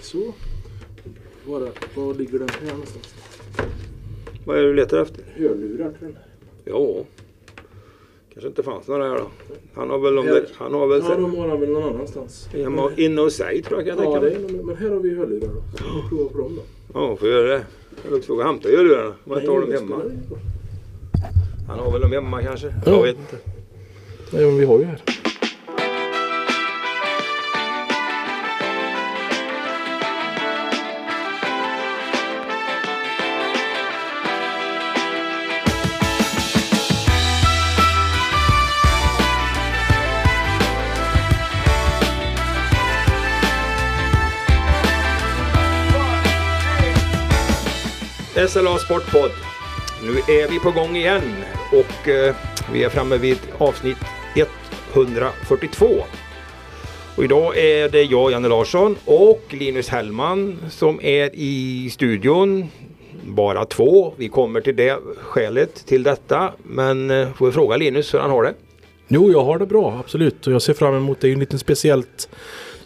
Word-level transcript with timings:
Så. 0.00 0.32
Var, 1.46 1.68
var 1.94 2.14
ligger 2.14 2.38
den 2.38 2.48
här 2.48 2.70
någonstans? 2.70 3.14
Vad 4.46 4.58
är 4.58 4.62
det 4.62 4.68
du 4.68 4.74
letar 4.74 5.02
efter? 5.02 5.24
Hörlurar 5.36 5.90
till 5.90 6.06
den. 6.06 6.16
Ja. 6.64 7.04
Kanske 8.34 8.48
inte 8.48 8.62
fanns 8.62 8.88
några 8.88 9.08
här 9.08 9.16
då. 9.16 9.26
Han 9.74 9.90
har 9.90 9.98
väl, 9.98 10.18
om 10.18 10.26
Ja. 10.26 10.34
det, 10.34 10.46
han 10.54 10.74
har 10.74 10.86
väl 10.86 11.02
Ja, 11.08 11.14
de 11.14 11.36
har 11.36 11.48
den 11.48 11.60
väl 11.60 11.70
någon 11.70 11.94
annanstans. 11.94 12.48
hemma 12.52 12.90
inne 12.96 13.20
hos 13.20 13.34
sig 13.34 13.62
tror 13.62 13.82
jag 13.82 13.96
kan 13.96 14.04
jag 14.04 14.14
Ja, 14.16 14.20
tänka 14.20 14.40
mig. 14.52 14.62
men 14.64 14.76
här 14.76 14.90
har 14.90 15.00
vi 15.00 15.14
hörlurar 15.14 15.48
då. 15.48 15.62
Så 15.78 15.84
vi 16.02 16.08
provar 16.08 16.28
på 16.30 16.38
dem 16.38 16.56
då. 16.56 16.62
Ja, 17.00 17.16
får 17.16 17.28
göra 17.28 17.48
det. 17.48 17.64
Eller 18.06 18.16
också 18.16 18.32
jag 18.40 18.46
hämta 18.46 18.68
hörlurarna. 18.68 19.14
Man 19.24 19.40
tar 19.40 19.60
dem 19.60 19.70
det 19.70 19.78
hemma. 19.80 20.02
Han 21.68 21.78
har 21.78 21.92
väl 21.92 22.00
dem 22.00 22.12
hemma 22.12 22.42
kanske? 22.42 22.66
Ja. 22.86 22.92
Jag 22.92 23.02
vet 23.02 23.16
inte. 23.18 23.36
Nej, 24.32 24.44
men 24.46 24.58
vi 24.58 24.64
har 24.64 24.78
ju 24.78 24.84
här. 24.84 25.00
SLA 48.54 48.78
Sportpodd. 48.78 49.30
Nu 50.02 50.34
är 50.34 50.50
vi 50.50 50.58
på 50.58 50.70
gång 50.70 50.96
igen 50.96 51.22
och 51.72 52.08
eh, 52.08 52.34
vi 52.72 52.84
är 52.84 52.88
framme 52.88 53.16
vid 53.16 53.38
avsnitt 53.58 53.96
142. 54.92 55.86
Och 57.16 57.24
idag 57.24 57.58
är 57.58 57.88
det 57.88 58.02
jag, 58.02 58.30
Janne 58.30 58.48
Larsson 58.48 58.96
och 59.04 59.42
Linus 59.50 59.88
Hellman 59.88 60.58
som 60.70 61.00
är 61.02 61.30
i 61.34 61.90
studion. 61.90 62.68
Bara 63.24 63.64
två. 63.64 64.14
Vi 64.16 64.28
kommer 64.28 64.60
till 64.60 64.76
det 64.76 64.98
skälet 65.16 65.86
till 65.86 66.02
detta. 66.02 66.52
Men 66.62 67.10
eh, 67.10 67.32
får 67.32 67.46
vi 67.46 67.52
fråga 67.52 67.76
Linus 67.76 68.14
hur 68.14 68.18
han 68.18 68.30
har 68.30 68.42
det? 68.42 68.54
Jo, 69.08 69.30
jag 69.32 69.44
har 69.44 69.58
det 69.58 69.66
bra, 69.66 69.96
absolut. 70.00 70.46
Och 70.46 70.52
jag 70.52 70.62
ser 70.62 70.74
fram 70.74 70.94
emot 70.94 71.20
det. 71.20 71.26
Det 71.26 71.28
är 71.28 71.30
ju 71.30 71.34
en 71.34 71.40
liten 71.40 71.58
speciellt 71.58 72.28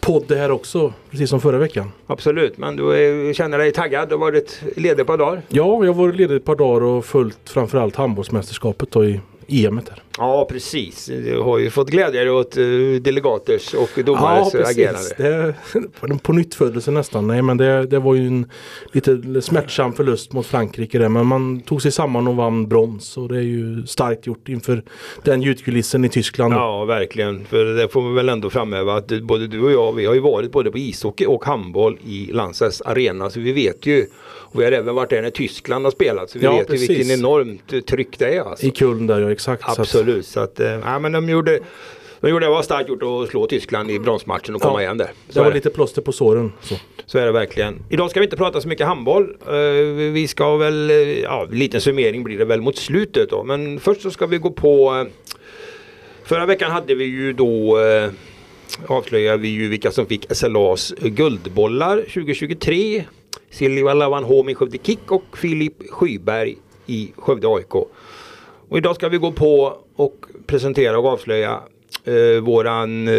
podd 0.01 0.25
det 0.27 0.35
här 0.35 0.51
också. 0.51 0.93
Precis 1.09 1.29
som 1.29 1.41
förra 1.41 1.57
veckan. 1.57 1.91
Absolut, 2.07 2.57
men 2.57 2.75
du 2.75 2.95
eh, 3.27 3.33
känner 3.33 3.57
dig 3.57 3.71
taggad 3.71 4.13
och 4.13 4.19
varit 4.19 4.61
ledig 4.75 4.99
ett 5.01 5.07
par 5.07 5.17
dagar? 5.17 5.41
Ja, 5.49 5.85
jag 5.85 5.93
har 5.93 6.03
varit 6.03 6.15
ledig 6.15 6.35
ett 6.35 6.45
par 6.45 6.55
dagar 6.55 6.81
och 6.81 7.05
följt 7.05 7.49
framförallt 7.49 7.95
handbollsmästerskapet 7.95 8.91
då 8.91 9.05
i 9.05 9.19
EM 9.49 9.75
där. 9.75 10.03
Ja, 10.17 10.47
precis. 10.49 11.05
Du 11.05 11.39
har 11.39 11.57
ju 11.57 11.69
fått 11.69 11.89
glädja 11.89 12.21
dig 12.21 12.31
åt 12.31 12.57
uh, 12.57 13.01
delegaters 13.01 13.73
och 13.73 14.03
domares 14.05 14.55
agerande. 14.55 15.09
Det, 15.17 15.55
på 15.99 16.17
på 16.17 16.33
nytt 16.33 16.55
födelse 16.55 16.91
nästan. 16.91 17.27
Nej, 17.27 17.41
men 17.41 17.57
det, 17.57 17.85
det 17.85 17.99
var 17.99 18.15
ju 18.15 18.27
en 18.27 18.51
lite 18.91 19.41
smärtsam 19.41 19.93
förlust 19.93 20.33
mot 20.33 20.45
Frankrike 20.45 20.99
där. 20.99 21.09
Men 21.09 21.25
man 21.25 21.61
tog 21.61 21.81
sig 21.81 21.91
samman 21.91 22.27
och 22.27 22.35
vann 22.35 22.67
brons. 22.67 23.17
Och 23.17 23.29
det 23.29 23.37
är 23.37 23.41
ju 23.41 23.85
starkt 23.85 24.27
gjort 24.27 24.49
inför 24.49 24.83
den 25.23 25.41
ljudkulissen 25.41 26.05
i 26.05 26.09
Tyskland. 26.09 26.53
Ja, 26.53 26.85
verkligen. 26.85 27.45
För 27.45 27.65
det 27.65 27.87
får 27.87 28.09
vi 28.09 28.15
väl 28.15 28.29
ändå 28.29 28.49
framhäva 28.49 28.95
att 28.95 29.21
både 29.21 29.47
du 29.47 29.61
och 29.61 29.71
jag, 29.71 29.93
vi 29.93 30.05
har 30.05 30.13
ju 30.13 30.19
varit 30.19 30.51
både 30.51 30.71
på 30.71 30.77
ishockey 30.77 31.25
och 31.25 31.45
handboll 31.45 31.97
i 32.05 32.29
Landsas 32.31 32.81
arena. 32.81 33.29
Så 33.29 33.39
vi 33.39 33.51
vet 33.51 33.85
ju, 33.85 34.05
och 34.51 34.59
vi 34.59 34.63
har 34.63 34.71
även 34.71 34.95
varit 34.95 35.09
där 35.09 35.21
när 35.21 35.29
Tyskland 35.29 35.85
har 35.85 35.91
spelat. 35.91 36.29
Så 36.29 36.39
vi 36.39 36.45
Ja, 36.45 36.57
vet 36.57 36.67
precis. 36.67 36.89
ju 36.89 36.93
vilken 36.95 37.19
enormt 37.19 37.73
eh, 37.73 37.79
tryck 37.79 38.19
det 38.19 38.35
är. 38.35 38.41
Alltså. 38.41 38.65
I 38.65 38.71
Köln 38.71 39.07
där, 39.07 39.19
ja 39.21 39.31
exakt. 39.31 39.63
Absolut. 39.79 40.25
Så 40.25 40.39
att, 40.39 40.59
eh, 40.59 40.67
ja, 40.67 40.99
men 40.99 41.11
de 41.11 41.29
gjorde, 41.29 41.59
de 42.21 42.29
gjorde 42.29 42.45
det 42.45 42.49
var 42.49 42.61
starkt 42.61 42.89
gjort 42.89 43.03
att 43.03 43.29
slå 43.29 43.47
Tyskland 43.47 43.91
i 43.91 43.99
bronsmatchen 43.99 44.55
och 44.55 44.61
komma 44.61 44.73
Ja, 44.79 44.81
igen 44.81 44.97
där. 44.97 45.09
Det 45.27 45.33
Så 45.33 45.39
var 45.39 45.45
är 45.45 45.49
det. 45.51 45.55
lite 45.55 45.69
plåster 45.69 46.01
på 46.01 46.11
såren. 46.11 46.51
Så. 46.61 46.75
Så 47.05 47.17
är 47.17 47.25
det 47.25 47.31
verkligen. 47.31 47.83
Idag 47.89 48.09
ska 48.11 48.19
vi 48.19 48.25
inte 48.25 48.37
prata 48.37 48.61
så 48.61 48.67
mycket 48.67 48.87
handboll. 48.87 49.37
Eh, 49.47 49.53
vi 50.13 50.27
ska 50.29 50.55
väl, 50.57 50.89
ja, 51.23 51.47
en 51.51 51.57
liten 51.59 51.81
summering 51.81 52.23
blir 52.23 52.37
det 52.37 52.45
väl 52.45 52.61
mot 52.61 52.77
slutet 52.77 53.29
då. 53.29 53.43
Men 53.43 53.79
först 53.79 54.01
så 54.01 54.11
ska 54.11 54.25
vi 54.25 54.37
gå 54.37 54.51
på 54.51 55.05
Förra 56.23 56.45
veckan 56.45 56.71
hade 56.71 56.95
vi 56.95 57.05
ju 57.05 57.33
då 57.33 57.77
avslöjade 58.87 59.37
vi 59.37 59.47
ju 59.47 59.67
vilka 59.69 59.91
som 59.91 60.05
fick 60.05 60.25
SLAs 60.35 60.93
guldbollar 61.01 61.97
2023. 62.13 63.03
Silja 63.49 63.93
Lavanholm 63.93 64.49
i 64.49 64.55
Skövde 64.55 64.77
Kick 64.83 65.11
och 65.11 65.37
Filip 65.37 65.89
Skyberg 65.89 66.57
i 66.85 67.11
Skövde 67.17 67.47
AIK. 67.47 67.75
Och 68.69 68.77
idag 68.77 68.95
ska 68.95 69.09
vi 69.09 69.17
gå 69.17 69.31
på 69.31 69.77
och 69.95 70.25
presentera 70.45 70.99
och 70.99 71.05
avslöja 71.05 71.59
eh, 72.03 72.41
våran, 72.41 73.07
eh, 73.07 73.13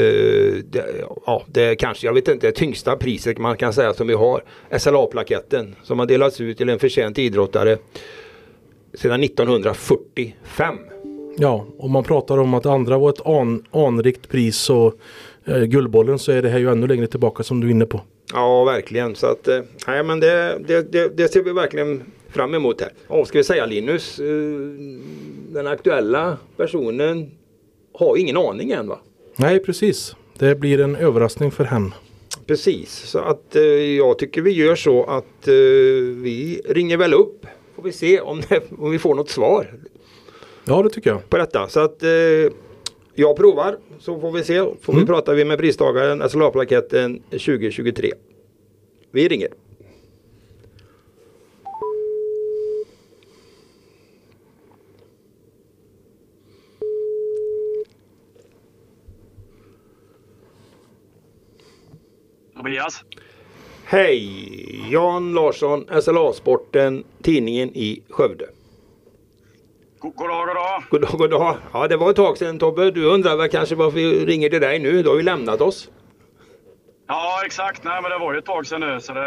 det, 0.71 1.05
ja 1.27 1.43
det 1.47 1.77
kanske, 1.77 2.07
jag 2.07 2.15
vet 2.15 2.29
inte, 2.29 2.47
det 2.47 2.53
tyngsta 2.53 2.97
priset 2.97 3.39
man 3.39 3.57
kan 3.57 3.73
säga 3.73 3.95
som 3.95 4.07
vi 4.07 4.15
har. 4.15 4.43
SLA-plaketten 4.79 5.75
som 5.83 5.99
har 5.99 6.07
delats 6.07 6.41
ut 6.41 6.59
till 6.59 6.69
en 6.69 6.79
förtjänt 6.79 7.19
idrottare 7.19 7.79
sedan 8.95 9.25
1945. 9.25 10.79
Ja, 11.39 11.67
om 11.79 11.91
man 11.91 12.05
pratar 12.05 12.39
om 12.39 12.55
att 12.55 12.67
andra 12.67 12.99
var 12.99 13.11
ett 13.11 13.27
an, 13.27 13.65
anrikt 13.71 14.29
pris 14.29 14.71
och 14.71 14.95
eh, 15.45 15.63
Guldbollen 15.63 16.19
så 16.19 16.33
är 16.33 16.43
det 16.43 16.49
här 16.49 16.59
ju 16.59 16.71
ännu 16.71 16.87
längre 16.87 17.07
tillbaka 17.07 17.43
som 17.43 17.61
du 17.61 17.67
är 17.67 17.71
inne 17.71 17.87
på. 17.87 18.01
Ja, 18.33 18.65
verkligen. 18.65 19.15
Så 19.15 19.27
att, 19.27 19.49
eh, 19.49 19.61
nej, 19.87 20.03
men 20.05 20.21
det, 20.21 20.59
det, 20.67 20.93
det, 20.93 21.17
det 21.17 21.29
ser 21.33 21.43
vi 21.43 21.53
verkligen 21.53 22.03
fram 22.29 22.55
emot 22.55 22.81
här. 22.81 22.93
Och 23.07 23.29
ska 23.29 23.39
vi 23.39 23.45
säga 23.45 23.67
Linus, 23.67 24.19
eh, 24.19 24.27
den 25.53 25.67
aktuella 25.67 26.37
personen 26.57 27.31
har 27.93 28.17
ingen 28.17 28.37
aning 28.37 28.71
än 28.71 28.89
va? 28.89 28.99
Nej, 29.37 29.59
precis. 29.59 30.17
Det 30.39 30.55
blir 30.55 30.81
en 30.81 30.97
överraskning 30.97 31.51
för 31.51 31.65
henne. 31.65 31.91
Precis, 32.47 32.91
så 32.91 33.19
att 33.19 33.57
eh, 33.57 33.63
jag 33.63 34.19
tycker 34.19 34.43
vi 34.43 34.51
gör 34.51 34.75
så 34.77 35.05
att 35.05 35.49
eh, 35.49 35.55
vi 36.23 36.61
ringer 36.69 36.97
väl 36.97 37.15
upp. 37.15 37.47
Får 37.77 37.83
vi 37.83 37.93
se 37.93 38.21
om, 38.21 38.43
det, 38.49 38.63
om 38.79 38.91
vi 38.91 38.99
får 38.99 39.15
något 39.15 39.31
svar 39.31 39.75
Ja, 40.65 40.83
det 40.83 40.91
tycker 40.91 41.11
jag. 41.11 41.29
på 41.31 41.37
detta. 41.39 41.69
Så 41.69 41.81
att 41.81 42.03
eh, 42.03 42.09
jag 43.15 43.37
provar 43.37 43.79
så 43.99 44.21
får 44.21 44.33
vi 44.33 44.45
se. 44.45 44.59
Får 44.59 44.93
vi 44.93 44.93
Mm. 44.93 45.07
prata 45.07 45.35
vi 45.35 45.45
med 45.45 45.59
pristagaren 45.59 46.23
SLA-plaketten 46.31 47.23
2023. 47.31 48.13
Vi 49.11 49.29
ringer. 49.29 49.49
Tobias? 62.57 63.05
Hej! 63.85 64.91
Jan 64.91 65.33
Larsson, 65.35 65.85
SLA-sporten, 66.03 67.05
tidningen 67.23 67.69
i 67.77 68.03
Skövde. 68.09 68.47
God 70.01 70.15
god 70.17 70.29
dag, 70.29 70.47
god 70.47 70.57
dag. 70.57 70.83
God 70.91 71.01
dag, 71.01 71.19
god 71.19 71.31
dag. 71.31 71.57
Ja, 71.73 71.89
det 71.89 71.97
var 71.97 72.11
ett 72.11 72.17
tag 72.17 72.39
sedan 72.39 72.59
Tobbe. 72.59 72.91
Du 72.91 73.05
undrar 73.05 73.37
väl 73.37 73.49
kanske 73.49 73.75
varför 73.75 73.97
vi 73.99 74.27
ringer 74.27 74.49
till 74.49 74.61
dig 74.61 74.79
nu? 74.79 75.03
Du 75.03 75.09
har 75.09 75.17
ju 75.17 75.23
lämnat 75.23 75.61
oss. 75.61 75.89
Ja, 77.09 77.43
exakt. 77.47 77.85
Nej, 77.85 78.03
men 78.03 78.11
det 78.11 78.19
var 78.19 78.33
ju 78.33 78.39
ett 78.39 78.45
tag 78.45 78.67
sedan 78.67 78.81
nu, 78.81 79.01
så 79.01 79.13
det, 79.13 79.21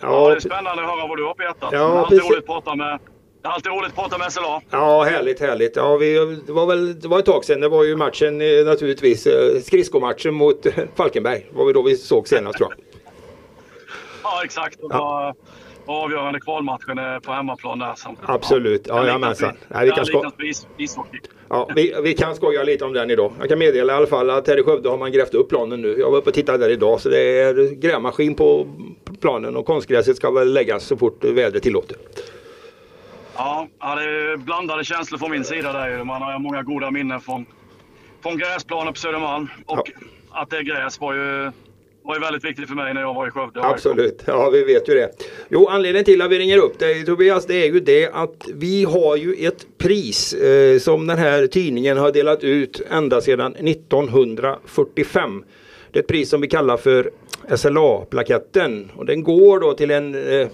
ja, 0.00 0.28
det 0.28 0.36
är 0.36 0.40
spännande 0.40 0.82
att 0.82 0.90
höra 0.90 1.06
vad 1.08 1.16
du 1.18 1.24
har 1.24 1.34
på 1.34 1.42
hjärtat. 1.42 1.68
Ja, 1.72 1.78
det, 1.78 1.84
är 1.84 1.98
alltid 1.98 2.18
precis. 2.18 2.30
roligt 2.32 2.38
att 2.42 2.46
prata 2.46 2.74
med, 2.74 2.98
det 3.42 3.48
är 3.48 3.52
alltid 3.52 3.72
roligt 3.72 3.88
att 3.88 3.94
prata 3.94 4.18
med 4.18 4.32
SLA. 4.32 4.60
ja 4.70 5.02
härligt, 5.02 5.40
härligt. 5.40 5.76
Ja, 5.76 5.96
vi, 5.96 6.14
det, 6.46 6.52
var 6.52 6.66
väl, 6.66 7.00
det 7.00 7.08
var 7.08 7.18
ett 7.18 7.26
tag 7.26 7.44
sedan. 7.44 7.60
Det 7.60 7.68
var 7.68 7.84
ju 7.84 7.96
matchen 7.96 8.40
eh, 8.40 8.64
naturligtvis. 8.64 9.26
eh, 9.26 9.60
Skridskomatchen 9.60 10.34
mot 10.34 10.66
eh, 10.66 10.72
Falkenberg. 10.96 11.46
var 11.52 11.64
vi 11.66 11.72
då 11.72 11.82
vi 11.82 11.96
såg 11.96 12.28
senast 12.28 12.58
tror 12.58 12.74
jag. 12.76 12.84
Ja, 14.22 14.44
exakt. 14.44 14.78
Ja. 14.80 15.34
Avgörande 15.92 16.40
kvalmatchen 16.40 16.98
är 16.98 17.20
på 17.20 17.32
hemmaplan 17.32 17.78
där. 17.78 17.94
Som, 17.94 18.16
Absolut. 18.22 18.86
Ja, 18.88 19.06
jajamensan. 19.06 19.52
Nej, 19.68 19.84
vi 19.84 19.90
kan 19.90 20.06
sko-. 20.06 20.22
Ja, 21.48 21.68
vi, 21.76 21.94
vi 22.02 22.14
kan 22.14 22.34
skoja 22.34 22.62
lite 22.62 22.84
om 22.84 22.92
den 22.92 23.10
idag. 23.10 23.32
Jag 23.38 23.48
kan 23.48 23.58
meddela 23.58 23.92
i 23.92 23.96
alla 23.96 24.06
fall 24.06 24.30
att 24.30 24.48
här 24.48 24.60
i 24.60 24.62
Skövde 24.62 24.88
har 24.88 24.98
man 24.98 25.12
grävt 25.12 25.34
upp 25.34 25.48
planen 25.48 25.82
nu. 25.82 25.96
Jag 25.98 26.10
var 26.10 26.18
uppe 26.18 26.30
och 26.30 26.34
tittade 26.34 26.58
där 26.58 26.70
idag 26.70 27.00
så 27.00 27.08
det 27.08 27.40
är 27.40 27.74
grävmaskin 27.74 28.34
på 28.34 28.66
planen 29.20 29.56
och 29.56 29.66
konstgräset 29.66 30.16
ska 30.16 30.30
väl 30.30 30.52
läggas 30.52 30.84
så 30.84 30.96
fort 30.96 31.24
vädret 31.24 31.62
tillåter. 31.62 31.96
Ja, 33.36 33.68
ja, 33.78 33.94
det 33.94 34.02
är 34.02 34.36
blandade 34.36 34.84
känslor 34.84 35.18
från 35.18 35.30
min 35.30 35.44
sida 35.44 35.72
där. 35.72 36.04
Man 36.04 36.22
har 36.22 36.38
många 36.38 36.62
goda 36.62 36.90
minnen 36.90 37.20
från, 37.20 37.46
från 38.22 38.38
gräsplanen 38.38 38.92
på 38.92 38.98
Södermalm. 38.98 39.48
Och 39.66 39.88
att 40.30 40.50
det 40.50 40.56
är 40.56 40.62
gräs 40.62 41.00
var 41.00 41.14
ju, 41.14 41.50
var 42.08 42.14
ju 42.14 42.20
väldigt 42.20 42.44
viktigt 42.44 42.68
för 42.68 42.74
mig 42.74 42.94
när 42.94 43.00
jag 43.00 43.14
var 43.14 43.28
i 43.28 43.30
Skövde. 43.30 43.62
Absolut, 43.62 44.22
ja 44.26 44.50
vi 44.50 44.64
vet 44.64 44.88
ju 44.88 44.94
det. 44.94 45.10
Jo, 45.48 45.66
anledningen 45.66 46.04
till 46.04 46.22
att 46.22 46.30
vi 46.30 46.38
ringer 46.38 46.58
upp 46.58 46.78
dig 46.78 47.04
Tobias, 47.04 47.46
det 47.46 47.54
är 47.54 47.72
ju 47.72 47.80
det 47.80 48.10
att 48.12 48.48
vi 48.54 48.84
har 48.84 49.16
ju 49.16 49.46
ett 49.46 49.66
pris 49.78 50.32
eh, 50.32 50.78
som 50.78 51.06
den 51.06 51.18
här 51.18 51.46
tidningen 51.46 51.98
har 51.98 52.12
delat 52.12 52.44
ut 52.44 52.82
ända 52.90 53.20
sedan 53.20 53.54
1945. 53.56 55.44
Det 55.90 55.98
är 55.98 56.02
ett 56.02 56.08
pris 56.08 56.30
som 56.30 56.40
vi 56.40 56.48
kallar 56.48 56.76
för 56.76 57.10
SLA-plaketten 57.56 58.90
och 58.96 59.06
den 59.06 59.22
går 59.22 59.60
då 59.60 59.72
till 59.72 59.90
en 59.90 60.14
eh, 60.40 60.48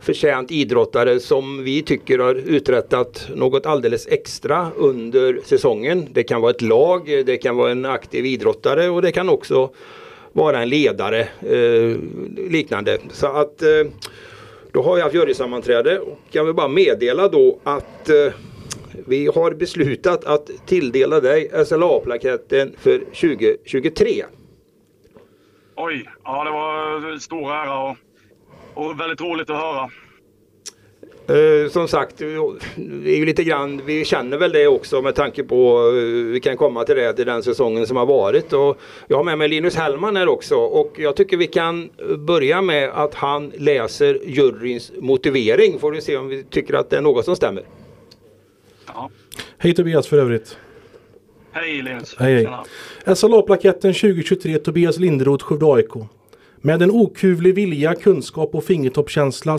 förtjänt 0.00 0.50
idrottare 0.50 1.20
som 1.20 1.64
vi 1.64 1.82
tycker 1.82 2.18
har 2.18 2.34
uträttat 2.34 3.28
något 3.34 3.66
alldeles 3.66 4.06
extra 4.06 4.68
under 4.76 5.40
säsongen. 5.44 6.08
Det 6.12 6.22
kan 6.22 6.40
vara 6.40 6.50
ett 6.50 6.62
lag, 6.62 7.22
det 7.26 7.36
kan 7.36 7.56
vara 7.56 7.70
en 7.70 7.84
aktiv 7.84 8.26
idrottare 8.26 8.88
och 8.88 9.02
det 9.02 9.12
kan 9.12 9.28
också 9.28 9.70
vara 10.36 10.62
en 10.62 10.68
ledare 10.68 11.20
eh, 11.40 11.96
liknande. 12.50 12.98
Så 13.08 13.26
att 13.26 13.62
eh, 13.62 13.68
då 14.72 14.82
har 14.82 14.96
vi 14.96 15.02
haft 15.02 15.14
jurysammanträde 15.14 15.98
och 15.98 16.18
jag 16.30 16.44
vill 16.44 16.54
bara 16.54 16.68
meddela 16.68 17.28
då 17.28 17.58
att 17.64 18.08
eh, 18.08 18.32
vi 19.06 19.26
har 19.26 19.50
beslutat 19.50 20.24
att 20.24 20.50
tilldela 20.66 21.20
dig 21.20 21.50
SLA-plaketten 21.66 22.74
för 22.78 22.98
2023. 22.98 24.24
Oj, 25.76 26.08
ja 26.24 26.44
det 26.44 26.50
var 26.50 27.18
stor 27.18 27.52
ära 27.52 27.78
och, 27.78 27.96
och 28.74 29.00
väldigt 29.00 29.20
roligt 29.20 29.50
att 29.50 29.56
höra. 29.56 29.90
Eh, 31.28 31.70
som 31.70 31.88
sagt, 31.88 32.20
vi 32.20 32.34
är 33.14 33.16
ju 33.16 33.26
lite 33.26 33.44
grann, 33.44 33.82
vi 33.86 34.04
känner 34.04 34.38
väl 34.38 34.52
det 34.52 34.66
också 34.66 35.02
med 35.02 35.14
tanke 35.14 35.44
på, 35.44 35.78
eh, 35.88 36.32
vi 36.32 36.40
kan 36.40 36.56
komma 36.56 36.84
till 36.84 36.96
det, 36.96 37.12
till 37.12 37.26
den 37.26 37.42
säsongen 37.42 37.86
som 37.86 37.96
har 37.96 38.06
varit. 38.06 38.52
Och 38.52 38.80
jag 39.06 39.16
har 39.16 39.24
med 39.24 39.38
mig 39.38 39.48
Linus 39.48 39.76
Hellman 39.76 40.16
här 40.16 40.28
också 40.28 40.56
och 40.56 40.92
jag 40.98 41.16
tycker 41.16 41.36
vi 41.36 41.46
kan 41.46 41.90
börja 42.18 42.62
med 42.62 42.90
att 42.90 43.14
han 43.14 43.52
läser 43.56 44.20
juryns 44.24 44.92
motivering. 44.98 45.78
Får 45.78 45.92
vi 45.92 46.00
se 46.00 46.16
om 46.16 46.28
vi 46.28 46.44
tycker 46.44 46.74
att 46.74 46.90
det 46.90 46.96
är 46.96 47.02
något 47.02 47.24
som 47.24 47.36
stämmer. 47.36 47.62
Ja. 48.86 49.10
Hej 49.58 49.74
Tobias 49.74 50.06
för 50.06 50.18
övrigt. 50.18 50.56
Hej 51.52 51.82
Linus. 51.82 52.16
Hej, 52.18 52.34
hej. 53.04 53.16
SLA-plaketten 53.16 53.94
2023 53.94 54.58
Tobias 54.58 54.98
Linderoth, 54.98 55.44
Skövde 55.44 55.66
AIK. 55.66 55.92
Med 56.66 56.82
en 56.82 56.90
okuvlig 56.90 57.54
vilja, 57.54 57.94
kunskap 57.94 58.54
och 58.54 58.64
fingertoppskänsla 58.64 59.58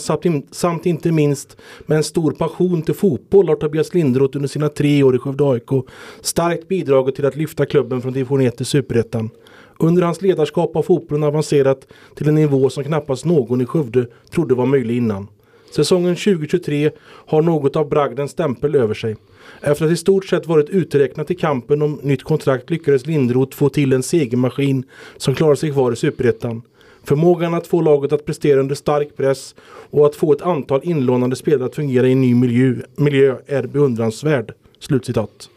samt 0.51 0.85
inte 0.85 1.11
minst 1.11 1.57
med 1.85 1.97
en 1.97 2.03
stor 2.03 2.31
passion 2.31 2.81
till 2.81 2.93
fotboll 2.93 3.47
har 3.47 3.55
Tobias 3.55 3.93
Lindroth 3.93 4.37
under 4.37 4.49
sina 4.49 4.69
tre 4.69 5.03
år 5.03 5.15
i 5.15 5.19
Skövde 5.19 5.43
AIK 5.43 5.85
starkt 6.21 6.67
bidragit 6.67 7.15
till 7.15 7.25
att 7.25 7.35
lyfta 7.35 7.65
klubben 7.65 8.01
från 8.01 8.13
division 8.13 8.41
1 8.41 8.57
till 8.57 8.65
superettan. 8.65 9.29
Under 9.77 10.01
hans 10.01 10.21
ledarskap 10.21 10.75
har 10.75 10.81
fotbollen 10.81 11.23
avancerat 11.23 11.87
till 12.15 12.27
en 12.27 12.35
nivå 12.35 12.69
som 12.69 12.83
knappast 12.83 13.25
någon 13.25 13.61
i 13.61 13.65
Skövde 13.65 14.07
trodde 14.31 14.55
var 14.55 14.65
möjlig 14.65 14.97
innan. 14.97 15.27
Säsongen 15.75 16.15
2023 16.15 16.91
har 17.03 17.41
något 17.41 17.75
av 17.75 17.89
bragdens 17.89 18.31
stämpel 18.31 18.75
över 18.75 18.93
sig. 18.93 19.15
Efter 19.61 19.85
att 19.85 19.91
i 19.91 19.97
stort 19.97 20.25
sett 20.25 20.47
varit 20.47 20.69
uträknat 20.69 21.31
i 21.31 21.35
kampen 21.35 21.81
om 21.81 21.99
nytt 22.03 22.23
kontrakt 22.23 22.69
lyckades 22.69 23.05
Lindroth 23.05 23.57
få 23.57 23.69
till 23.69 23.93
en 23.93 24.03
segermaskin 24.03 24.85
som 25.17 25.35
klarar 25.35 25.55
sig 25.55 25.71
kvar 25.71 25.91
i 25.91 25.95
Superettan. 25.95 26.61
Förmågan 27.07 27.53
att 27.53 27.67
få 27.67 27.81
laget 27.81 28.13
att 28.13 28.25
prestera 28.25 28.59
under 28.59 28.75
stark 28.75 29.17
press 29.17 29.55
och 29.89 30.05
att 30.05 30.15
få 30.15 30.33
ett 30.33 30.41
antal 30.41 30.79
inlånade 30.83 31.35
spelare 31.35 31.65
att 31.65 31.75
fungera 31.75 32.07
i 32.07 32.11
en 32.11 32.21
ny 32.21 32.35
miljö, 32.35 32.75
miljö 32.95 33.35
är 33.47 33.63
beundransvärd. 33.63 34.53
Slutcitat. 34.79 35.49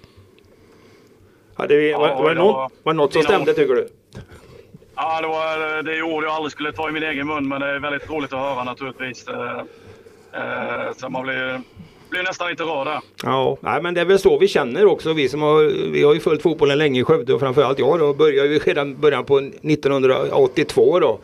Ja, 1.57 1.67
det 1.67 1.95
var, 1.95 2.29
det 2.29 2.35
något, 2.35 2.73
var 2.83 2.95
något 2.95 3.13
som 3.13 3.23
stämde 3.23 3.55
tycker 3.55 3.75
du? 3.75 3.89
Ja, 4.97 5.21
det 5.21 5.27
var 5.27 5.83
det 5.83 5.97
är 5.97 6.03
ord 6.03 6.25
jag 6.25 6.33
aldrig 6.33 6.53
skulle 6.53 6.73
ta 6.73 6.89
i 6.89 6.93
min 6.93 7.03
egen 7.03 7.27
mun, 7.27 7.49
men 7.49 7.61
det 7.61 7.67
är 7.67 7.79
väldigt 7.79 8.11
roligt 8.11 8.33
att 8.33 8.39
höra 8.39 8.65
naturligtvis. 8.65 9.29
Eh, 9.29 9.59
eh, 10.33 10.93
så 10.97 11.09
man 11.09 11.23
blir 11.23 11.61
blir 12.11 12.23
nästan 12.23 12.51
lite 12.51 12.63
rara. 12.63 13.03
Ja, 13.23 13.59
nej, 13.61 13.83
men 13.83 13.95
det 13.95 14.01
är 14.01 14.05
väl 14.05 14.19
så 14.19 14.39
vi 14.39 14.49
känner 14.49 14.87
också. 14.87 15.13
Vi 15.13 15.29
som 15.29 15.43
har, 15.43 15.91
vi 15.91 16.03
har 16.03 16.15
ju 16.15 16.21
följt 16.21 16.43
fotbollen 16.43 16.79
länge 16.79 17.01
i 17.01 17.05
Skövde 17.05 17.35
och 17.35 17.41
framförallt 17.41 17.79
jag 17.79 17.99
då 17.99 18.15
började 18.15 18.49
ju 18.49 18.59
redan 18.59 19.01
början 19.01 19.25
på 19.25 19.39
1982 19.39 21.01
då 21.01 21.19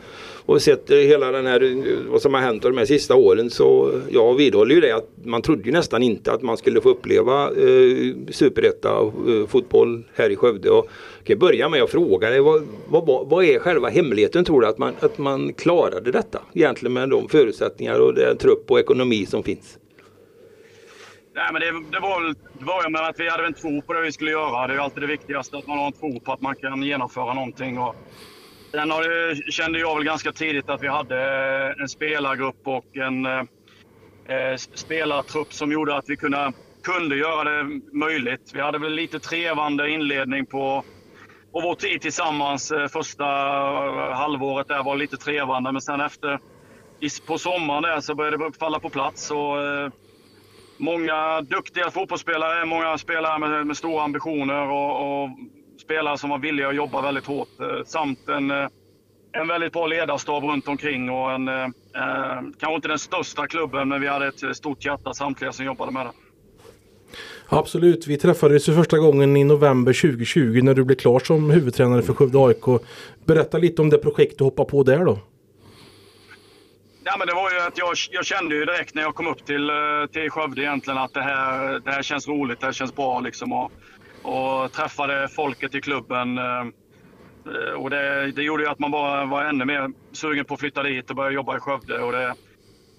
och 0.47 0.61
sett 0.61 0.91
hela 0.91 1.31
den 1.31 1.45
här, 1.45 1.83
vad 2.09 2.21
som 2.21 2.33
har 2.33 2.41
hänt 2.41 2.63
de 2.63 2.77
här 2.77 2.85
sista 2.85 3.15
åren 3.15 3.49
så 3.49 3.91
jag 4.09 4.33
vidhåller 4.33 4.75
ju 4.75 4.81
det 4.81 4.91
att 4.91 5.09
man 5.23 5.41
trodde 5.41 5.63
ju 5.63 5.71
nästan 5.71 6.03
inte 6.03 6.31
att 6.31 6.41
man 6.41 6.57
skulle 6.57 6.81
få 6.81 6.89
uppleva 6.89 7.43
eh, 7.43 8.15
superetta 8.31 8.89
eh, 8.99 9.47
fotboll 9.47 10.03
här 10.15 10.29
i 10.29 10.35
Skövde. 10.35 10.69
Och 10.69 10.87
jag 11.17 11.25
kan 11.27 11.39
börja 11.39 11.69
med 11.69 11.83
att 11.83 11.89
fråga 11.89 12.29
dig, 12.29 12.39
vad, 12.39 12.67
vad, 12.87 13.29
vad 13.29 13.45
är 13.45 13.59
själva 13.59 13.89
hemligheten 13.89 14.45
tror 14.45 14.61
du 14.61 14.67
att 14.67 14.77
man, 14.77 14.93
att 14.99 15.17
man 15.17 15.53
klarade 15.53 16.11
detta 16.11 16.39
egentligen 16.53 16.93
med 16.93 17.09
de 17.09 17.29
förutsättningar 17.29 17.99
och 17.99 18.13
den 18.13 18.37
trupp 18.37 18.71
och 18.71 18.79
ekonomi 18.79 19.25
som 19.25 19.43
finns? 19.43 19.77
Nej, 21.37 21.47
men 21.51 21.61
det, 21.61 21.91
det 21.91 21.99
var 21.99 22.21
väl 22.21 22.35
början 22.65 22.91
med 22.91 23.01
att 23.01 23.19
vi 23.19 23.29
hade 23.29 23.45
en 23.45 23.53
tro 23.53 23.81
på 23.81 23.93
det 23.93 24.01
vi 24.01 24.11
skulle 24.11 24.31
göra. 24.31 24.67
Det 24.67 24.73
är 24.73 24.77
alltid 24.77 25.03
det 25.03 25.07
viktigaste, 25.07 25.57
att 25.57 25.67
man 25.67 25.77
har 25.77 25.87
en 25.87 25.93
tro 25.93 26.19
på 26.19 26.33
att 26.33 26.41
man 26.41 26.55
kan 26.55 26.83
genomföra 26.83 27.33
någonting. 27.33 27.79
Och 27.79 27.95
sen 28.71 28.91
har 28.91 29.51
kände 29.51 29.79
jag 29.79 29.95
väl 29.95 30.03
ganska 30.03 30.31
tidigt 30.31 30.69
att 30.69 30.81
vi 30.81 30.87
hade 30.87 31.15
eh, 31.15 31.81
en 31.81 31.89
spelargrupp 31.89 32.67
och 32.67 32.97
en 32.97 33.25
eh, 33.25 33.43
eh 34.29 34.55
spelartrupp 34.55 35.53
som 35.53 35.71
gjorde 35.71 35.95
att 35.95 36.05
vi 36.07 36.17
kunde, 36.17 36.53
kunde 36.83 37.15
göra 37.15 37.43
det 37.43 37.81
möjligt. 37.93 38.51
Vi 38.53 38.61
hade 38.61 38.79
väl 38.79 38.93
lite 38.93 39.19
trevande 39.19 39.89
inledning 39.89 40.45
på 40.45 40.83
och 41.51 41.63
vår 41.63 41.75
tid 41.75 42.01
tillsammans 42.01 42.71
eh, 42.71 42.87
första 42.87 43.25
halvåret 44.13 44.67
där 44.67 44.83
var 44.83 44.95
lite 44.95 45.17
trevande, 45.17 45.71
men 45.71 45.81
sen 45.81 46.01
efter 46.01 46.39
på 47.27 47.37
sommaren 47.37 47.83
där 47.83 48.01
så 48.01 48.15
började 48.15 48.37
det 48.37 48.59
falla 48.59 48.79
på 48.79 48.89
plats. 48.89 49.31
Och, 49.31 49.61
eh, 49.61 49.89
många 50.77 51.41
duktiga 51.41 51.91
fotbollsspelare, 51.91 52.65
många 52.65 52.97
spelare 52.97 53.39
med, 53.39 53.67
med 53.67 53.77
stora 53.77 54.03
ambitioner 54.03 54.69
och, 54.69 55.23
och, 55.23 55.29
spelare 55.81 56.17
som 56.17 56.29
var 56.29 56.37
villiga 56.39 56.67
att 56.67 56.75
jobba 56.75 57.01
väldigt 57.01 57.25
hårt. 57.25 57.59
Eh, 57.59 57.83
samt 57.85 58.29
en, 58.29 58.51
eh, 58.51 58.67
en 59.31 59.47
väldigt 59.47 59.73
bra 59.73 59.87
ledarstab 59.87 60.43
runt 60.43 60.67
omkring 60.67 61.09
och 61.09 61.31
en, 61.31 61.47
eh, 61.47 61.63
eh, 61.63 62.41
kanske 62.59 62.75
inte 62.75 62.87
den 62.87 62.99
största 62.99 63.47
klubben, 63.47 63.89
men 63.89 64.01
vi 64.01 64.07
hade 64.07 64.27
ett 64.27 64.57
stort 64.57 64.85
hjärta 64.85 65.13
samtliga 65.13 65.51
som 65.51 65.65
jobbade 65.65 65.91
med 65.91 66.05
det. 66.05 66.11
Absolut, 67.49 68.07
vi 68.07 68.17
träffades 68.17 68.65
för 68.65 68.73
första 68.73 68.97
gången 68.97 69.37
i 69.37 69.43
november 69.43 69.93
2020 69.93 70.61
när 70.63 70.73
du 70.73 70.83
blev 70.83 70.95
klar 70.95 71.19
som 71.19 71.49
huvudtränare 71.49 72.01
för 72.01 72.13
Skövde 72.13 72.39
AIK. 72.39 72.81
Berätta 73.25 73.57
lite 73.57 73.81
om 73.81 73.89
det 73.89 73.97
projekt 73.97 74.37
du 74.37 74.43
hoppade 74.43 74.69
på 74.69 74.83
där 74.83 75.05
då. 75.05 75.19
Ja, 77.09 77.15
men 77.17 77.27
det 77.27 77.33
var 77.33 77.51
ju 77.51 77.59
att 77.59 77.77
jag, 77.77 77.93
jag 78.11 78.25
kände 78.25 78.55
ju 78.55 78.65
direkt 78.65 78.95
när 78.95 79.01
jag 79.01 79.15
kom 79.15 79.27
upp 79.27 79.45
till, 79.45 79.69
eh, 79.69 79.75
till 80.11 80.29
Skövde 80.29 80.61
egentligen 80.61 80.97
att 80.97 81.13
det 81.13 81.21
här, 81.21 81.79
det 81.79 81.91
här 81.91 82.01
känns 82.01 82.27
roligt, 82.27 82.59
det 82.59 82.65
här 82.65 82.73
känns 82.73 82.95
bra 82.95 83.19
liksom. 83.19 83.53
Och, 83.53 83.71
och 84.21 84.71
träffade 84.71 85.27
folket 85.27 85.75
i 85.75 85.81
klubben. 85.81 86.37
Eh, 86.37 86.59
eh, 87.45 87.73
och 87.77 87.89
det, 87.89 88.31
det 88.31 88.43
gjorde 88.43 88.63
ju 88.63 88.69
att 88.69 88.79
man 88.79 88.91
bara 88.91 89.25
var 89.25 89.43
ännu 89.43 89.65
mer 89.65 89.91
sugen 90.11 90.45
på 90.45 90.53
att 90.53 90.59
flytta 90.59 90.83
dit 90.83 91.09
och 91.09 91.15
börja 91.15 91.31
jobba 91.31 91.57
i 91.57 91.59
Skövde. 91.59 91.99
Och 91.99 92.11
det, 92.11 92.35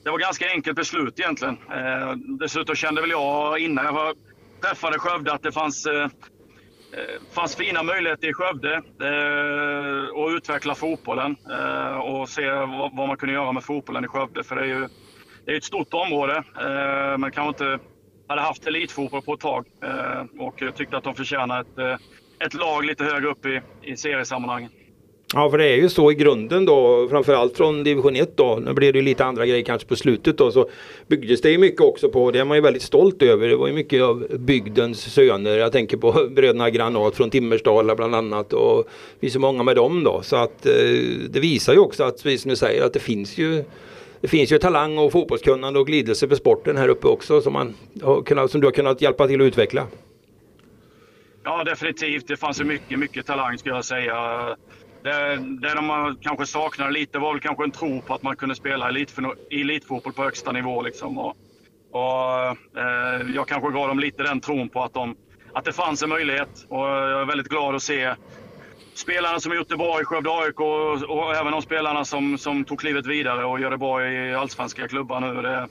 det 0.04 0.10
var 0.10 0.18
ganska 0.18 0.50
enkelt 0.50 0.76
beslut 0.76 1.20
egentligen. 1.20 1.58
Eh, 1.72 2.12
dessutom 2.40 2.74
kände 2.74 3.00
väl 3.00 3.10
jag 3.10 3.58
innan 3.58 3.84
jag 3.84 4.16
träffade 4.62 4.98
Skövde 4.98 5.32
att 5.32 5.42
det 5.42 5.52
fanns 5.52 5.86
Eh, 5.86 6.08
Eh, 6.92 7.22
fanns 7.34 7.56
fina 7.56 7.82
möjligheter 7.82 8.28
i 8.28 8.32
Skövde 8.32 8.74
eh, 8.74 10.24
att 10.24 10.36
utveckla 10.36 10.74
fotbollen 10.74 11.36
eh, 11.50 11.96
och 11.96 12.28
se 12.28 12.50
vad, 12.50 12.96
vad, 12.96 13.08
man 13.08 13.16
kunde 13.16 13.34
göra 13.34 13.52
med 13.52 13.64
fotbollen 13.64 14.04
i 14.04 14.08
Skövde. 14.08 14.44
För 14.44 14.56
det 14.56 14.62
är 14.62 14.66
ju 14.66 14.88
det 15.44 15.52
är 15.52 15.56
ett 15.56 15.64
stort 15.64 15.94
område, 15.94 16.44
eh, 16.60 17.18
man 17.18 17.30
kanske 17.30 17.48
inte 17.48 17.84
hade 18.28 18.40
haft 18.40 18.66
elitfotboll 18.66 19.22
på 19.22 19.34
ett 19.34 19.40
tag. 19.40 19.66
Eh, 19.82 20.46
och 20.46 20.62
tyckte 20.76 20.96
att 20.96 21.04
de 21.04 21.14
förtjänar 21.14 21.60
ett, 21.60 21.78
eh, 21.78 21.96
ett 22.46 22.54
lag 22.54 22.84
lite 22.84 23.04
högre 23.04 23.28
upp 23.28 23.46
i, 23.46 23.60
i 23.82 23.96
seriesammanhangen. 23.96 24.70
Ja, 25.34 25.50
för 25.50 25.58
det 25.58 25.64
är 25.64 25.76
ju 25.76 25.88
så 25.88 26.12
i 26.12 26.14
grunden 26.14 26.64
då, 26.64 27.08
framförallt 27.10 27.56
från 27.56 27.84
division 27.84 28.16
1 28.16 28.36
då. 28.36 28.56
Nu 28.64 28.72
blev 28.72 28.92
det 28.92 28.98
ju 28.98 29.04
lite 29.04 29.24
andra 29.24 29.46
grejer 29.46 29.64
kanske 29.64 29.88
på 29.88 29.96
slutet 29.96 30.38
då, 30.38 30.52
så 30.52 30.70
byggdes 31.06 31.40
det 31.40 31.50
ju 31.50 31.58
mycket 31.58 31.80
också 31.80 32.08
på, 32.08 32.30
det 32.30 32.38
är 32.38 32.44
man 32.44 32.56
ju 32.56 32.60
väldigt 32.60 32.82
stolt 32.82 33.22
över. 33.22 33.48
Det 33.48 33.56
var 33.56 33.66
ju 33.66 33.72
mycket 33.72 34.02
av 34.02 34.26
bygdens 34.38 35.12
söner. 35.14 35.58
Jag 35.58 35.72
tänker 35.72 35.96
på 35.96 36.12
bröderna 36.30 36.70
Granat 36.70 37.16
från 37.16 37.30
Timmersdala 37.30 37.94
bland 37.94 38.14
annat 38.14 38.52
och 38.52 38.88
vi 39.20 39.26
är 39.26 39.30
så 39.30 39.40
många 39.40 39.62
med 39.62 39.76
dem 39.76 40.04
då. 40.04 40.22
Så 40.22 40.36
att 40.36 40.66
eh, 40.66 40.72
det 41.30 41.40
visar 41.40 41.72
ju 41.72 41.78
också 41.78 42.04
att, 42.04 42.22
precis 42.22 42.42
som 42.42 42.48
du 42.48 42.56
säger, 42.56 42.84
att 42.84 42.92
det 42.92 43.00
finns 43.00 43.38
ju 43.38 43.64
det 44.20 44.28
finns 44.28 44.52
ju 44.52 44.58
talang 44.58 44.98
och 44.98 45.12
fotbollskunnande 45.12 45.80
och 45.80 45.86
glidelse 45.86 46.28
för 46.28 46.36
sporten 46.36 46.76
här 46.76 46.88
uppe 46.88 47.06
också 47.06 47.40
som, 47.40 47.52
man 47.52 47.74
har 48.02 48.22
kunnat, 48.22 48.50
som 48.50 48.60
du 48.60 48.66
har 48.66 48.72
kunnat 48.72 49.02
hjälpa 49.02 49.26
till 49.26 49.40
att 49.40 49.46
utveckla. 49.46 49.86
Ja 51.44 51.64
definitivt, 51.64 52.28
det 52.28 52.36
fanns 52.36 52.60
ju 52.60 52.64
mycket, 52.64 52.98
mycket 52.98 53.26
talang 53.26 53.58
skulle 53.58 53.74
jag 53.74 53.84
säga. 53.84 54.56
Det, 55.02 55.36
det 55.36 55.74
de 55.74 56.16
kanske 56.20 56.46
saknade 56.46 56.90
lite 56.90 57.18
var 57.18 57.32
väl 57.32 57.40
kanske 57.40 57.64
en 57.64 57.70
tro 57.70 58.02
på 58.02 58.14
att 58.14 58.22
man 58.22 58.36
kunde 58.36 58.54
spela 58.54 58.90
elitfotboll 59.50 60.12
på 60.12 60.22
högsta 60.22 60.52
nivå. 60.52 60.82
Liksom. 60.82 61.18
Och, 61.18 61.36
och 61.90 62.46
eh, 62.78 63.34
jag 63.34 63.48
kanske 63.48 63.70
gav 63.70 63.88
dem 63.88 63.98
lite 63.98 64.22
den 64.22 64.40
tron 64.40 64.68
på 64.68 64.82
att, 64.82 64.94
de, 64.94 65.16
att 65.52 65.64
det 65.64 65.72
fanns 65.72 66.02
en 66.02 66.08
möjlighet. 66.08 66.66
Och 66.68 66.86
jag 66.86 67.20
är 67.20 67.24
väldigt 67.24 67.48
glad 67.48 67.74
att 67.74 67.82
se 67.82 68.14
spelarna 68.94 69.40
som 69.40 69.54
gjort 69.54 69.68
det 69.68 69.76
bra 69.76 70.00
i 70.00 70.04
Skövde 70.04 70.30
AIK 70.30 70.60
och, 70.60 71.02
och, 71.02 71.36
även 71.36 71.52
de 71.52 71.62
spelarna 71.62 72.04
som, 72.04 72.38
som 72.38 72.64
tog 72.64 72.80
klivet 72.80 73.06
vidare 73.06 73.44
och 73.44 73.60
gör 73.60 73.70
det 73.70 73.78
bra 73.78 74.06
i 74.08 74.34
allsvenska 74.34 74.88
klubbar 74.88 75.20
nu. 75.20 75.42
Det, 75.42 75.68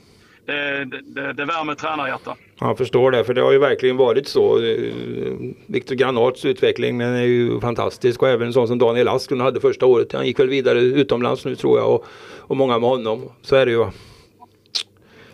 det, 0.48 1.02
det, 1.02 1.32
det 1.32 1.44
värmer 1.44 1.74
tränarhjärta. 1.74 2.36
Jag 2.60 2.78
förstår 2.78 3.10
det, 3.10 3.24
för 3.24 3.34
det 3.34 3.40
har 3.40 3.52
ju 3.52 3.58
verkligen 3.58 3.96
varit 3.96 4.28
så. 4.28 4.60
Viktor 5.66 5.94
Granats 5.94 6.44
utveckling 6.44 6.98
den 6.98 7.14
är 7.14 7.22
ju 7.22 7.60
fantastisk 7.60 8.22
och 8.22 8.28
även 8.28 8.46
en 8.46 8.52
sån 8.52 8.68
som 8.68 8.78
Daniel 8.78 9.08
Asklund 9.08 9.42
hade 9.42 9.60
första 9.60 9.86
året. 9.86 10.12
Han 10.12 10.26
gick 10.26 10.38
väl 10.38 10.48
vidare 10.48 10.80
utomlands 10.80 11.44
nu 11.44 11.56
tror 11.56 11.78
jag 11.78 11.94
och, 11.94 12.06
och 12.38 12.56
många 12.56 12.78
med 12.78 12.88
honom. 12.88 13.22
Så 13.42 13.56
är 13.56 13.66
det 13.66 13.72
ju. 13.72 13.86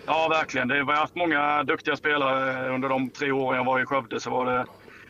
Ja, 0.07 0.29
verkligen. 0.31 0.69
Det, 0.69 0.75
vi 0.75 0.81
har 0.81 0.95
haft 0.95 1.15
många 1.17 1.63
duktiga 1.63 1.97
spelare 1.97 2.75
under 2.75 2.89
de 2.89 3.11
tre 3.11 3.31
åren 3.33 3.59
jag 3.59 3.65
var 3.65 3.81
i 3.81 3.87
Skövde. 3.87 4.21
Så 4.21 4.31
var 4.31 4.47
det 4.47 4.65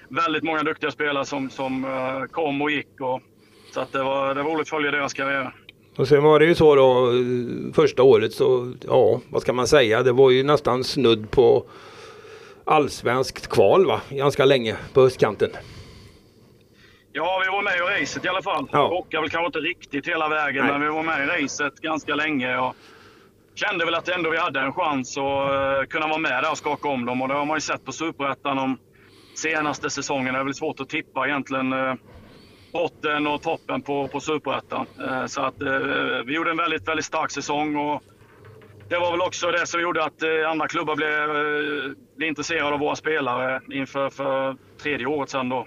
väldigt 0.08 0.42
många 0.42 0.62
duktiga 0.62 0.90
spelare 0.90 1.24
som, 1.24 1.50
som 1.50 1.84
uh, 1.84 2.24
kom 2.30 2.62
och 2.62 2.70
gick. 2.70 3.00
Och 3.00 3.20
Så 3.74 3.80
att 3.80 3.92
det, 3.92 4.02
var, 4.02 4.34
det 4.34 4.42
var 4.42 4.50
roligt 4.50 4.60
att 4.60 4.68
följa 4.68 4.90
deras 4.90 5.14
karriär. 5.14 5.52
Och 5.96 6.08
sen 6.08 6.22
var 6.22 6.38
det 6.38 6.46
ju 6.46 6.54
så 6.54 6.74
då 6.74 7.12
första 7.74 8.02
året 8.02 8.32
så, 8.32 8.72
ja 8.86 9.20
vad 9.28 9.42
ska 9.42 9.52
man 9.52 9.66
säga, 9.66 10.02
det 10.02 10.12
var 10.12 10.30
ju 10.30 10.42
nästan 10.42 10.84
snudd 10.84 11.30
på 11.30 11.64
allsvenskt 12.64 13.48
kval 13.48 13.86
va, 13.86 14.00
ganska 14.10 14.44
länge 14.44 14.76
på 14.92 15.00
höstkanten. 15.00 15.50
Ja, 17.12 17.42
vi 17.44 17.50
var 17.50 17.62
med 17.62 17.74
i 17.76 18.02
racet 18.02 18.24
i 18.24 18.28
alla 18.28 18.42
fall. 18.42 18.68
Ja. 18.72 18.78
Rockade 18.78 19.20
väl 19.20 19.30
kanske 19.30 19.46
inte 19.46 19.58
riktigt 19.58 20.08
hela 20.08 20.28
vägen, 20.28 20.64
Nej. 20.64 20.72
men 20.72 20.80
vi 20.80 20.88
var 20.88 21.02
med 21.02 21.24
i 21.24 21.42
racet 21.42 21.80
ganska 21.80 22.14
länge. 22.14 22.58
Och 22.58 22.76
kände 23.54 23.84
väl 23.84 23.94
att 23.94 24.08
ändå 24.08 24.30
vi 24.30 24.38
hade 24.38 24.60
en 24.60 24.72
chans 24.72 25.18
att 25.18 25.22
uh, 25.22 25.86
kunna 25.88 26.06
vara 26.06 26.18
med 26.18 26.42
där 26.42 26.50
och 26.50 26.58
skaka 26.58 26.88
om 26.88 27.04
dem. 27.04 27.22
Och 27.22 27.28
det 27.28 27.34
har 27.34 27.46
man 27.46 27.56
ju 27.56 27.60
sett 27.60 27.84
på 27.84 27.92
Superettan 27.92 28.56
de 28.56 28.78
senaste 29.34 29.90
säsongerna. 29.90 30.38
Det 30.38 30.42
är 30.42 30.44
väl 30.44 30.54
svårt 30.54 30.80
att 30.80 30.88
tippa 30.88 31.26
egentligen 31.26 31.72
uh, 31.72 31.94
botten 32.74 33.26
och 33.26 33.42
toppen 33.42 33.82
på, 33.82 34.08
på 34.08 34.20
Superettan. 34.20 34.86
Eh, 35.08 35.26
så 35.26 35.40
att 35.40 35.62
eh, 35.62 35.78
vi 36.26 36.34
gjorde 36.34 36.50
en 36.50 36.56
väldigt, 36.56 36.88
väldigt 36.88 37.04
stark 37.04 37.30
säsong. 37.30 37.76
Och 37.76 38.02
det 38.88 38.98
var 38.98 39.10
väl 39.10 39.20
också 39.20 39.50
det 39.50 39.66
som 39.66 39.80
gjorde 39.80 40.04
att 40.04 40.22
eh, 40.22 40.50
andra 40.50 40.68
klubbar 40.68 40.96
blev, 40.96 41.28
blev 42.16 42.28
intresserade 42.28 42.74
av 42.74 42.80
våra 42.80 42.96
spelare 42.96 43.60
inför 43.70 44.10
för 44.10 44.56
tredje 44.82 45.06
året 45.06 45.30
sen. 45.30 45.48
Då 45.48 45.66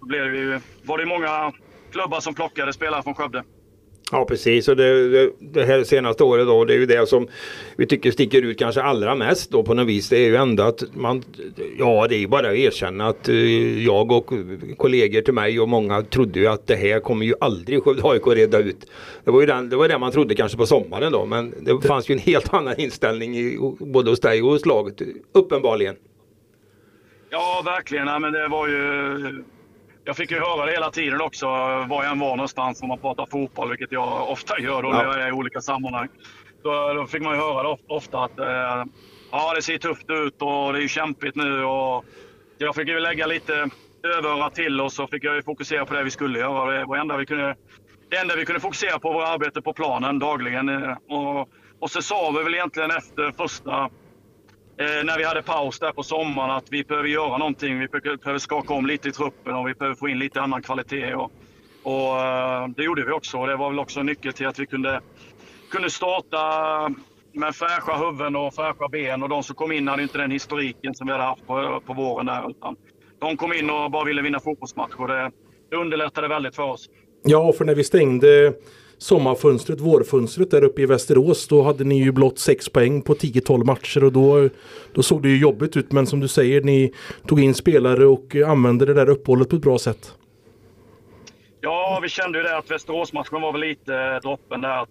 blev 0.00 0.32
det 0.32 0.38
ju, 0.38 0.60
var 0.84 0.98
det 0.98 1.06
många 1.06 1.52
klubbar 1.92 2.20
som 2.20 2.34
plockade 2.34 2.72
spelare 2.72 3.02
från 3.02 3.14
Skövde. 3.14 3.44
Ja 4.12 4.24
precis 4.24 4.68
och 4.68 4.76
det, 4.76 5.08
det, 5.08 5.30
det, 5.40 5.64
här 5.64 5.84
senaste 5.84 6.24
året 6.24 6.46
då 6.46 6.64
det 6.64 6.74
är 6.74 6.78
ju 6.78 6.86
det 6.86 7.06
som 7.08 7.28
vi 7.76 7.86
tycker 7.86 8.10
sticker 8.10 8.42
ut 8.42 8.58
kanske 8.58 8.82
allra 8.82 9.14
mest 9.14 9.50
då 9.50 9.62
på 9.62 9.74
något 9.74 9.86
vis. 9.86 10.08
Det 10.08 10.16
är 10.16 10.26
ju 10.26 10.36
ändå 10.36 10.62
att 10.62 10.82
man, 10.94 11.22
ja 11.78 12.06
det 12.08 12.14
är 12.16 12.18
ju 12.18 12.26
bara 12.26 12.48
att 12.48 12.54
erkänna 12.54 13.06
att 13.06 13.28
uh, 13.28 13.84
jag 13.84 14.12
och 14.12 14.32
kollegor 14.76 15.20
till 15.20 15.34
mig 15.34 15.60
och 15.60 15.68
många 15.68 16.02
trodde 16.02 16.40
ju 16.40 16.46
att 16.46 16.66
det 16.66 16.76
här 16.76 17.00
kommer 17.00 17.26
ju 17.26 17.34
aldrig 17.40 17.82
Skövde 17.82 18.02
AIK 18.04 18.26
reda 18.26 18.58
ut. 18.58 18.86
Det 19.24 19.30
var 19.30 19.40
ju 19.40 19.46
den, 19.46 19.68
det 19.68 19.76
var 19.76 19.88
det 19.88 19.98
man 19.98 20.12
trodde 20.12 20.34
kanske 20.34 20.58
på 20.58 20.66
sommaren 20.66 21.12
då 21.12 21.26
men 21.26 21.54
det 21.60 21.86
fanns 21.86 22.10
ju 22.10 22.12
en 22.12 22.18
helt 22.18 22.54
annan 22.54 22.80
inställning 22.80 23.36
i, 23.36 23.58
både 23.78 24.10
hos 24.10 24.20
dig 24.20 24.42
och 24.42 24.50
hos 24.50 24.66
laget 24.66 25.02
uppenbarligen. 25.32 25.96
Ja 27.30 27.62
verkligen, 27.64 28.06
ja, 28.06 28.18
men 28.18 28.32
det 28.32 28.48
var 28.48 28.68
ju 28.68 29.44
jag 30.08 30.16
fick 30.16 30.30
ju 30.30 30.40
höra 30.40 30.66
det 30.66 30.72
hela 30.72 30.90
tiden 30.90 31.20
också, 31.20 31.46
var 31.88 32.02
jag 32.02 32.12
än 32.12 32.18
var 32.18 32.36
någonstans 32.36 32.82
om 32.82 32.88
man 32.88 32.98
pratar 32.98 33.26
fotboll, 33.26 33.68
vilket 33.68 33.92
jag 33.92 34.30
ofta 34.30 34.60
gör 34.60 34.82
då 34.82 34.88
ja. 34.88 34.96
när 34.96 35.04
jag 35.04 35.20
är 35.20 35.28
i 35.28 35.32
olika 35.32 35.60
sammanhang. 35.60 36.08
Så 36.62 36.92
då 36.94 37.06
fick 37.06 37.22
man 37.22 37.34
ju 37.34 37.40
höra 37.40 37.62
det 37.62 37.76
ofta 37.88 38.24
att 38.24 38.38
eh, 38.38 38.84
ja, 39.32 39.54
det 39.54 39.62
ser 39.62 39.78
tufft 39.78 40.10
ut 40.10 40.42
och 40.42 40.72
det 40.72 40.82
är 40.84 40.88
kämpigt 40.88 41.36
nu. 41.36 41.64
Och 41.64 42.04
jag 42.58 42.74
fick 42.74 42.88
ju 42.88 43.00
lägga 43.00 43.26
lite 43.26 43.70
överöra 44.18 44.50
till 44.50 44.80
och 44.80 44.92
så 44.92 45.06
fick 45.06 45.24
jag 45.24 45.34
ju 45.34 45.42
fokusera 45.42 45.86
på 45.86 45.94
det 45.94 46.02
vi 46.02 46.10
skulle 46.10 46.38
göra. 46.38 46.86
Det, 46.86 46.98
enda 46.98 47.16
vi 47.16 47.26
kunde, 47.26 47.56
det 48.10 48.16
enda 48.16 48.36
vi 48.36 48.44
kunde 48.44 48.60
fokusera 48.60 48.98
på 48.98 49.12
var 49.12 49.26
arbete 49.26 49.62
på 49.62 49.72
planen 49.72 50.18
dagligen. 50.18 50.68
Eh, 50.68 50.96
och, 51.08 51.48
och 51.78 51.90
så 51.90 52.02
sa 52.02 52.30
vi 52.30 52.44
väl 52.44 52.54
egentligen 52.54 52.90
efter 52.90 53.32
första 53.36 53.90
eh, 54.80 55.04
när 55.04 55.18
vi 55.18 55.24
hade 55.24 55.42
paus 55.42 55.78
där 55.78 55.92
på 55.92 56.02
sommaren 56.02 56.50
att 56.50 56.66
vi 56.70 56.84
behöver 56.84 57.08
göra 57.08 57.38
någonting. 57.38 57.78
Vi 57.78 57.88
behöver 57.88 58.38
skaka 58.38 58.74
om 58.74 58.86
lite 58.86 59.08
i 59.08 59.12
truppen 59.12 59.54
och 59.54 59.68
vi 59.68 59.74
behöver 59.74 59.96
få 59.96 60.08
in 60.08 60.18
lite 60.18 60.40
annan 60.40 60.62
kvalitet. 60.62 61.14
Och, 61.14 61.32
och 61.82 62.20
eh, 62.20 62.68
det 62.68 62.82
gjorde 62.82 63.04
vi 63.04 63.12
också. 63.12 63.46
Det 63.46 63.56
var 63.56 63.70
väl 63.70 63.78
också 63.78 64.00
en 64.00 64.06
nyckel 64.06 64.32
till 64.32 64.46
att 64.46 64.58
vi 64.58 64.66
kunde, 64.66 65.00
kunde 65.70 65.90
starta 65.90 66.38
med 67.32 67.54
fräscha 67.54 67.96
huvuden 67.96 68.36
och 68.36 68.54
fräscha 68.54 68.88
ben. 68.88 69.22
Och 69.22 69.28
de 69.28 69.42
som 69.42 69.54
kom 69.54 69.72
in 69.72 69.88
hade 69.88 70.02
inte 70.02 70.18
den 70.18 70.30
historiken 70.30 70.94
som 70.94 71.06
vi 71.06 71.12
hade 71.12 71.24
haft 71.24 71.46
på, 71.46 71.82
på 71.86 71.92
våren. 71.92 72.26
Där, 72.26 72.50
utan 72.50 72.76
de 73.20 73.36
kom 73.36 73.52
in 73.52 73.70
och 73.70 73.90
bara 73.90 74.04
ville 74.04 74.22
vinna 74.22 74.40
fotbollsmatcher. 74.40 75.08
Det, 75.08 75.30
det 75.70 75.76
underlättade 75.76 76.28
väldigt 76.28 76.56
för 76.56 76.62
oss. 76.62 76.88
Ja, 77.22 77.52
för 77.52 77.64
när 77.64 77.74
vi 77.74 77.84
stängde 77.84 78.52
sommarfönstret, 78.98 79.80
vårfönstret 79.80 80.50
där 80.50 80.64
uppe 80.64 80.82
i 80.82 80.86
Västerås. 80.86 81.48
Då 81.48 81.62
hade 81.62 81.84
ni 81.84 82.02
ju 82.02 82.12
blott 82.12 82.38
6 82.38 82.68
poäng 82.68 83.02
på 83.02 83.14
10-12 83.14 83.64
matcher 83.64 84.04
och 84.04 84.12
då, 84.12 84.48
då 84.94 85.02
såg 85.02 85.22
det 85.22 85.28
ju 85.28 85.38
jobbigt 85.38 85.76
ut. 85.76 85.92
Men 85.92 86.06
som 86.06 86.20
du 86.20 86.28
säger, 86.28 86.62
ni 86.62 86.92
tog 87.26 87.40
in 87.40 87.54
spelare 87.54 88.06
och 88.06 88.36
använde 88.46 88.86
det 88.86 88.94
där 88.94 89.08
uppehållet 89.08 89.48
på 89.48 89.56
ett 89.56 89.62
bra 89.62 89.78
sätt. 89.78 90.14
Ja, 91.60 91.98
vi 92.02 92.08
kände 92.08 92.38
ju 92.38 92.44
det 92.44 92.56
att 92.58 92.70
Västeråsmatchen 92.70 93.40
var 93.40 93.52
väl 93.52 93.60
lite 93.60 93.94
eh, 93.94 94.16
droppen 94.22 94.60
där. 94.60 94.86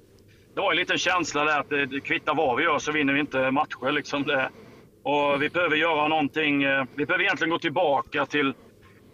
Det 0.55 0.61
var 0.61 0.71
en 0.71 0.77
liten 0.77 0.97
känsla 0.97 1.43
där 1.43 1.59
att 1.59 1.71
eh, 1.71 1.79
det 1.79 1.99
kvittar 1.99 2.35
vad 2.35 2.57
vi 2.57 2.63
gör 2.63 2.79
så 2.79 2.91
vinner 2.91 3.13
vi 3.13 3.19
inte 3.19 3.51
matcher. 3.51 3.91
Liksom 3.91 4.23
det. 4.23 4.49
Och 5.03 5.41
vi 5.41 5.49
behöver 5.49 5.75
göra 5.75 6.07
någonting. 6.07 6.63
Eh, 6.63 6.83
vi 6.95 7.05
behöver 7.05 7.23
egentligen 7.23 7.51
gå 7.51 7.59
tillbaka 7.59 8.25
till 8.25 8.53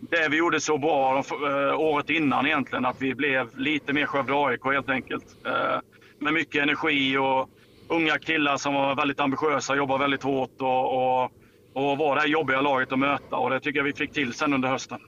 det 0.10 0.30
vi 0.30 0.38
gjorde 0.38 0.60
så 0.60 0.78
bra 0.78 1.18
eh, 1.18 1.80
året 1.80 2.10
innan 2.10 2.46
egentligen. 2.46 2.86
Att 2.86 3.02
vi 3.02 3.16
blev 3.16 3.60
lite 3.60 3.94
mer 3.94 4.06
Skövde 4.06 4.34
AIK 4.34 4.66
helt 4.66 4.90
enkelt. 4.90 5.26
Eh, 5.46 5.80
med 6.20 6.34
mycket 6.34 6.64
energi 6.64 7.18
och 7.18 7.50
unga 7.88 8.18
killar 8.18 8.58
som 8.58 8.74
var 8.74 8.96
väldigt 8.96 9.20
ambitiösa, 9.20 9.76
jobbade 9.76 10.00
väldigt 10.00 10.24
hårt 10.24 10.62
och, 10.62 10.96
och, 10.96 11.32
och 11.74 11.98
var 11.98 12.16
det 12.16 12.22
här 12.22 12.28
jobbiga 12.28 12.62
laget 12.62 12.92
att 12.92 13.00
möta. 13.00 13.36
Och 13.36 13.50
det 13.50 13.60
tycker 13.60 13.80
jag 13.80 13.84
vi 13.84 13.94
fick 13.94 14.12
till 14.12 14.34
sen 14.34 14.54
under 14.54 14.70
hösten. 14.70 15.00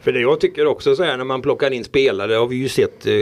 För 0.00 0.12
det 0.12 0.20
jag 0.20 0.40
tycker 0.40 0.66
också 0.66 0.96
så 0.96 1.04
här 1.04 1.16
när 1.16 1.24
man 1.24 1.42
plockar 1.42 1.70
in 1.70 1.84
spelare 1.84 2.34
har 2.34 2.46
vi 2.46 2.56
ju 2.56 2.68
sett 2.68 3.06
eh, 3.06 3.20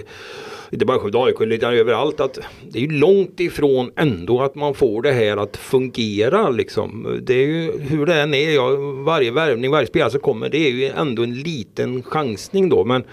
inte 0.70 0.84
bara 0.84 0.98
Skövde 0.98 1.18
AIK, 1.18 1.40
utan 1.40 1.74
överallt 1.74 2.20
att 2.20 2.38
det 2.70 2.84
är 2.84 2.88
långt 2.88 3.40
ifrån 3.40 3.90
ändå 3.96 4.42
att 4.42 4.54
man 4.54 4.74
får 4.74 5.02
det 5.02 5.12
här 5.12 5.36
att 5.36 5.56
fungera 5.56 6.50
liksom. 6.50 7.20
Det 7.22 7.34
är 7.34 7.46
ju 7.46 7.78
hur 7.80 8.06
det 8.06 8.14
än 8.14 8.34
är, 8.34 8.50
ja, 8.50 8.70
varje 9.04 9.30
värvning, 9.30 9.70
varje 9.70 9.86
spelare 9.86 10.10
som 10.10 10.20
kommer, 10.20 10.48
det 10.48 10.58
är 10.58 10.70
ju 10.70 10.86
ändå 10.86 11.22
en 11.22 11.34
liten 11.34 12.02
chansning 12.02 12.68
då. 12.68 12.84
Men 12.84 13.04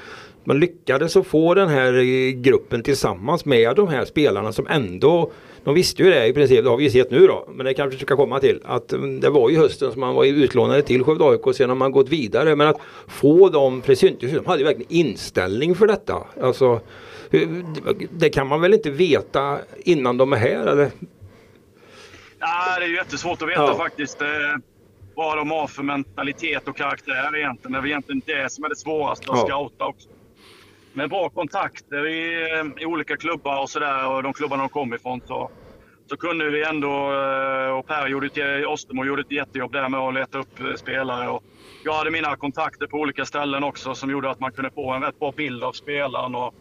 man 0.44 0.60
lyckades 0.60 1.18
att 1.18 1.28
få 1.28 1.54
den 1.54 1.70
här 1.70 1.94
eh, 1.94 2.32
gruppen 2.32 2.84
tillsammans 2.84 3.46
med 3.46 3.76
de 3.76 3.88
här 3.88 4.06
spelarna 4.06 4.52
som 4.52 4.68
ändå 4.68 5.32
de 5.64 5.74
visste 5.74 6.04
ju 6.04 6.10
det 6.10 6.28
i 6.28 6.34
princip, 6.34 6.64
det 6.64 6.70
har 6.70 6.78
vi 6.78 6.84
ju 6.84 6.90
sett 6.90 7.12
nu 7.12 7.28
då, 7.28 7.48
men 7.52 7.66
det 7.66 7.74
kanske 7.74 8.00
ska 8.00 8.16
komma 8.16 8.40
till. 8.40 8.60
Att 8.66 8.94
mm, 8.94 9.20
det 9.20 9.30
var 9.30 9.50
ju 9.50 9.58
hösten 9.58 9.92
som 9.92 10.02
man 10.02 10.16
var 10.16 10.26
utlånade 10.26 10.82
till 10.82 11.04
Skövde 11.04 11.26
AIK 11.26 11.48
och 11.48 11.56
sen 11.56 11.70
har 11.70 11.76
man 11.76 11.92
gått 11.92 12.10
vidare. 12.10 12.56
Men 12.56 12.68
att 12.68 12.78
få 13.08 13.50
dem, 13.50 13.82
precis, 13.82 14.14
de 14.20 14.46
hade 14.46 14.60
ju 14.60 14.66
verkligen 14.66 14.92
inställning 14.92 15.76
för 15.76 15.88
detta. 15.88 16.24
Alltså, 16.42 16.82
det 18.10 18.30
kan 18.30 18.48
man 18.48 18.62
väl 18.62 18.74
inte 18.74 18.90
veta 18.90 19.60
innan 19.78 20.18
de 20.18 20.34
är 20.34 20.38
här 20.38 20.68
eller? 20.68 20.92
Ja, 22.40 22.80
det 22.80 22.86
är 22.86 22.90
jättesvårt 22.90 23.42
att 23.42 23.50
veta 23.50 23.62
ja. 23.62 23.78
faktiskt. 23.78 24.22
Eh, 24.22 24.28
vad 25.16 25.38
de 25.38 25.52
har 25.52 25.68
för 25.68 25.84
mentalitet 25.84 26.68
och 26.68 26.78
karaktär 26.78 27.38
egentligen. 27.38 27.72
Det 27.72 27.78
är 27.78 27.82
väl 27.82 27.90
egentligen 27.90 28.22
det 28.26 28.52
som 28.52 28.64
är 28.64 28.70
det 28.70 28.76
svåraste 28.76 29.32
att 29.32 29.38
ja. 29.38 29.46
scouta 29.48 29.86
också. 29.86 30.10
Med 30.96 31.10
bra 31.10 31.30
kontakter 31.30 32.08
i, 32.08 32.52
eh, 32.52 32.84
i 32.84 32.86
olika 32.86 33.18
klubbar 33.18 33.62
och 33.62 33.70
sådär 33.70 34.08
och 34.08 34.24
de 34.24 34.34
klubbarna 34.34 34.64
de 34.64 34.70
kom 34.70 34.94
ifrån 34.94 35.22
så, 35.26 35.50
så 36.10 36.18
kunde 36.18 36.50
vi 36.50 36.64
ändå, 36.64 37.14
eh, 37.14 37.78
och 37.78 37.88
Per 37.88 38.08
gjorde 38.08 38.28
ett, 38.28 38.68
Ostermo 38.68 39.06
gjorde 39.06 39.22
ett 39.22 39.32
jättejobb 39.32 39.72
där 39.72 39.90
med 39.90 40.00
att 40.00 40.14
leta 40.14 40.38
upp 40.38 40.60
eh, 40.60 40.74
spelare. 40.74 41.30
Och 41.30 41.44
jag 41.84 41.94
hade 41.94 42.12
mina 42.12 42.36
kontakter 42.36 42.88
på 42.88 42.98
olika 42.98 43.26
ställen 43.26 43.64
också 43.64 43.96
som 43.96 44.10
gjorde 44.10 44.30
att 44.30 44.40
man 44.40 44.52
kunde 44.52 44.72
få 44.72 44.92
en 44.92 45.04
rätt 45.04 45.20
bra 45.20 45.32
bild 45.32 45.64
av 45.64 45.72
spelaren. 45.72 46.36
Och 46.36 46.54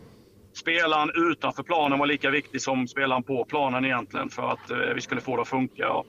spelaren 0.60 1.10
utanför 1.14 1.62
planen 1.62 1.98
var 1.98 2.06
lika 2.06 2.30
viktig 2.30 2.62
som 2.62 2.88
spelaren 2.88 3.22
på 3.22 3.44
planen 3.44 3.84
egentligen 3.84 4.30
för 4.30 4.48
att 4.52 4.94
vi 4.94 5.00
skulle 5.00 5.20
få 5.20 5.36
det 5.36 5.42
att 5.42 5.48
funka. 5.48 5.90
Och 5.90 6.06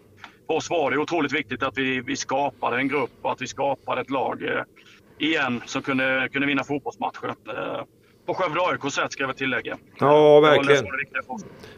för 0.47 0.53
oss 0.53 0.69
var 0.69 0.91
det 0.91 0.97
otroligt 0.97 1.33
viktigt 1.33 1.63
att 1.63 1.77
vi, 1.77 2.01
vi 2.01 2.15
skapade 2.15 2.77
en 2.77 2.87
grupp 2.87 3.11
och 3.21 3.31
att 3.31 3.41
vi 3.41 3.47
skapade 3.47 4.01
ett 4.01 4.09
lag 4.09 4.43
igen 5.19 5.61
som 5.65 5.81
kunde, 5.81 6.29
kunde 6.31 6.47
vinna 6.47 6.63
fotbollsmatcher. 6.63 7.35
På 8.25 8.33
Skövde 8.33 8.59
AIKs 8.61 8.95
sätt 8.95 9.11
ska 9.11 9.23
jag 9.23 9.37
tillägga. 9.37 9.77
Ja, 9.99 10.39
verkligen. 10.39 10.85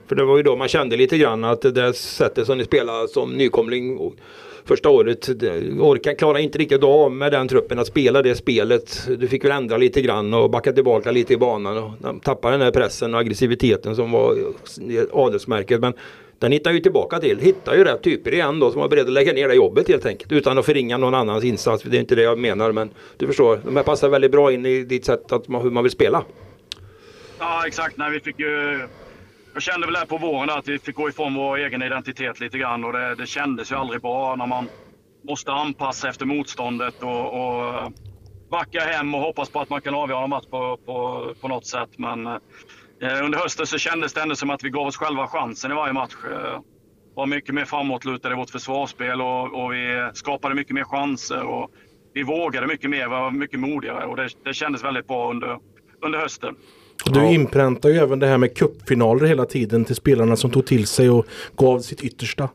För 0.08 0.16
det 0.16 0.26
var 0.26 0.38
ju 0.38 0.44
då 0.44 0.56
man 0.56 0.68
kände 0.68 0.98
lite 0.98 1.18
grann 1.18 1.44
att 1.44 1.62
det 1.62 1.94
sättet 1.94 2.46
som 2.46 2.58
ni 2.58 2.64
spelade 2.64 3.08
som 3.08 3.38
nykomling 3.38 4.14
första 4.66 4.90
året 4.90 5.30
orkar, 5.80 6.14
klarar 6.14 6.40
inte 6.40 6.58
riktigt 6.58 6.84
av 6.84 7.12
med 7.12 7.32
den 7.32 7.48
truppen 7.48 7.80
att 7.80 7.88
spela 7.88 8.22
det 8.22 8.36
spelet. 8.36 9.08
Du 9.18 9.28
fick 9.28 9.46
väl 9.46 9.52
ändra 9.52 9.78
lite 9.78 10.02
grann 10.02 10.34
och 10.34 10.50
backa 10.50 10.74
tillbaka 10.74 11.12
lite 11.12 11.34
i 11.34 11.38
banan 11.38 11.78
och 11.78 12.24
tappa 12.24 12.52
den 12.52 12.62
här 12.62 12.72
pressen 12.72 13.14
och 13.14 13.20
aggressiviteten 13.20 13.96
som 13.96 14.12
var 14.12 14.38
adelsmärket. 15.12 15.80
Men 15.80 15.94
den 16.40 16.52
hittar 16.52 16.72
ju 16.72 16.80
tillbaka 16.80 17.20
till. 17.20 17.40
Hittar 17.40 17.76
ju 17.76 17.84
rätt 17.84 18.04
typer 18.04 18.34
igen 18.34 18.60
då 18.60 18.72
som 18.72 18.82
var 18.82 18.90
beredda 18.90 19.08
att 19.08 19.14
lägga 19.14 19.34
ner 19.34 19.48
det 19.48 19.56
jobbet 19.56 19.88
helt 19.88 20.06
enkelt. 20.06 20.32
Utan 20.32 20.58
att 20.58 20.66
förringa 20.66 20.98
någon 20.98 21.14
annans 21.16 21.44
insats. 21.44 21.84
Det 21.84 21.98
är 21.98 22.00
inte 22.00 22.16
det 22.16 22.22
jag 22.22 22.40
menar 22.40 22.72
men 22.72 22.90
du 23.18 23.28
förstår. 23.28 23.60
De 23.64 23.76
här 23.76 23.84
passar 23.84 24.10
väldigt 24.10 24.32
bra 24.32 24.52
in 24.52 24.66
i 24.66 24.84
ditt 24.84 25.06
sätt 25.06 25.32
att 25.32 25.50
hur 25.50 25.72
man 25.72 25.84
vill 25.84 25.92
spela. 25.92 26.24
Ja 27.40 27.68
exakt. 27.68 27.98
Nej, 27.98 28.12
vi 28.12 28.20
fick 28.20 28.40
ju 28.40 28.80
jag 29.54 29.62
kände 29.62 29.88
väl 29.88 29.96
här 29.96 30.06
på 30.06 30.18
våren 30.18 30.50
att 30.50 30.68
vi 30.68 30.80
fick 30.80 30.96
gå 30.96 31.10
ifrån 31.10 31.36
vår 31.36 31.58
egen 31.58 31.82
identitet 31.82 32.40
lite 32.40 32.58
grann 32.58 32.84
och 32.84 32.94
det, 32.94 33.16
det 33.16 33.28
kändes 33.28 33.72
ju 33.72 33.76
aldrig 33.76 34.02
bra 34.02 34.36
när 34.36 34.48
man 34.48 34.70
måste 35.22 35.52
anpassa 35.52 36.10
efter 36.10 36.26
motståndet 36.26 37.04
och, 37.04 37.34
och 37.34 37.94
backa 38.50 38.80
hem 38.80 39.16
och 39.16 39.22
hoppas 39.22 39.50
på 39.50 39.60
att 39.60 39.70
man 39.70 39.82
kan 39.82 39.96
avgöra 39.96 40.24
en 40.24 40.30
match 40.30 40.46
på, 40.50 40.78
på, 40.86 41.28
på 41.42 41.48
något 41.48 41.66
sätt. 41.66 41.90
Men 41.98 42.28
eh, 42.28 42.38
under 43.02 43.38
hösten 43.38 43.68
så 43.68 43.78
kändes 43.78 44.14
det 44.14 44.22
ändå 44.22 44.36
som 44.36 44.50
att 44.50 44.64
vi 44.64 44.70
gav 44.70 44.88
oss 44.88 44.98
själva 44.98 45.28
chansen 45.28 45.72
i 45.72 45.76
varje 45.76 45.94
match. 45.94 46.16
Eh, 46.32 46.60
var 47.16 47.26
mycket 47.26 47.56
mer 47.56 47.66
framåtlutade 47.66 48.36
i 48.36 48.38
vårt 48.38 48.50
försvarsspel 48.50 49.22
och, 49.22 49.64
och, 49.64 49.74
vi 49.74 50.10
skapade 50.14 50.56
mycket 50.56 50.74
mer 50.74 50.84
chanser. 50.84 51.44
Och 51.44 51.72
vi 52.14 52.24
vågade 52.24 52.68
mycket 52.68 52.90
mer, 52.90 53.08
var 53.08 53.32
mycket 53.32 53.60
modigare 53.60 54.06
och 54.06 54.16
det, 54.16 54.30
det 54.44 54.54
kändes 54.54 54.84
väldigt 54.84 55.08
bra 55.08 55.30
under, 55.32 55.60
under 56.02 56.20
hösten. 56.20 56.56
Och 57.06 57.14
du 57.14 57.26
inpräntar 57.26 57.90
ju 57.90 57.96
även 57.96 58.20
det 58.20 58.28
här 58.28 58.38
med 58.38 58.58
cupfinaler 58.58 59.26
hela 59.26 59.46
tiden 59.46 59.86
till 59.86 59.96
spelarna 59.96 60.36
som 60.36 60.52
tog 60.52 60.66
till 60.66 60.88
sig 60.88 61.10
och 61.10 61.26
gav 61.58 61.80
sitt 61.80 62.02
yttersta. 62.02 62.50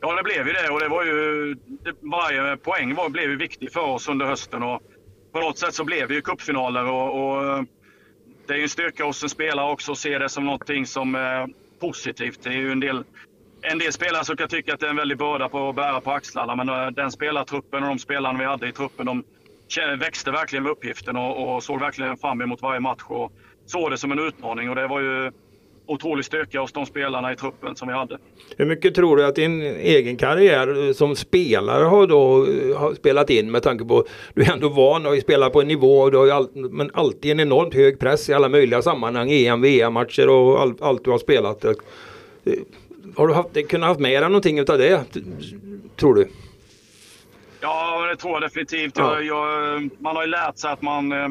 Ja, 0.00 0.16
det 0.16 0.22
blev 0.22 0.46
ju 0.46 0.52
det 0.52 0.68
och 0.68 0.80
det 0.80 0.88
var 0.88 1.04
ju... 1.04 1.54
Det, 1.54 1.94
varje 2.02 2.56
poäng 2.56 2.94
var, 2.94 3.08
blev 3.08 3.30
ju 3.30 3.36
viktig 3.36 3.72
för 3.72 3.80
oss 3.80 4.08
under 4.08 4.26
hösten 4.26 4.62
och 4.62 4.80
på 5.32 5.40
något 5.40 5.58
sätt 5.58 5.74
så 5.74 5.84
blev 5.84 6.08
det 6.08 6.14
ju 6.14 6.20
cupfinaler 6.20 6.84
och, 6.84 7.34
och 7.34 7.66
det 8.46 8.52
är 8.52 8.56
ju 8.56 8.62
en 8.62 8.68
styrka 8.68 9.04
hos 9.04 9.22
en 9.22 9.28
spelare 9.28 9.72
också 9.72 9.92
att 9.92 9.98
se 9.98 10.18
det 10.18 10.28
som 10.28 10.44
någonting 10.44 10.86
som 10.86 11.14
är 11.14 11.48
positivt. 11.80 12.42
Det 12.42 12.48
är 12.48 12.58
ju 12.58 12.72
en 12.72 12.80
del, 12.80 13.04
en 13.62 13.78
del 13.78 13.92
spelare 13.92 14.24
som 14.24 14.36
kan 14.36 14.48
tycka 14.48 14.74
att 14.74 14.80
det 14.80 14.86
är 14.86 14.90
en 14.90 14.96
väldig 14.96 15.18
börda 15.18 15.48
på 15.48 15.68
att 15.68 15.74
bära 15.74 16.00
på 16.00 16.12
axlarna, 16.12 16.56
men 16.56 16.68
eh, 16.68 16.90
den 16.90 17.10
spelartruppen 17.10 17.82
och 17.82 17.88
de 17.88 17.98
spelarna 17.98 18.38
vi 18.38 18.44
hade 18.44 18.68
i 18.68 18.72
truppen, 18.72 19.06
de 19.06 19.24
växte 19.98 20.30
verkligen 20.30 20.62
med 20.62 20.72
uppgiften 20.72 21.16
och, 21.16 21.54
och 21.54 21.62
såg 21.62 21.80
verkligen 21.80 22.16
fram 22.16 22.40
emot 22.40 22.62
varje 22.62 22.80
match 22.80 23.02
och 23.06 23.32
såg 23.66 23.90
det 23.90 23.98
som 23.98 24.12
en 24.12 24.18
utmaning 24.18 24.70
och 24.70 24.76
det 24.76 24.86
var 24.86 25.00
ju 25.00 25.32
otrolig 25.90 26.24
styrka 26.24 26.60
hos 26.60 26.72
de 26.72 26.86
spelarna 26.86 27.32
i 27.32 27.36
truppen 27.36 27.76
som 27.76 27.88
vi 27.88 27.94
hade. 27.94 28.18
Hur 28.56 28.66
mycket 28.66 28.94
tror 28.94 29.16
du 29.16 29.26
att 29.26 29.34
din 29.34 29.62
egen 29.62 30.16
karriär 30.16 30.92
som 30.92 31.16
spelare 31.16 31.84
har 31.84 32.06
då 32.06 32.46
har 32.76 32.94
spelat 32.94 33.30
in 33.30 33.50
med 33.50 33.62
tanke 33.62 33.84
på 33.84 34.04
du 34.34 34.42
är 34.42 34.52
ändå 34.52 34.68
van 34.68 35.06
att 35.06 35.20
spela 35.20 35.50
på 35.50 35.60
en 35.60 35.68
nivå 35.68 36.00
och 36.00 36.10
du 36.10 36.18
har 36.18 36.28
all, 36.28 36.48
men 36.54 36.90
alltid 36.94 37.30
en 37.30 37.40
enormt 37.40 37.74
hög 37.74 37.98
press 37.98 38.28
i 38.28 38.32
alla 38.32 38.48
möjliga 38.48 38.82
sammanhang, 38.82 39.30
EM, 39.30 39.62
VM-matcher 39.62 40.28
och 40.28 40.60
all, 40.60 40.74
allt 40.80 41.04
du 41.04 41.10
har 41.10 41.18
spelat. 41.18 41.64
Har 43.16 43.28
du 43.28 43.34
haft, 43.34 43.68
kunnat 43.68 43.88
haft 43.88 44.00
med 44.00 44.22
dig 44.22 44.30
någonting 44.30 44.58
utav 44.58 44.78
det, 44.78 45.04
tror 45.96 46.14
du? 46.14 46.28
Ja, 47.60 48.06
det 48.06 48.16
tror 48.16 48.32
jag 48.32 48.42
definitivt. 48.42 48.98
Ja. 48.98 49.20
Jag, 49.20 49.24
jag, 49.24 49.90
man 49.98 50.16
har 50.16 50.22
ju 50.22 50.30
lärt 50.30 50.58
sig 50.58 50.70
att 50.70 50.82
man 50.82 51.12
eh, 51.12 51.28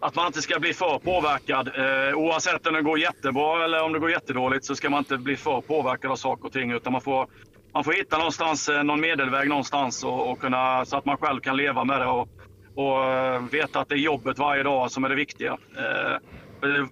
att 0.00 0.14
man 0.14 0.26
inte 0.26 0.42
ska 0.42 0.60
bli 0.60 0.74
för 0.74 0.98
påverkad. 0.98 1.68
Eh, 1.68 2.14
oavsett 2.14 2.66
om 2.66 2.74
det 2.74 2.82
går 2.82 2.98
jättebra 2.98 3.64
eller 3.64 3.82
om 3.82 3.92
det 3.92 3.98
går 3.98 4.10
jättedåligt 4.10 4.64
så 4.64 4.74
ska 4.76 4.90
man 4.90 4.98
inte 4.98 5.16
bli 5.16 5.36
för 5.36 5.60
påverkad 5.60 6.10
av 6.10 6.16
saker 6.16 6.46
och 6.46 6.52
ting. 6.52 6.70
Utan 6.72 6.92
man 6.92 7.00
får, 7.00 7.26
man 7.72 7.84
får 7.84 7.92
hitta 7.92 8.18
någonstans, 8.18 8.68
eh, 8.68 8.82
någon 8.82 9.00
medelväg 9.00 9.48
någonstans 9.48 10.04
och, 10.04 10.30
och 10.30 10.40
kunna, 10.40 10.84
så 10.84 10.96
att 10.96 11.04
man 11.04 11.16
själv 11.16 11.40
kan 11.40 11.56
leva 11.56 11.84
med 11.84 12.00
det 12.00 12.06
och, 12.06 12.28
och 12.74 13.04
eh, 13.04 13.42
veta 13.42 13.80
att 13.80 13.88
det 13.88 13.94
är 13.94 13.98
jobbet 13.98 14.38
varje 14.38 14.62
dag 14.62 14.90
som 14.90 15.04
är 15.04 15.08
det 15.08 15.14
viktiga. 15.14 15.58
Eh, 15.76 16.16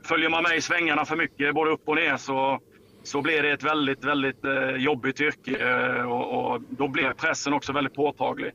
följer 0.04 0.28
man 0.28 0.42
med 0.42 0.56
i 0.56 0.60
svängarna 0.60 1.04
för 1.04 1.16
mycket, 1.16 1.54
både 1.54 1.70
upp 1.70 1.88
och 1.88 1.96
ner, 1.96 2.16
så, 2.16 2.60
så 3.02 3.22
blir 3.22 3.42
det 3.42 3.50
ett 3.50 3.62
väldigt, 3.62 4.04
väldigt 4.04 4.44
eh, 4.44 4.70
jobbigt 4.70 5.20
yrke 5.20 5.56
eh, 5.56 6.12
och, 6.12 6.52
och, 6.52 6.60
då 6.68 6.88
blir 6.88 7.10
pressen 7.10 7.52
också 7.52 7.72
väldigt 7.72 7.94
påtaglig. 7.94 8.52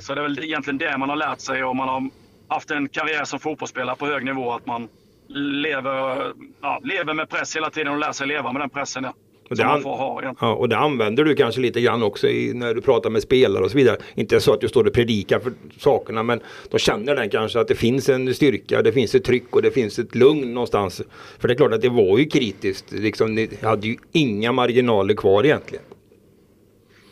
Så 0.00 0.14
det 0.14 0.20
är 0.20 0.22
väl 0.22 0.44
egentligen 0.44 0.78
det 0.78 0.98
man 0.98 1.08
har 1.08 1.16
lärt 1.16 1.40
sig 1.40 1.64
och 1.64 1.76
man 1.76 1.88
har 1.88 2.10
haft 2.48 2.70
en 2.70 2.88
karriär 2.88 3.24
som 3.24 3.38
fotbollsspelare 3.38 3.96
på 3.96 4.06
hög 4.06 4.24
nivå. 4.24 4.52
Att 4.52 4.66
man 4.66 4.88
lever, 5.28 6.32
ja, 6.60 6.80
lever 6.84 7.14
med 7.14 7.28
press 7.28 7.56
hela 7.56 7.70
tiden 7.70 7.92
och 7.92 7.98
lär 7.98 8.12
sig 8.12 8.26
leva 8.26 8.52
med 8.52 8.62
den 8.62 8.70
pressen. 8.70 9.04
Ja. 9.04 9.14
Och 9.50 9.56
det, 9.56 9.64
ha, 9.64 10.34
ja, 10.40 10.54
och 10.54 10.68
det 10.68 10.76
använder 10.76 11.24
du 11.24 11.34
kanske 11.34 11.60
lite 11.60 11.80
grann 11.80 12.02
också 12.02 12.28
i, 12.28 12.54
när 12.54 12.74
du 12.74 12.80
pratar 12.80 13.10
med 13.10 13.22
spelare 13.22 13.64
och 13.64 13.70
så 13.70 13.76
vidare. 13.76 13.96
Inte 14.14 14.40
så 14.40 14.52
att 14.52 14.60
du 14.60 14.68
står 14.68 14.86
och 14.86 14.92
predikar 14.92 15.40
för 15.40 15.52
sakerna 15.78 16.22
men 16.22 16.40
de 16.70 16.78
känner 16.78 17.16
den 17.16 17.30
kanske 17.30 17.60
att 17.60 17.68
det 17.68 17.74
finns 17.74 18.08
en 18.08 18.34
styrka, 18.34 18.82
det 18.82 18.92
finns 18.92 19.14
ett 19.14 19.24
tryck 19.24 19.56
och 19.56 19.62
det 19.62 19.70
finns 19.70 19.98
ett 19.98 20.14
lugn 20.14 20.54
någonstans. 20.54 21.02
För 21.38 21.48
det 21.48 21.54
är 21.54 21.56
klart 21.56 21.72
att 21.72 21.80
det 21.80 21.88
var 21.88 22.18
ju 22.18 22.24
kritiskt. 22.24 22.92
Liksom, 22.92 23.34
ni 23.34 23.50
hade 23.62 23.86
ju 23.86 23.96
inga 24.12 24.52
marginaler 24.52 25.14
kvar 25.14 25.44
egentligen. 25.44 25.84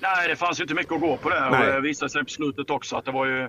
Nej, 0.00 0.28
det 0.28 0.36
fanns 0.36 0.60
ju 0.60 0.62
inte 0.62 0.74
mycket 0.74 0.92
att 0.92 1.00
gå 1.00 1.16
på 1.16 1.28
där. 1.28 1.50
Och 1.50 1.66
det 1.66 1.80
visade 1.80 2.10
sig 2.10 2.24
på 2.24 2.30
slutet 2.30 2.70
också 2.70 2.96
att 2.96 3.04
det 3.04 3.12
var 3.12 3.26
ju 3.26 3.48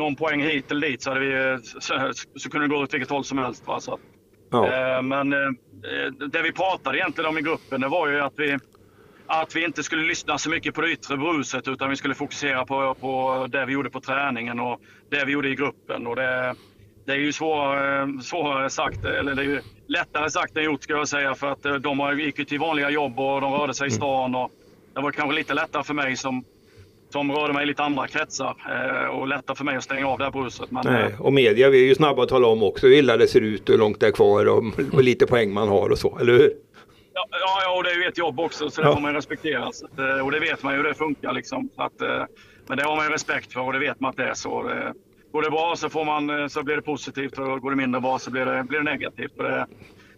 någon 0.00 0.16
poäng 0.16 0.42
hit 0.42 0.70
eller 0.70 0.88
dit 0.88 1.02
så, 1.02 1.10
hade 1.10 1.20
vi, 1.20 1.58
så, 1.62 2.12
så 2.36 2.50
kunde 2.50 2.66
det 2.66 2.74
gå 2.74 2.82
åt 2.82 2.94
vilket 2.94 3.10
håll 3.10 3.24
som 3.24 3.38
helst. 3.38 3.66
Va? 3.66 3.80
Så, 3.80 3.98
ja. 4.50 4.96
eh, 4.96 5.02
men 5.02 5.32
eh, 5.32 5.50
det 6.32 6.42
vi 6.42 6.52
pratade 6.52 6.98
egentligen 6.98 7.30
om 7.30 7.38
i 7.38 7.42
gruppen 7.42 7.80
det 7.80 7.88
var 7.88 8.08
ju 8.08 8.20
att 8.20 8.34
vi, 8.36 8.58
att 9.26 9.56
vi 9.56 9.64
inte 9.64 9.82
skulle 9.82 10.02
lyssna 10.02 10.38
så 10.38 10.50
mycket 10.50 10.74
på 10.74 10.80
det 10.80 10.92
yttre 10.92 11.16
bruset 11.16 11.68
utan 11.68 11.90
vi 11.90 11.96
skulle 11.96 12.14
fokusera 12.14 12.66
på, 12.66 12.94
på 12.94 13.46
det 13.50 13.66
vi 13.66 13.72
gjorde 13.72 13.90
på 13.90 14.00
träningen 14.00 14.60
och 14.60 14.80
det 15.10 15.24
vi 15.24 15.32
gjorde 15.32 15.48
i 15.48 15.54
gruppen. 15.54 16.06
Och 16.06 16.16
det, 16.16 16.54
det 17.06 17.12
är 17.12 17.16
ju 17.16 17.32
svår, 17.32 18.22
svårare 18.22 18.70
sagt, 18.70 19.04
eller 19.04 19.34
det 19.34 19.42
är 19.42 19.46
ju 19.46 19.60
lättare 19.86 20.30
sagt 20.30 20.56
än 20.56 20.64
gjort 20.64 20.82
ska 20.82 20.92
jag 20.92 21.08
säga 21.08 21.34
för 21.34 21.46
att 21.46 21.64
eh, 21.64 21.74
de 21.74 22.18
gick 22.18 22.38
ju 22.38 22.44
till 22.44 22.58
vanliga 22.58 22.90
jobb 22.90 23.20
och 23.20 23.40
de 23.40 23.52
rörde 23.52 23.74
sig 23.74 23.86
i 23.86 23.90
mm. 23.90 23.96
stan. 23.96 24.34
Och 24.34 24.50
det 24.94 25.00
var 25.00 25.10
kanske 25.10 25.36
lite 25.36 25.54
lättare 25.54 25.82
för 25.82 25.94
mig 25.94 26.16
som 26.16 26.44
som 27.10 27.32
rörde 27.32 27.52
mig 27.52 27.62
i 27.62 27.66
lite 27.66 27.82
andra 27.82 28.06
kretsar 28.06 28.56
eh, 28.70 29.08
och 29.08 29.28
lättare 29.28 29.56
för 29.56 29.64
mig 29.64 29.76
att 29.76 29.84
stänga 29.84 30.08
av 30.08 30.18
det 30.18 30.24
här 30.24 30.30
bruset. 30.30 30.70
Men, 30.70 30.82
Nej, 30.86 31.14
och 31.18 31.32
media 31.32 31.70
vi 31.70 31.82
är 31.82 31.86
ju 31.86 31.94
snabba 31.94 32.22
att 32.22 32.28
tala 32.28 32.46
om 32.46 32.62
också 32.62 32.86
hur 32.86 32.94
illa 32.94 33.16
det 33.16 33.26
ser 33.26 33.40
ut 33.40 33.68
och 33.68 33.72
hur 33.72 33.78
långt 33.78 34.00
det 34.00 34.06
är 34.06 34.12
kvar 34.12 34.48
och 34.48 34.64
hur 34.92 35.02
lite 35.02 35.26
poäng 35.26 35.52
man 35.52 35.68
har 35.68 35.90
och 35.90 35.98
så, 35.98 36.18
eller 36.18 36.32
hur? 36.32 36.52
Ja, 37.14 37.26
ja, 37.64 37.76
och 37.76 37.84
det 37.84 37.90
är 37.90 37.94
ju 37.94 38.04
ett 38.04 38.18
jobb 38.18 38.40
också 38.40 38.70
så 38.70 38.80
det 38.80 38.88
ja. 38.88 38.94
får 38.94 39.00
man 39.00 39.14
respektera. 39.14 39.64
Att, 39.64 39.98
eh, 39.98 40.24
och 40.24 40.30
det 40.30 40.40
vet 40.40 40.62
man 40.62 40.72
ju 40.72 40.76
hur 40.76 40.88
det 40.88 40.94
funkar 40.94 41.32
liksom. 41.32 41.68
Att, 41.76 42.00
eh, 42.00 42.24
men 42.66 42.78
det 42.78 42.84
har 42.84 42.96
man 42.96 43.04
ju 43.04 43.12
respekt 43.12 43.52
för 43.52 43.60
och 43.60 43.72
det 43.72 43.78
vet 43.78 44.00
man 44.00 44.10
att 44.10 44.16
det 44.16 44.24
är 44.24 44.34
så. 44.34 44.62
Det, 44.62 44.94
går 45.32 45.42
det 45.42 45.50
bra 45.50 45.74
så, 45.76 45.88
får 45.88 46.04
man, 46.04 46.50
så 46.50 46.62
blir 46.62 46.76
det 46.76 46.82
positivt 46.82 47.38
och 47.38 47.60
går 47.60 47.70
det 47.70 47.76
mindre 47.76 48.00
bra 48.00 48.18
så 48.18 48.30
blir 48.30 48.46
det, 48.46 48.64
blir 48.64 48.78
det 48.78 48.84
negativt. 48.84 49.32
Och 49.36 49.44
det, 49.44 49.66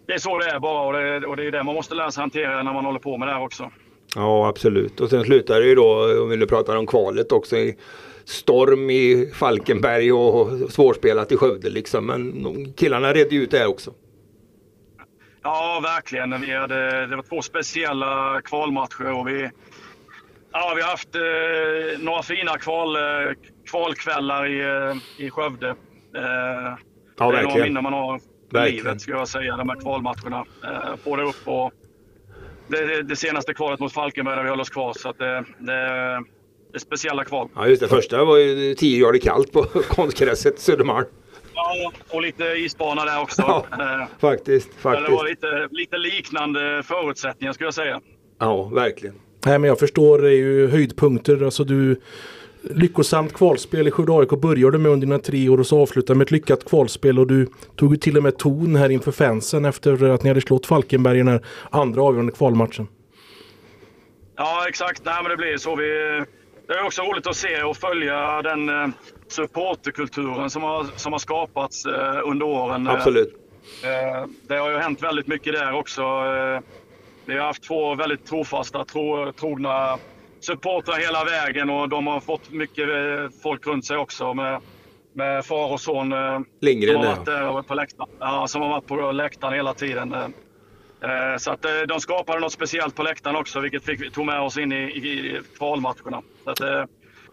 det 0.07 0.13
är 0.13 0.17
så 0.17 0.37
det 0.37 0.49
är 0.49 0.59
bara 0.59 0.81
och 0.81 0.93
det, 0.93 1.27
och 1.27 1.37
det 1.37 1.47
är 1.47 1.51
det 1.51 1.63
man 1.63 1.75
måste 1.75 1.95
lära 1.95 2.11
sig 2.11 2.21
hantera 2.21 2.63
när 2.63 2.73
man 2.73 2.85
håller 2.85 2.99
på 2.99 3.17
med 3.17 3.27
det 3.27 3.33
här 3.33 3.41
också. 3.41 3.71
Ja 4.15 4.47
absolut 4.47 4.99
och 4.99 5.09
sen 5.09 5.23
slutar 5.23 5.59
det 5.59 5.65
ju 5.65 5.75
då 5.75 6.21
om 6.23 6.29
vi 6.29 6.37
nu 6.37 6.45
pratar 6.45 6.75
om 6.75 6.87
kvalet 6.87 7.31
också 7.31 7.57
i 7.57 7.77
storm 8.25 8.89
i 8.89 9.31
Falkenberg 9.33 10.11
och 10.11 10.71
svårspelat 10.71 11.31
i 11.31 11.37
Skövde 11.37 11.69
liksom. 11.69 12.05
Men 12.05 12.73
killarna 12.73 13.13
redde 13.13 13.35
ut 13.35 13.51
det 13.51 13.57
här 13.57 13.67
också. 13.67 13.93
Ja 15.43 15.79
verkligen. 15.83 16.41
Vi 16.41 16.53
hade, 16.53 17.07
det 17.07 17.15
var 17.15 17.23
två 17.23 17.41
speciella 17.41 18.41
kvalmatcher 18.41 19.11
och 19.19 19.27
vi, 19.27 19.49
ja, 20.51 20.73
vi 20.75 20.81
har 20.81 20.89
haft 20.89 21.15
eh, 21.15 22.03
några 22.03 22.23
fina 22.23 22.57
kval, 22.57 22.95
eh, 22.95 23.33
kvalkvällar 23.71 24.47
i, 24.47 24.61
eh, 24.61 25.25
i 25.25 25.29
Skövde. 25.29 25.69
Eh, 25.69 25.75
ja, 26.15 26.77
det 27.17 27.23
är 27.23 27.31
verkligen. 27.31 27.49
några 27.49 27.63
minnen 27.63 27.83
man 27.83 27.93
har 27.93 28.19
för 28.51 28.71
livet 28.71 29.01
skulle 29.01 29.17
jag 29.17 29.27
säga, 29.27 29.57
de 29.57 29.69
här 29.69 29.81
kvalmatcherna. 29.81 30.45
Eh, 30.63 30.95
få 31.03 31.15
det 31.15 31.23
upp 31.23 31.41
och 31.47 31.71
det, 32.77 33.03
det, 33.03 33.15
senaste 33.15 33.53
kvalet 33.53 33.79
mot 33.79 33.93
Falkenberg 33.93 34.35
där 34.35 34.43
vi 34.43 34.49
höll 34.49 34.61
oss 34.61 34.69
kvar. 34.69 34.93
Så 34.93 35.09
att 35.09 35.17
det, 35.17 35.45
det, 35.59 35.73
det 36.71 36.77
är 36.77 36.79
speciella 36.79 37.23
kval. 37.23 37.49
Ja 37.55 37.67
just 37.67 37.81
det, 37.81 37.87
första 37.87 38.23
var 38.23 38.37
ju 38.37 38.75
10 38.75 38.99
grader 38.99 39.19
kallt 39.19 39.51
på 39.51 39.63
konstgräset 39.89 40.59
Södermalm. 40.59 41.05
Ja, 41.55 41.91
och 42.09 42.21
lite 42.21 42.43
isbana 42.43 43.05
där 43.05 43.21
också. 43.21 43.41
Ja, 43.41 43.65
eh, 43.71 44.07
faktiskt, 44.19 44.69
faktiskt. 44.77 45.09
Det 45.09 45.15
var 45.15 45.29
lite, 45.29 45.67
lite 45.71 45.97
liknande 45.97 46.83
förutsättningar 46.83 47.53
skulle 47.53 47.67
jag 47.67 47.73
säga. 47.73 48.01
Ja, 48.39 48.63
verkligen. 48.63 49.15
Nej 49.45 49.59
men 49.59 49.67
jag 49.67 49.79
förstår, 49.79 50.19
det 50.19 50.29
är 50.29 50.37
ju 50.37 50.67
höjdpunkter. 50.67 51.45
Alltså 51.45 51.63
du 51.63 52.01
lyckosamt 52.63 53.33
kvalspel 53.33 53.87
i 53.87 53.91
Skövde 53.91 54.13
AIK 54.13 54.29
började 54.29 54.77
med 54.77 54.91
under 54.91 55.07
dina 55.07 55.19
tre 55.19 55.49
år 55.49 55.59
och 55.59 55.67
så 55.67 55.81
avslutade 55.81 56.17
med 56.17 56.25
ett 56.25 56.31
lyckat 56.31 56.65
kvalspel 56.65 57.19
och 57.19 57.27
du 57.27 57.47
tog 57.75 57.91
ju 57.91 57.97
till 57.97 58.17
och 58.17 58.23
med 58.23 58.37
ton 58.37 58.75
här 58.75 58.89
inför 58.89 59.11
fansen 59.11 59.65
efter 59.65 60.09
att 60.09 60.23
ni 60.23 60.29
hade 60.29 60.41
slått 60.41 60.65
Falkenberg 60.65 61.15
i 61.15 61.17
den 61.17 61.27
här 61.27 61.45
andra 61.69 62.01
avgörande 62.01 62.31
kvalmatchen. 62.31 62.87
Ja 64.35 64.65
exakt, 64.69 65.01
Nej, 65.05 65.15
men 65.23 65.29
det 65.29 65.37
blir 65.37 65.57
så. 65.57 65.75
Vi, 65.75 65.85
det 66.67 66.73
är 66.73 66.85
också 66.85 67.01
roligt 67.01 67.27
att 67.27 67.35
se 67.35 67.63
och 67.63 67.77
följa 67.77 68.41
den 68.41 68.69
eh, 68.69 68.87
supporterkulturen 69.27 70.49
som 70.49 70.63
har, 70.63 70.85
som 70.95 71.11
har 71.11 71.19
skapats 71.19 71.85
eh, 71.85 72.19
under 72.25 72.45
åren. 72.45 72.87
Absolut. 72.87 73.33
Eh, 73.83 74.27
det 74.47 74.55
har 74.55 74.71
ju 74.71 74.77
hänt 74.77 75.03
väldigt 75.03 75.27
mycket 75.27 75.53
där 75.53 75.73
också. 75.73 76.01
Vi 77.25 77.37
har 77.37 77.45
haft 77.45 77.63
två 77.63 77.95
väldigt 77.95 78.25
trofasta, 78.25 78.85
tro, 78.85 79.31
trogna 79.31 79.97
supportrar 80.43 80.99
hela 80.99 81.23
vägen 81.23 81.69
och 81.69 81.89
de 81.89 82.07
har 82.07 82.19
fått 82.19 82.51
mycket 82.51 82.89
eh, 82.89 83.39
folk 83.43 83.67
runt 83.67 83.85
sig 83.85 83.97
också 83.97 84.33
med, 84.33 84.61
med 85.13 85.45
far 85.45 85.71
och 85.71 85.81
son. 85.81 86.13
Eh, 86.13 86.39
Lindgren 86.61 86.93
som 86.93 87.03
har 87.03 87.15
varit 87.15 87.25
där 87.25 87.61
på 87.61 87.73
läktaren. 87.73 88.09
Ja, 88.19 88.47
som 88.47 88.61
har 88.61 88.69
varit 88.69 88.87
på 88.87 89.11
läktaren 89.11 89.53
hela 89.53 89.73
tiden. 89.73 90.13
Eh, 90.13 91.37
så 91.37 91.51
att 91.51 91.65
de 91.87 91.99
skapade 91.99 92.39
något 92.39 92.53
speciellt 92.53 92.95
på 92.95 93.03
läktaren 93.03 93.35
också, 93.35 93.59
vilket 93.59 93.85
fick, 93.85 94.13
tog 94.13 94.25
med 94.25 94.41
oss 94.41 94.57
in 94.57 94.71
i, 94.71 94.75
i 94.75 95.41
kvalmatcherna. 95.57 96.21
Så 96.43 96.49
att, 96.49 96.57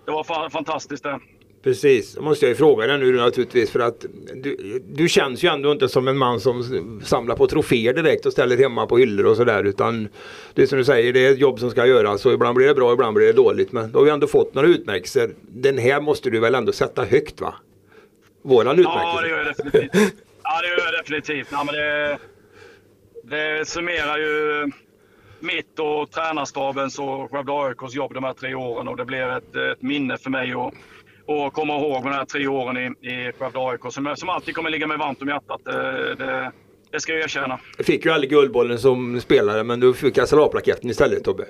det 0.04 0.12
var 0.12 0.50
fantastiskt 0.50 1.02
det. 1.02 1.20
Precis, 1.62 2.14
då 2.14 2.22
måste 2.22 2.44
jag 2.44 2.48
ju 2.48 2.54
fråga 2.54 2.86
dig 2.86 2.98
nu 2.98 3.16
naturligtvis 3.16 3.70
för 3.70 3.80
att 3.80 4.06
du, 4.34 4.80
du 4.86 5.08
känns 5.08 5.44
ju 5.44 5.48
ändå 5.48 5.72
inte 5.72 5.88
som 5.88 6.08
en 6.08 6.18
man 6.18 6.40
som 6.40 7.00
samlar 7.04 7.36
på 7.36 7.46
troféer 7.46 7.94
direkt 7.94 8.26
och 8.26 8.32
ställer 8.32 8.56
hemma 8.56 8.86
på 8.86 8.98
hyllor 8.98 9.26
och 9.26 9.36
sådär 9.36 9.64
utan 9.64 10.08
det 10.54 10.62
är 10.62 10.66
som 10.66 10.78
du 10.78 10.84
säger, 10.84 11.12
det 11.12 11.26
är 11.26 11.32
ett 11.32 11.38
jobb 11.38 11.58
som 11.58 11.70
ska 11.70 11.86
göras 11.86 12.26
och 12.26 12.32
ibland 12.32 12.56
blir 12.56 12.66
det 12.66 12.74
bra, 12.74 12.92
ibland 12.92 13.14
blir 13.14 13.26
det 13.26 13.32
dåligt 13.32 13.72
men 13.72 13.92
då 13.92 13.98
har 13.98 14.04
vi 14.04 14.10
ändå 14.10 14.26
fått 14.26 14.54
några 14.54 14.68
utmärkelser. 14.68 15.30
Den 15.40 15.78
här 15.78 16.00
måste 16.00 16.30
du 16.30 16.40
väl 16.40 16.54
ändå 16.54 16.72
sätta 16.72 17.04
högt 17.04 17.40
va? 17.40 17.54
Våran 18.42 18.78
utmärkelse. 18.78 19.10
Ja, 19.14 19.20
det 19.22 19.28
gör 19.28 19.36
jag 19.36 19.46
definitivt. 19.46 20.14
Ja, 20.42 20.60
det 20.62 20.68
gör 20.68 20.92
jag 20.92 21.04
definitivt. 21.04 21.48
Ja, 21.50 21.64
men 21.64 21.74
det, 21.74 22.18
det 23.22 23.68
summerar 23.68 24.18
ju 24.18 24.66
mitt 25.40 25.78
och 25.78 26.10
tränarstabens 26.10 26.98
och 26.98 27.30
Skövde 27.30 27.52
AIKs 27.52 27.94
jobb 27.94 28.14
de 28.14 28.24
här 28.24 28.32
tre 28.32 28.54
åren 28.54 28.88
och 28.88 28.96
det 28.96 29.04
blir 29.04 29.36
ett, 29.36 29.56
ett 29.56 29.82
minne 29.82 30.18
för 30.18 30.30
mig. 30.30 30.54
Och, 30.54 30.74
och 31.30 31.52
komma 31.52 31.78
ihåg 31.78 32.02
de 32.02 32.08
här 32.12 32.24
tre 32.24 32.46
åren 32.46 32.76
i, 32.76 33.08
i 33.08 33.32
Skövde 33.38 33.58
AIK 33.58 33.80
som, 33.92 34.14
som 34.16 34.28
alltid 34.28 34.54
kommer 34.54 34.70
ligga 34.70 34.86
mig 34.86 34.96
varmt 34.98 35.22
om 35.22 35.28
hjärtat. 35.28 35.60
Det, 35.64 36.14
det, 36.14 36.52
det 36.90 37.00
ska 37.00 37.12
jag 37.12 37.22
erkänna. 37.22 37.60
Du 37.78 37.84
fick 37.84 38.04
ju 38.04 38.10
aldrig 38.10 38.30
Guldbollen 38.30 38.78
som 38.78 39.20
spelare 39.20 39.64
men 39.64 39.80
du 39.80 39.94
fick 39.94 40.18
SLA-plaketten 40.28 40.90
istället 40.90 41.24
Tobbe. 41.24 41.44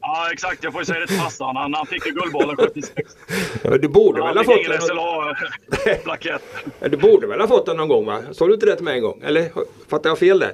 Ja 0.00 0.32
exakt, 0.32 0.64
jag 0.64 0.72
får 0.72 0.80
ju 0.80 0.84
säga 0.84 1.00
det 1.00 1.06
till 1.06 1.16
farsan. 1.16 1.56
Han, 1.56 1.74
han 1.74 1.86
fick 1.86 2.06
ju 2.06 2.12
Guldbollen 2.12 2.56
76. 2.56 3.16
Ja, 3.62 3.78
du 3.78 3.88
borde 3.88 4.22
väl 4.22 4.36
ha 4.36 4.44
fått 4.44 4.64
den? 4.68 4.80
SLA-plakett. 4.80 6.42
Du 6.90 6.96
borde 6.96 7.26
väl 7.26 7.40
ha 7.40 7.48
fått 7.48 7.66
den 7.66 7.76
någon 7.76 7.88
gång 7.88 8.06
va? 8.06 8.22
Sa 8.32 8.46
du 8.46 8.54
inte 8.54 8.66
det 8.66 8.76
till 8.76 8.84
mig 8.84 8.96
en 8.96 9.02
gång? 9.02 9.22
Eller 9.24 9.50
fattar 9.88 10.10
jag 10.10 10.18
fel 10.18 10.38
där? 10.38 10.52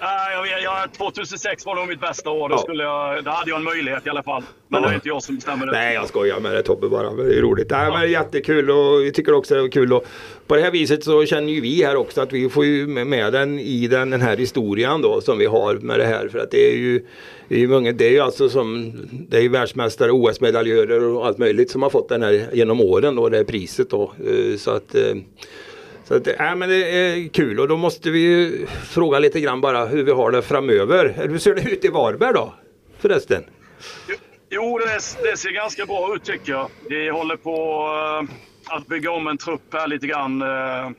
Jag, 0.00 0.42
vet- 0.42 0.62
jag, 0.62 0.92
2006 0.92 1.66
var 1.66 1.74
nog 1.74 1.88
mitt 1.88 2.00
bästa 2.00 2.30
år. 2.30 2.48
Då, 2.48 2.54
Ja. 2.54 2.58
skulle 2.58 2.82
jag, 2.82 3.24
då 3.24 3.30
hade 3.30 3.50
jag 3.50 3.56
en 3.58 3.64
möjlighet 3.64 4.06
i 4.06 4.10
alla 4.10 4.22
fall. 4.22 4.42
Men 4.68 4.82
Ja. 4.82 4.88
det 4.88 4.92
är 4.92 4.94
inte 4.94 5.08
jag 5.08 5.22
som 5.22 5.34
bestämmer 5.34 5.66
det. 5.66 5.72
Nej 5.72 5.94
jag 5.94 6.08
skojar 6.08 6.40
med 6.40 6.52
det 6.52 6.62
Tobbe 6.62 6.88
bara. 6.88 7.10
Det 7.10 7.36
är 7.38 7.40
roligt. 7.42 7.70
Nej, 7.70 7.90
men 7.90 8.00
det 8.00 8.06
är 8.06 8.10
jättekul 8.10 8.70
och 8.70 9.02
vi 9.04 9.12
tycker 9.12 9.34
också 9.34 9.54
det 9.54 9.60
är 9.60 9.68
kul. 9.68 9.92
Och 9.92 10.04
på 10.46 10.56
det 10.56 10.62
här 10.62 10.70
viset 10.70 11.04
så 11.04 11.24
känner 11.26 11.52
ju 11.52 11.60
vi 11.60 11.84
här 11.84 11.96
också 11.96 12.20
att 12.20 12.32
vi 12.32 12.48
får 12.48 12.64
ju 12.64 12.86
med- 12.86 13.32
den 13.32 13.58
i 13.58 13.86
den, 13.88 14.10
den 14.10 14.20
här 14.20 14.36
historien 14.36 15.02
då 15.02 15.20
som 15.20 15.38
vi 15.38 15.46
har 15.46 15.74
med 15.74 15.98
det 15.98 16.04
här. 16.06 16.28
För 16.28 16.38
att 16.38 16.50
det 16.50 16.72
är 16.72 16.76
ju, 16.76 17.04
det 17.48 17.54
är 17.54 17.58
ju 17.58 17.68
många, 17.68 17.92
det 17.92 18.06
är 18.06 18.10
ju 18.12 18.20
alltså 18.20 18.48
som, 18.48 18.92
det 19.28 19.36
är 19.36 19.40
ju 19.42 19.48
världsmästare, 19.48 20.10
OS-medaljörer 20.10 21.04
och 21.04 21.26
allt 21.26 21.38
möjligt 21.38 21.70
som 21.70 21.82
har 21.82 21.90
fått 21.90 22.08
den 22.08 22.22
här 22.22 22.46
genom 22.52 22.80
åren 22.80 23.16
då, 23.16 23.28
det 23.28 23.36
här 23.36 23.44
priset 23.44 23.90
då. 23.90 24.12
Eh, 24.26 24.56
Så 24.56 24.70
att 24.70 24.94
eh, 24.94 25.14
så 26.08 26.14
att, 26.14 26.26
äh, 26.26 26.54
men 26.54 26.68
det 26.68 26.90
är 26.90 27.28
kul 27.28 27.60
och 27.60 27.68
då 27.68 27.76
måste 27.76 28.10
vi 28.10 28.18
ju 28.18 28.66
fråga 28.66 29.18
lite 29.18 29.40
grann 29.40 29.60
bara 29.60 29.86
hur 29.86 30.04
vi 30.04 30.12
har 30.12 30.30
det 30.30 30.42
framöver. 30.42 31.14
Hur 31.28 31.38
ser 31.38 31.54
det 31.54 31.70
ut 31.70 31.84
i 31.84 31.88
Varberg 31.88 32.32
då? 32.32 32.54
Förresten. 32.98 33.44
Jo, 34.50 34.78
det, 34.78 35.30
det 35.30 35.36
ser 35.36 35.50
ganska 35.50 35.86
bra 35.86 36.14
ut 36.14 36.24
tycker 36.24 36.52
jag. 36.52 36.70
Vi 36.88 37.10
håller 37.10 37.36
på 37.36 37.88
äh, 38.22 38.76
att 38.76 38.86
bygga 38.86 39.10
om 39.10 39.26
en 39.26 39.38
trupp 39.38 39.72
här 39.72 39.86
lite 39.86 40.06
grann. 40.06 40.42
Äh, 40.42 40.90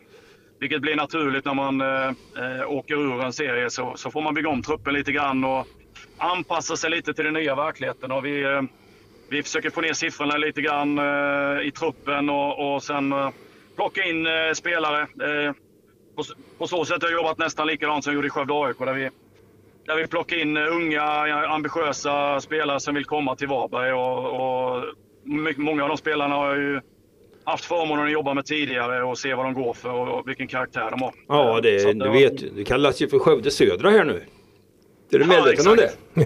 vilket 0.60 0.82
blir 0.82 0.96
naturligt 0.96 1.46
när 1.46 1.54
man 1.54 1.82
eh, 1.82 2.72
åker 2.72 2.96
ur 2.96 3.24
en 3.24 3.34
serie. 3.34 3.70
Så, 3.70 3.94
så 3.96 4.12
får 4.12 4.22
man 4.22 4.34
bygga 4.34 4.50
om 4.50 4.62
truppen 4.64 4.94
lite 4.94 5.12
grann 5.12 5.44
och 5.44 5.68
anpassa 6.18 6.78
sig 6.78 6.90
lite 6.90 7.14
till 7.14 7.26
den 7.26 7.34
nya 7.34 7.56
verkligheten. 7.56 8.12
Och 8.12 8.26
vi, 8.26 8.44
eh, 8.44 8.62
vi 9.30 9.44
försöker 9.44 9.70
få 9.70 9.82
ner 9.82 9.94
siffrorna 9.94 10.38
lite 10.38 10.62
grann 10.62 10.98
eh, 10.98 11.68
i 11.68 11.72
truppen 11.72 12.30
och, 12.30 12.76
och 12.76 12.84
sen 12.84 13.14
plocka 13.78 14.04
in 14.04 14.26
eh, 14.28 14.54
spelare. 14.54 15.02
Eh, 15.02 15.54
på, 16.16 16.24
på 16.58 16.68
så 16.68 16.86
sätt 16.86 17.02
har 17.04 17.10
jag 17.10 17.18
jobbat 17.18 17.38
nästan 17.38 17.68
likadant 17.68 18.04
som 18.04 18.12
jag 18.12 18.16
gjorde 18.16 18.28
i 18.28 18.30
Skövde 18.30 18.54
AIK. 18.54 18.78
Där 18.80 18.94
vi, 18.94 19.10
där 19.86 19.96
vi 19.96 20.08
plockar 20.08 20.38
in 20.38 20.58
eh, 20.58 20.64
unga, 20.76 21.04
ambitiösa 21.48 22.42
spelare 22.42 22.80
som 22.80 22.96
vill 22.96 23.06
komma 23.06 23.36
till 23.36 23.48
Varberg. 23.48 23.94
Och, 23.94 24.76
och 24.76 24.84
mycket- 25.24 25.64
många 25.64 25.84
av 25.84 25.90
de 25.90 25.98
spelarna 25.98 26.36
har 26.36 26.48
jag 26.48 26.58
ju 26.58 26.82
haft 27.44 27.66
förmånen 27.66 28.06
att 28.06 28.12
jobba 28.12 28.34
med 28.34 28.46
tidigare 28.46 29.04
och 29.04 29.18
se 29.18 29.34
vad 29.34 29.46
de 29.46 29.54
går 29.54 29.74
för 29.74 29.90
och 29.94 30.28
vilken 30.30 30.48
karaktär 30.48 30.92
de 30.92 31.02
har. 31.02 31.14
Ja, 31.28 31.60
det, 31.64 31.86
att 31.90 32.00
du 32.00 32.10
vet, 32.10 32.56
det 32.56 32.64
kallas 32.64 33.02
ju 33.02 33.08
för 33.10 33.20
Skövde 33.20 33.52
Södra 33.52 33.90
här 33.90 34.04
nu. 34.06 34.24
Är 35.12 35.20
du 35.20 35.26
Ja, 35.26 35.28
medveten 35.28 35.68
om 35.68 35.76
det? 35.76 35.92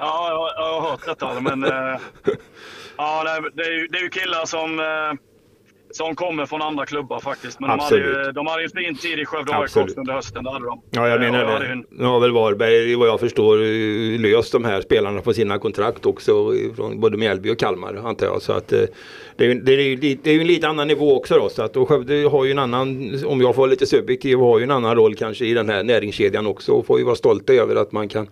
Ja, 0.00 0.28
jag, 0.30 0.64
jag 0.64 0.80
har 0.80 0.90
hört 0.90 1.04
detta. 1.06 1.40
Men, 1.40 1.62
ja, 2.96 3.24
det, 3.24 3.50
det, 3.54 3.62
är 3.62 3.88
det 3.92 3.98
är 3.98 4.02
ju 4.02 4.08
killar 4.08 4.44
som, 4.46 4.78
som 5.90 6.14
kommer 6.14 6.46
från 6.46 6.62
andra 6.62 6.86
klubbar 6.86 7.20
faktiskt. 7.20 7.60
Men 7.60 7.70
de 7.70 7.78
hade, 7.80 7.96
ju, 7.96 8.10
Absolut. 8.10 8.34
de 8.34 8.46
hade 8.46 8.62
ju 8.62 8.64
en 8.64 8.84
fin 8.84 8.96
tid 8.96 9.18
i 9.18 9.24
Skövde 9.24 9.56
AIK 9.56 9.76
under 9.96 10.12
hösten. 10.12 10.44
Det 10.44 10.50
hade 10.50 10.66
de. 10.66 10.82
Ja, 10.90 11.08
jag 11.08 11.24
Eh, 11.24 11.30
menar 11.32 11.60
det. 11.60 11.82
Nu 11.90 12.04
har 12.04 12.20
väl 12.20 12.32
Varberg, 12.32 12.94
vad 12.94 13.08
jag 13.08 13.20
förstår, 13.20 13.58
löst 14.18 14.52
de 14.52 14.64
här 14.64 14.80
spelarna 14.80 15.20
på 15.20 15.32
sina 15.34 15.58
kontrakt 15.58 16.06
också 16.06 16.52
från 16.76 17.00
både 17.00 17.16
Mjällby 17.16 17.50
och 17.50 17.58
Kalmar 17.58 17.94
antar 17.94 18.26
jag. 18.26 18.42
Så 18.42 18.52
att 18.52 18.72
eh, 18.72 18.80
det 19.36 19.44
är, 19.46 19.54
det 19.54 19.72
är, 19.72 19.96
det 20.22 20.30
är 20.30 20.34
ju 20.34 20.40
en 20.40 20.46
lite 20.46 20.68
annan 20.68 20.88
nivå 20.88 21.16
också 21.16 21.34
då. 21.38 21.48
Så 21.48 21.62
att, 21.62 21.76
och 21.76 21.88
Skövde 21.88 22.28
har 22.28 22.44
ju 22.44 22.50
en 22.50 22.58
annan, 22.58 23.14
om 23.26 23.40
jag 23.40 23.54
får 23.54 23.62
vara 23.62 23.70
lite 23.70 23.86
subjektiv, 23.86 24.38
har 24.38 24.58
ju 24.58 24.64
en 24.64 24.70
annan 24.70 24.96
roll 24.96 25.14
kanske 25.14 25.44
i 25.46 25.54
den 25.54 25.68
här 25.68 25.82
näringskedjan 25.82 26.46
också 26.46 26.72
och 26.72 26.86
får 26.86 26.98
ju 26.98 27.04
vara 27.04 27.16
stolta 27.16 27.52
över 27.52 27.76
att 27.76 27.92
man 27.92 28.08
kan 28.08 28.28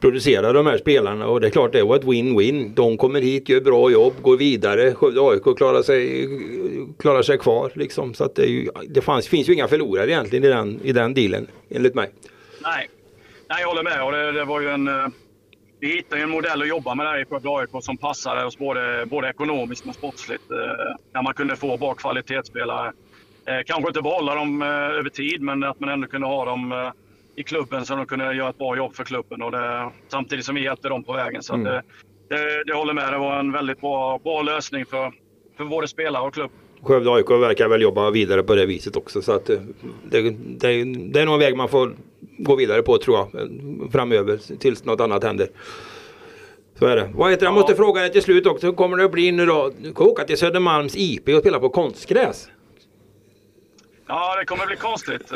producera 0.00 0.52
de 0.52 0.66
här 0.66 0.78
spelarna 0.78 1.26
och 1.28 1.40
det 1.40 1.46
är 1.46 1.50
klart 1.50 1.72
det 1.72 1.82
var 1.82 1.96
ett 1.96 2.04
win-win. 2.04 2.70
De 2.74 2.96
kommer 2.96 3.20
hit, 3.20 3.48
gör 3.48 3.60
bra 3.60 3.90
jobb, 3.90 4.14
går 4.22 4.36
vidare. 4.36 4.94
Skövde 4.94 5.20
AIK 5.20 5.56
klarar 5.56 5.82
sig, 5.82 6.28
klarar 6.98 7.22
sig 7.22 7.38
kvar 7.38 7.72
liksom. 7.74 8.14
Så 8.14 8.24
att 8.24 8.34
det, 8.34 8.46
ju, 8.46 8.68
det 8.88 9.00
fanns, 9.00 9.28
finns 9.28 9.48
ju 9.48 9.52
inga 9.52 9.68
förlorare 9.68 10.10
egentligen 10.10 10.44
i 10.44 10.48
den, 10.48 10.80
i 10.82 10.92
den 10.92 11.14
dealen 11.14 11.46
enligt 11.70 11.94
mig. 11.94 12.10
Nej. 12.62 12.88
Nej, 13.48 13.60
jag 13.60 13.68
håller 13.68 13.82
med. 13.82 14.04
Och 14.04 14.12
det, 14.12 14.32
det 14.32 14.44
var 14.44 14.60
ju 14.60 14.68
en, 14.68 14.88
eh, 14.88 15.06
vi 15.80 15.86
hittade 15.96 16.16
ju 16.20 16.22
en 16.22 16.30
modell 16.30 16.62
att 16.62 16.68
jobba 16.68 16.94
med 16.94 17.06
där 17.06 17.22
i 17.22 17.24
Skövde 17.24 17.48
AIK 17.50 17.70
som 17.84 17.96
passade 17.96 18.44
oss 18.44 18.58
både, 18.58 19.06
både 19.06 19.28
ekonomiskt 19.28 19.86
och 19.86 19.94
sportsligt. 19.94 20.50
eh, 20.50 20.56
Där 21.12 21.22
man 21.22 21.34
kunde 21.34 21.56
få 21.56 21.76
bra 21.76 21.94
kvalitetsspelare. 21.94 22.92
Eh, 23.46 23.60
Kanske 23.66 23.88
inte 23.88 24.02
behålla 24.02 24.34
dem 24.34 24.62
eh, 24.62 24.68
över 24.68 25.10
tid, 25.10 25.40
men 25.42 25.64
att 25.64 25.80
man 25.80 25.88
ändå 25.88 26.08
kunde 26.08 26.26
ha 26.26 26.44
dem 26.44 26.72
eh, 26.72 26.90
i 27.36 27.42
klubben 27.42 27.86
så 27.86 27.96
de 27.96 28.06
kunde 28.06 28.34
göra 28.34 28.50
ett 28.50 28.58
bra 28.58 28.76
jobb 28.76 28.94
för 28.94 29.04
klubben. 29.04 29.42
Och 29.42 29.50
det, 29.50 29.90
samtidigt 30.08 30.44
som 30.44 30.54
vi 30.54 30.64
hjälpte 30.64 30.88
dem 30.88 31.04
på 31.04 31.12
vägen. 31.12 31.42
Så 31.42 31.54
att 31.54 31.64
det, 31.64 31.82
det, 32.28 32.64
det 32.66 32.74
håller 32.74 32.92
med. 32.94 33.12
Det 33.12 33.18
var 33.18 33.38
en 33.38 33.52
väldigt 33.52 33.80
bra, 33.80 34.18
bra 34.24 34.42
lösning 34.42 34.84
för, 34.86 35.12
för 35.56 35.64
både 35.64 35.88
spelare 35.88 36.22
och 36.26 36.34
klubb. 36.34 36.50
Skövde 36.82 37.10
AIK 37.14 37.30
verkar 37.30 37.68
väl 37.68 37.82
jobba 37.82 38.10
vidare 38.10 38.42
på 38.42 38.54
det 38.54 38.66
viset 38.66 38.96
också. 38.96 39.22
Så 39.22 39.32
att 39.32 39.50
eh, 39.50 39.58
det, 40.10 40.20
det, 40.30 40.84
det 41.12 41.20
är 41.20 41.24
nog 41.24 41.34
en 41.34 41.40
väg 41.40 41.56
man 41.56 41.68
får 41.68 41.92
gå 42.38 42.56
vidare 42.56 42.82
på 42.82 42.98
tror 42.98 43.16
jag. 43.16 43.42
eh, 43.42 43.48
Framöver 43.92 44.58
tills 44.58 44.84
något 44.84 45.00
annat 45.00 45.24
händer. 45.24 45.48
Så 46.78 46.86
är 46.86 46.96
det. 46.96 47.10
Vad 47.14 47.30
heter 47.30 47.40
det? 47.40 47.46
Jag 47.46 47.54
måste 47.54 47.74
fråga 47.74 48.00
dig 48.00 48.12
till 48.12 48.22
slut 48.22 48.46
också. 48.46 48.66
Hur 48.66 48.74
kommer 48.74 48.96
det 48.96 49.04
att 49.04 49.12
bli 49.12 49.32
nu 49.32 49.46
då? 49.46 49.70
Du 49.78 49.92
kan 49.94 50.06
åka 50.06 50.24
till 50.24 50.38
Södermalms 50.38 50.96
IP 50.96 51.28
och 51.28 51.40
spela 51.40 51.60
på 51.60 51.68
konstgräs. 51.68 52.48
Ja, 54.08 54.36
det 54.38 54.44
kommer 54.44 54.66
bli 54.66 54.76
konstigt. 54.76 55.32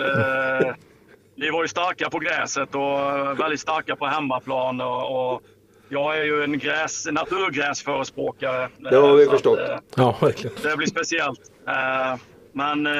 Vi 1.40 1.50
var 1.50 1.62
ju 1.62 1.68
starka 1.68 2.10
på 2.10 2.18
gräset 2.18 2.74
och 2.74 3.40
väldigt 3.40 3.60
starka 3.60 3.96
på 3.96 4.06
hemmaplan. 4.06 4.80
Och, 4.80 5.34
och 5.34 5.42
jag 5.88 6.18
är 6.18 6.24
ju 6.24 6.42
en 6.44 6.58
gräs, 6.58 7.06
naturgräsförespråkare. 7.10 8.68
Det 8.90 8.96
har 8.96 9.16
vi 9.16 9.24
Så 9.24 9.30
att, 9.30 9.34
förstått. 9.36 9.58
eh, 9.58 9.76
Ja, 9.96 10.16
verkligen. 10.20 10.56
Det 10.62 10.76
blir 10.76 10.86
speciellt. 10.86 11.40
Eh, 11.68 12.16
Men 12.52 12.86
eh, 12.86 12.92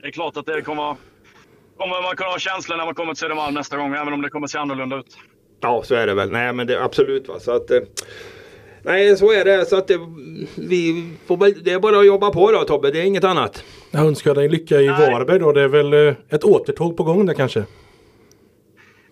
det 0.00 0.06
är 0.06 0.10
klart 0.12 0.36
att 0.36 0.46
det 0.46 0.62
kommer, 0.62 0.96
kommer 1.78 2.02
man 2.02 2.16
kunna 2.16 2.30
ha 2.30 2.38
känslor 2.38 2.76
när 2.76 2.84
man 2.84 2.94
kommer 2.94 3.14
till 3.14 3.20
Södermalm 3.20 3.54
nästa 3.54 3.76
gång, 3.76 3.94
även 3.94 4.12
om 4.12 4.22
det 4.22 4.28
kommer 4.30 4.46
se 4.46 4.58
annorlunda 4.58 4.96
ut. 4.96 5.16
Ja, 5.60 5.82
så 5.84 5.94
är 5.94 6.06
det 6.06 6.14
väl. 6.14 6.30
Nej, 6.30 6.52
men 6.52 6.66
det 6.66 6.82
absolut 6.84 7.28
va. 7.28 7.40
Så 7.40 7.56
att, 7.56 7.70
eh, 7.70 7.78
nej, 8.86 9.16
så 9.16 9.32
är 9.32 9.44
det. 9.44 9.66
Så 9.66 9.76
att 9.76 9.88
det, 9.88 9.98
vi 10.56 11.12
får 11.26 11.36
väl, 11.36 11.62
det 11.64 11.72
är 11.72 11.78
bara 11.80 11.98
att 11.98 12.06
jobba 12.06 12.30
på 12.30 12.52
då 12.52 12.64
Tobbe. 12.64 12.90
Det 12.90 13.00
är 13.00 13.04
inget 13.04 13.24
annat. 13.24 13.64
Jag 13.90 14.06
önskar 14.06 14.34
dig 14.34 14.48
lycka 14.48 14.80
i 14.80 14.86
Nej. 14.88 15.12
Varberg 15.12 15.38
då. 15.38 15.52
Det 15.52 15.62
är 15.62 15.68
väl 15.68 15.92
eh, 16.08 16.14
ett 16.28 16.44
återtåg 16.44 16.96
på 16.96 17.02
gång 17.02 17.26
där 17.26 17.34
kanske? 17.34 17.64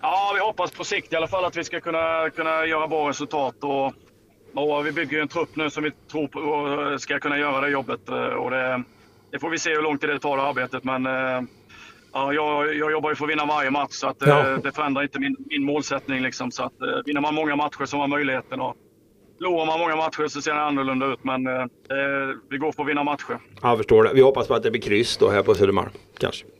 Ja, 0.02 0.32
vi 0.34 0.40
hoppas 0.40 0.70
på 0.70 0.84
sikt 0.84 1.12
i 1.12 1.16
alla 1.16 1.28
fall 1.28 1.44
att 1.44 1.56
vi 1.56 1.64
ska 1.64 1.80
kunna, 1.80 2.30
kunna 2.30 2.66
göra 2.66 2.88
bra 2.88 3.08
resultat. 3.08 3.54
Och, 3.60 3.86
och 4.54 4.86
vi 4.86 4.92
bygger 4.92 5.16
ju 5.16 5.20
en 5.22 5.28
trupp 5.28 5.56
nu 5.56 5.70
som 5.70 5.84
vi 5.84 5.90
tror 6.10 6.26
på 6.26 6.38
och 6.40 7.00
ska 7.00 7.18
kunna 7.18 7.38
göra 7.38 7.60
det 7.60 7.68
jobbet. 7.70 8.08
eh, 8.08 8.14
Och 8.24 8.50
det, 8.50 8.82
det 9.32 9.38
får 9.38 9.50
vi 9.50 9.58
se 9.58 9.70
hur 9.70 9.82
lång 9.82 9.98
tid 9.98 10.10
det 10.10 10.18
tar 10.18 10.36
det 10.36 10.42
arbetet. 10.42 10.84
Men 10.84 11.06
eh, 11.06 11.42
ja, 12.12 12.32
jag, 12.32 12.74
jag 12.76 12.92
jobbar 12.92 13.10
ju 13.10 13.16
för 13.16 13.24
att 13.24 13.30
vinna 13.30 13.46
varje 13.46 13.70
match 13.70 13.92
så 13.92 14.06
att, 14.08 14.22
eh, 14.22 14.28
Ja. 14.28 14.58
det 14.62 14.72
förändrar 14.72 15.02
inte 15.02 15.18
min, 15.20 15.36
min 15.50 15.64
målsättning. 15.64 16.22
Liksom, 16.22 16.50
så 16.50 16.62
att, 16.62 16.80
eh, 16.82 16.88
vinner 17.06 17.20
man 17.20 17.34
många 17.34 17.56
matcher 17.56 17.84
så 17.84 17.96
har 17.96 18.02
man 18.02 18.10
möjligheten. 18.10 18.60
Och 18.60 18.74
förlorar 19.44 19.66
man 19.66 19.78
många 19.78 19.96
matcher 19.96 20.28
så 20.28 20.42
ser 20.42 20.54
det 20.54 20.60
annorlunda 20.60 21.06
ut. 21.06 21.18
Men 21.22 21.46
eh, 21.46 21.64
vi 22.50 22.58
går 22.58 22.72
för 22.72 22.82
att 22.82 22.88
vinna 22.88 23.04
matcher. 23.04 23.38
Jag 23.62 23.76
förstår 23.76 24.04
det. 24.04 24.10
Vi 24.14 24.20
hoppas 24.20 24.48
på 24.48 24.54
att 24.54 24.62
det 24.62 24.70
blir 24.70 24.80
kryss 24.80 25.16
då 25.16 25.28
här 25.28 25.42
på 25.42 25.54
Södermalm. 25.54 25.90
Kanske. 26.18 26.44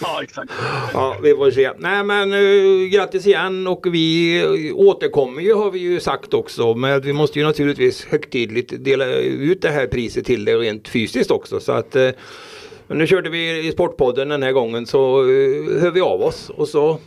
Ja, 0.00 0.22
exakt. 0.22 0.52
Ja, 0.92 1.16
vi 1.22 1.34
får 1.34 1.50
se. 1.50 1.70
Nej 1.78 2.04
men 2.04 2.32
uh, 2.32 2.88
grattis 2.88 3.26
igen 3.26 3.66
och 3.66 3.86
vi 3.86 4.72
återkommer 4.74 5.42
ju 5.42 5.54
har 5.54 5.70
vi 5.70 5.78
ju 5.78 6.00
sagt 6.00 6.34
också. 6.34 6.74
Men 6.74 7.00
vi 7.00 7.12
måste 7.12 7.38
ju 7.38 7.44
naturligtvis 7.44 8.04
högtidligt 8.04 8.84
dela 8.84 9.06
ut 9.06 9.62
det 9.62 9.70
här 9.70 9.86
priset 9.86 10.26
till 10.26 10.44
dig 10.44 10.54
rent 10.54 10.88
fysiskt 10.88 11.30
också. 11.30 11.60
Så 11.60 11.72
att 11.72 11.96
uh, 11.96 12.10
nu 12.86 13.06
körde 13.06 13.30
vi 13.30 13.68
i 13.68 13.72
Sportpodden 13.72 14.28
den 14.28 14.42
här 14.42 14.52
gången 14.52 14.86
så 14.86 15.22
uh, 15.22 15.80
hör 15.80 15.90
vi 15.90 16.00
av 16.00 16.22
oss 16.22 16.50
och 16.50 16.68
så 16.68 16.98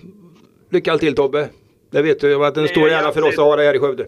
lycka 0.69 0.97
till 0.97 1.15
Tobbe. 1.15 1.49
Det 1.91 2.01
vet 2.01 2.19
du 2.19 2.45
att 2.45 2.55
det 2.55 2.61
är 2.61 2.63
en 2.63 2.69
stor 2.69 2.89
ära 2.89 3.11
för 3.11 3.21
oss 3.21 3.37
att 3.37 3.45
ha 3.45 3.55
dig 3.55 3.65
här 3.65 3.75
i 3.75 3.79
Skövde. 3.79 4.05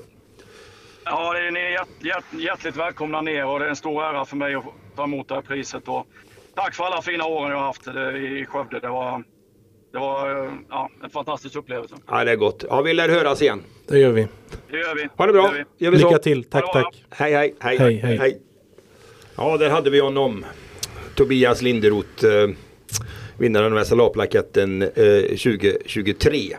Ja, 1.10 1.34
det 1.34 1.40
är, 1.48 1.52
ni 1.52 1.60
är 1.60 1.70
hjärt, 1.70 1.88
hjärt, 2.00 2.24
hjärtligt 2.32 2.76
välkomna 2.76 3.22
ner 3.22 3.46
och 3.46 3.60
det 3.60 3.66
är 3.66 3.70
en 3.70 3.76
stor 3.76 4.04
ära 4.04 4.26
för 4.26 4.36
mig 4.36 4.56
att 4.56 4.64
ta 4.96 5.04
emot 5.04 5.28
det 5.28 5.36
här 5.36 5.42
priset. 5.42 5.88
Och 5.88 6.08
tack 6.56 6.76
för 6.76 6.84
alla 6.84 7.02
fina 7.02 7.26
åren 7.26 7.52
jag 7.52 7.58
har 7.58 7.66
haft 7.66 7.86
det 7.86 8.18
i 8.18 8.46
Skövde. 8.46 8.80
Det 8.80 8.88
var, 8.88 9.24
det 9.94 10.00
var 10.00 10.46
eh, 10.46 10.52
ja, 10.70 10.90
en 11.04 11.10
fantastisk 11.10 11.56
upplevelse. 11.56 11.96
Ja 12.08 12.24
det 12.24 12.32
är 12.32 12.36
gott. 12.36 12.64
Ja 12.70 12.82
vi 12.82 12.94
lär 12.94 13.10
höras 13.10 13.42
igen. 13.42 13.64
Det 13.88 14.00
gör 14.00 14.12
vi. 14.12 14.28
Det 14.72 14.78
gör 14.78 14.96
vi. 14.96 15.08
Ha 15.16 15.26
det 15.26 15.34
bra. 15.34 15.44
gör 15.44 15.54
vi. 15.78 15.86
Gör 15.86 15.92
vi 15.92 16.00
så. 16.00 16.08
Lycka 16.08 16.20
till. 16.20 16.44
Tack, 16.44 16.74
det 16.74 16.82
tack. 16.82 17.06
Hej 17.10 17.34
hej. 17.34 17.56
Hej 17.60 17.78
Hej, 17.78 18.18
hej. 18.18 18.42
Ja, 19.36 19.58
där 19.58 19.70
hade 19.70 19.90
vi 19.90 20.00
honom. 20.00 20.46
Tobias 21.16 21.62
Linderoth. 21.62 22.26
Eh, 22.26 22.50
vinnaren 23.38 23.78
av 23.78 23.84
SLA-plaketten 23.84 24.82
eh, 24.82 25.22
2023. 25.22 26.58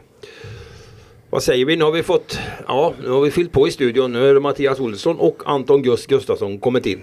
Vad 1.32 1.42
säger 1.42 1.64
vi? 1.64 1.76
Nu 1.76 1.84
har 1.84 1.92
vi 1.92 2.02
fått, 2.02 2.38
ja, 2.66 2.94
nu 3.02 3.08
har 3.08 3.20
vi 3.20 3.30
fyllt 3.30 3.52
på 3.52 3.68
i 3.68 3.70
studion. 3.70 4.12
Nu 4.12 4.30
är 4.30 4.34
det 4.34 4.40
Mattias 4.40 4.80
Olsson 4.80 5.16
och 5.18 5.42
Anton 5.46 5.82
Gust 5.82 6.06
Gustafsson 6.06 6.58
kommit 6.58 6.86
in. 6.86 7.00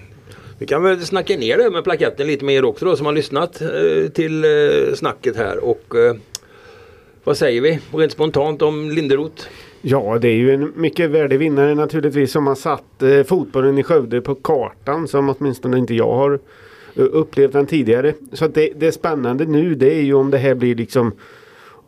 Vi 0.60 0.66
kan 0.66 0.84
väl 0.84 1.06
snacka 1.06 1.38
ner 1.38 1.58
det 1.58 1.70
med 1.70 1.84
plaketten 1.84 2.28
lite 2.28 2.46
mer 2.46 2.66
också 2.66 2.86
då 2.86 2.96
som 2.96 3.06
har 3.06 3.13
lyssnat 3.13 3.62
eh, 3.62 4.12
till 4.13 4.44
eh, 4.44 4.94
snacket 4.96 5.36
här 5.38 5.63
och 5.63 5.96
eh, 5.96 6.16
vad 7.24 7.38
säger 7.38 7.62
vi 7.62 7.80
rent 7.92 8.12
spontant 8.12 8.62
om 8.62 8.92
Linderoth? 8.92 9.44
Ja, 9.82 10.18
det 10.22 10.28
är 10.28 10.36
ju 10.36 10.54
en 10.54 10.74
mycket 10.76 11.10
värdig 11.10 11.40
vinnare 11.40 11.76
naturligtvis 11.76 12.32
som 12.32 12.48
har 12.48 12.56
satt 12.56 13.04
eh, 13.04 13.24
fotbollen 13.24 13.78
i 13.78 13.84
Skövde 13.84 14.22
på 14.22 14.36
kartan 14.36 15.08
som 15.08 15.30
åtminstone 15.30 15.78
inte 15.78 15.96
jag 15.96 16.13
har 16.13 16.40
eh, 16.96 17.06
upplevt 17.12 17.54
den 17.54 17.66
tidigare. 17.66 18.13
Så 18.34 18.46
att 18.46 18.54
det, 18.54 18.74
det 18.76 18.88
är 18.88 18.92
spännande 18.92 19.46
nu 19.46 19.76
det 19.76 19.94
är 19.94 20.02
ju 20.02 20.13
om 20.13 20.32
det 20.32 20.38
här 20.38 20.56
blir 20.56 20.76
liksom 20.76 21.13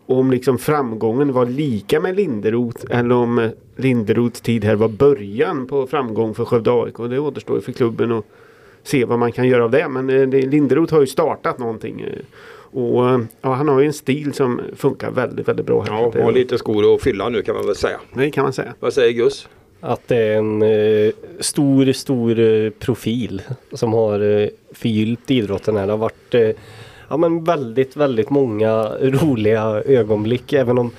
om 0.10 0.32
liksom 0.32 0.58
framgången 0.58 1.34
var 1.34 1.46
lika 1.46 2.00
med 2.00 2.16
Linderoth 2.16 2.86
eller 2.90 3.16
om 3.16 3.50
Linderoths 3.76 4.42
tid 4.42 4.64
här 4.66 4.76
var 4.76 4.88
början 4.88 5.68
på 5.68 5.88
framgång 5.88 6.36
för 6.36 6.46
Skövde 6.46 6.72
AIK. 6.72 6.98
Det 7.10 7.20
återstår 7.20 7.56
ju 7.56 7.62
för 7.62 7.72
klubben 7.72 8.12
att 8.12 8.26
se 8.84 9.06
vad 9.06 9.20
man 9.20 9.32
kan 9.32 9.48
göra 9.48 9.64
av 9.64 9.72
det. 9.72 9.88
Men 9.90 10.10
eh, 10.10 10.28
det, 10.28 10.42
Linderoth 10.42 10.94
har 10.94 11.02
ju 11.02 11.08
startat 11.08 11.60
någonting. 11.60 12.02
eh, 12.02 12.80
Och 12.80 13.10
eh, 13.10 13.20
ja, 13.42 13.54
han 13.54 13.68
har 13.68 13.80
ju 13.80 13.86
en 13.88 13.94
stil 13.94 14.34
som 14.34 14.62
funkar 14.76 15.12
väldigt, 15.12 15.48
väldigt 15.48 15.66
bra. 15.66 15.82
Här. 15.82 15.92
Ja, 16.16 16.24
har 16.24 16.32
lite 16.32 16.58
skor 16.58 16.96
att 16.96 17.02
fylla 17.02 17.30
nu 17.30 17.42
kan 17.42 17.56
man 17.56 17.66
väl 17.66 17.76
säga. 17.76 18.00
Det 18.14 18.32
kan 18.32 18.44
man 18.44 18.54
säga. 18.54 18.74
Vad 18.80 18.94
säger 18.94 19.14
Gus? 19.14 19.48
Att 19.82 20.08
det 20.08 20.18
är 20.18 20.38
en 20.38 20.62
eh, 20.62 21.12
stor, 21.40 21.92
stor 21.92 22.40
eh, 22.40 22.70
profil 22.70 23.42
som 23.74 23.94
har 23.94 24.20
eh, 24.42 24.48
förgyllt 24.74 25.32
idrotten 25.32 25.76
här. 25.78 25.86
Det 25.86 25.94
har 25.94 25.98
varit 25.98 26.34
eh, 26.36 26.50
ja, 27.10 27.18
men 27.18 27.44
väldigt, 27.44 27.96
väldigt 27.96 28.30
många 28.30 28.84
roliga 29.02 29.64
ögonblick. 29.86 30.54
Även 30.54 30.78
om 30.78 30.92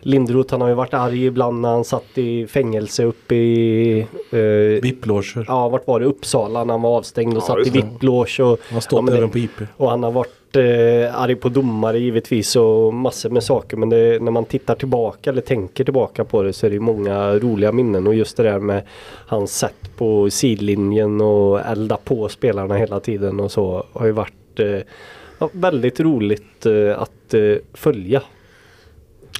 Lindroth 0.00 0.50
han 0.54 0.60
har 0.60 0.68
ju 0.68 0.74
varit 0.74 0.94
arg 0.94 1.24
ibland 1.26 1.60
när 1.60 1.68
han 1.68 1.84
satt 1.84 2.18
i 2.18 2.46
fängelse 2.46 3.04
uppe 3.04 3.34
i 3.34 3.98
eh, 4.30 4.82
VIP-loger. 4.82 5.44
Ja, 5.48 5.68
vart 5.68 5.86
var 5.86 6.00
det? 6.00 6.06
Uppsala 6.06 6.64
när 6.64 6.74
han 6.74 6.82
var 6.82 6.96
avstängd 6.96 7.36
och 7.36 7.42
Ja, 7.42 7.46
satt 7.46 7.66
i. 7.66 7.70
VIP-loge. 7.70 8.40
och- 8.42 8.58
Han 8.68 8.74
har 8.74 8.80
stått 8.80 9.04
ja, 9.10 9.16
även 9.16 9.30
på 9.30 9.38
IP. 9.38 9.50
och 9.76 9.90
han 9.90 10.02
har 10.02 10.10
varit 10.12 10.56
eh, 10.56 11.20
arg 11.22 11.34
på 11.34 11.48
domare 11.48 11.98
givetvis 11.98 12.56
och 12.56 12.94
massor 12.94 13.30
med 13.30 13.42
saker. 13.42 13.76
Men 13.76 13.88
det, 13.88 14.22
när 14.22 14.30
man 14.32 14.44
tittar 14.44 14.74
tillbaka 14.74 15.30
eller 15.30 15.40
tänker 15.42 15.84
tillbaka 15.84 16.24
på 16.24 16.42
det 16.42 16.52
så 16.52 16.66
är 16.66 16.70
det 16.70 16.80
många 16.80 17.34
roliga 17.38 17.72
minnen. 17.72 18.06
Och 18.06 18.14
just 18.14 18.36
det 18.36 18.42
där 18.42 18.58
med 18.58 18.82
hans 19.26 19.58
sätt 19.58 19.90
på 19.96 20.30
sidlinjen 20.30 21.20
och 21.20 21.60
elda 21.60 21.96
på 22.04 22.28
spelarna 22.28 22.76
hela 22.76 23.00
tiden 23.00 23.40
och 23.40 23.50
så 23.52 23.84
har 23.92 24.06
ju 24.06 24.12
varit 24.12 24.60
eh, 24.60 24.78
ja, 25.38 25.50
väldigt 25.52 26.00
roligt 26.00 26.66
eh, 26.66 27.02
att 27.02 27.34
eh, 27.34 27.40
följa. 27.74 28.22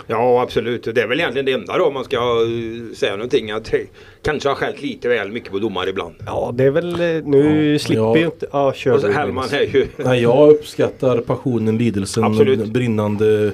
Ja 0.06 0.42
absolut, 0.42 0.82
det 0.94 1.02
är 1.02 1.06
väl 1.06 1.20
egentligen 1.20 1.46
det 1.46 1.52
enda 1.52 1.78
då 1.78 1.84
om 1.84 1.94
man 1.94 2.04
ska 2.04 2.16
eh, 2.16 2.94
säga 2.94 3.12
någonting. 3.12 3.50
Att 3.50 3.64
det 3.64 3.86
kanske 4.22 4.48
har 4.48 4.56
skällt 4.56 4.82
lite 4.82 5.08
väl 5.08 5.32
mycket 5.32 5.50
på 5.50 5.58
domare 5.58 5.90
ibland. 5.90 6.14
Ja 6.26 6.52
det 6.54 6.64
är 6.64 6.70
väl 6.70 6.96
nu 7.24 7.72
Ja, 7.72 7.78
slipper 7.78 8.02
ja. 8.02 8.16
ju 8.16 8.24
inte... 8.24 8.46
Ja 8.52 8.72
kör 8.72 8.94
Och 8.94 9.00
så 9.00 9.10
Hellman 9.10 9.48
är 9.52 9.76
ju... 9.76 9.86
Nej, 9.96 10.22
jag 10.22 10.50
uppskattar 10.50 11.18
passionen, 11.18 11.78
lidelsen, 11.78 12.24
Absolut. 12.24 12.58
de 12.58 12.66
brinnande 12.66 13.52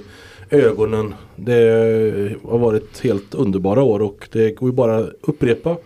ögonen. 0.51 1.15
Det 1.37 2.37
har 2.45 2.59
varit 2.59 3.01
helt 3.01 3.35
underbara 3.35 3.83
år 3.83 4.03
och 4.03 4.29
det 4.33 4.51
går 4.51 4.69
ju 4.69 4.73
bara 4.75 5.07
upprepa. 5.21 5.77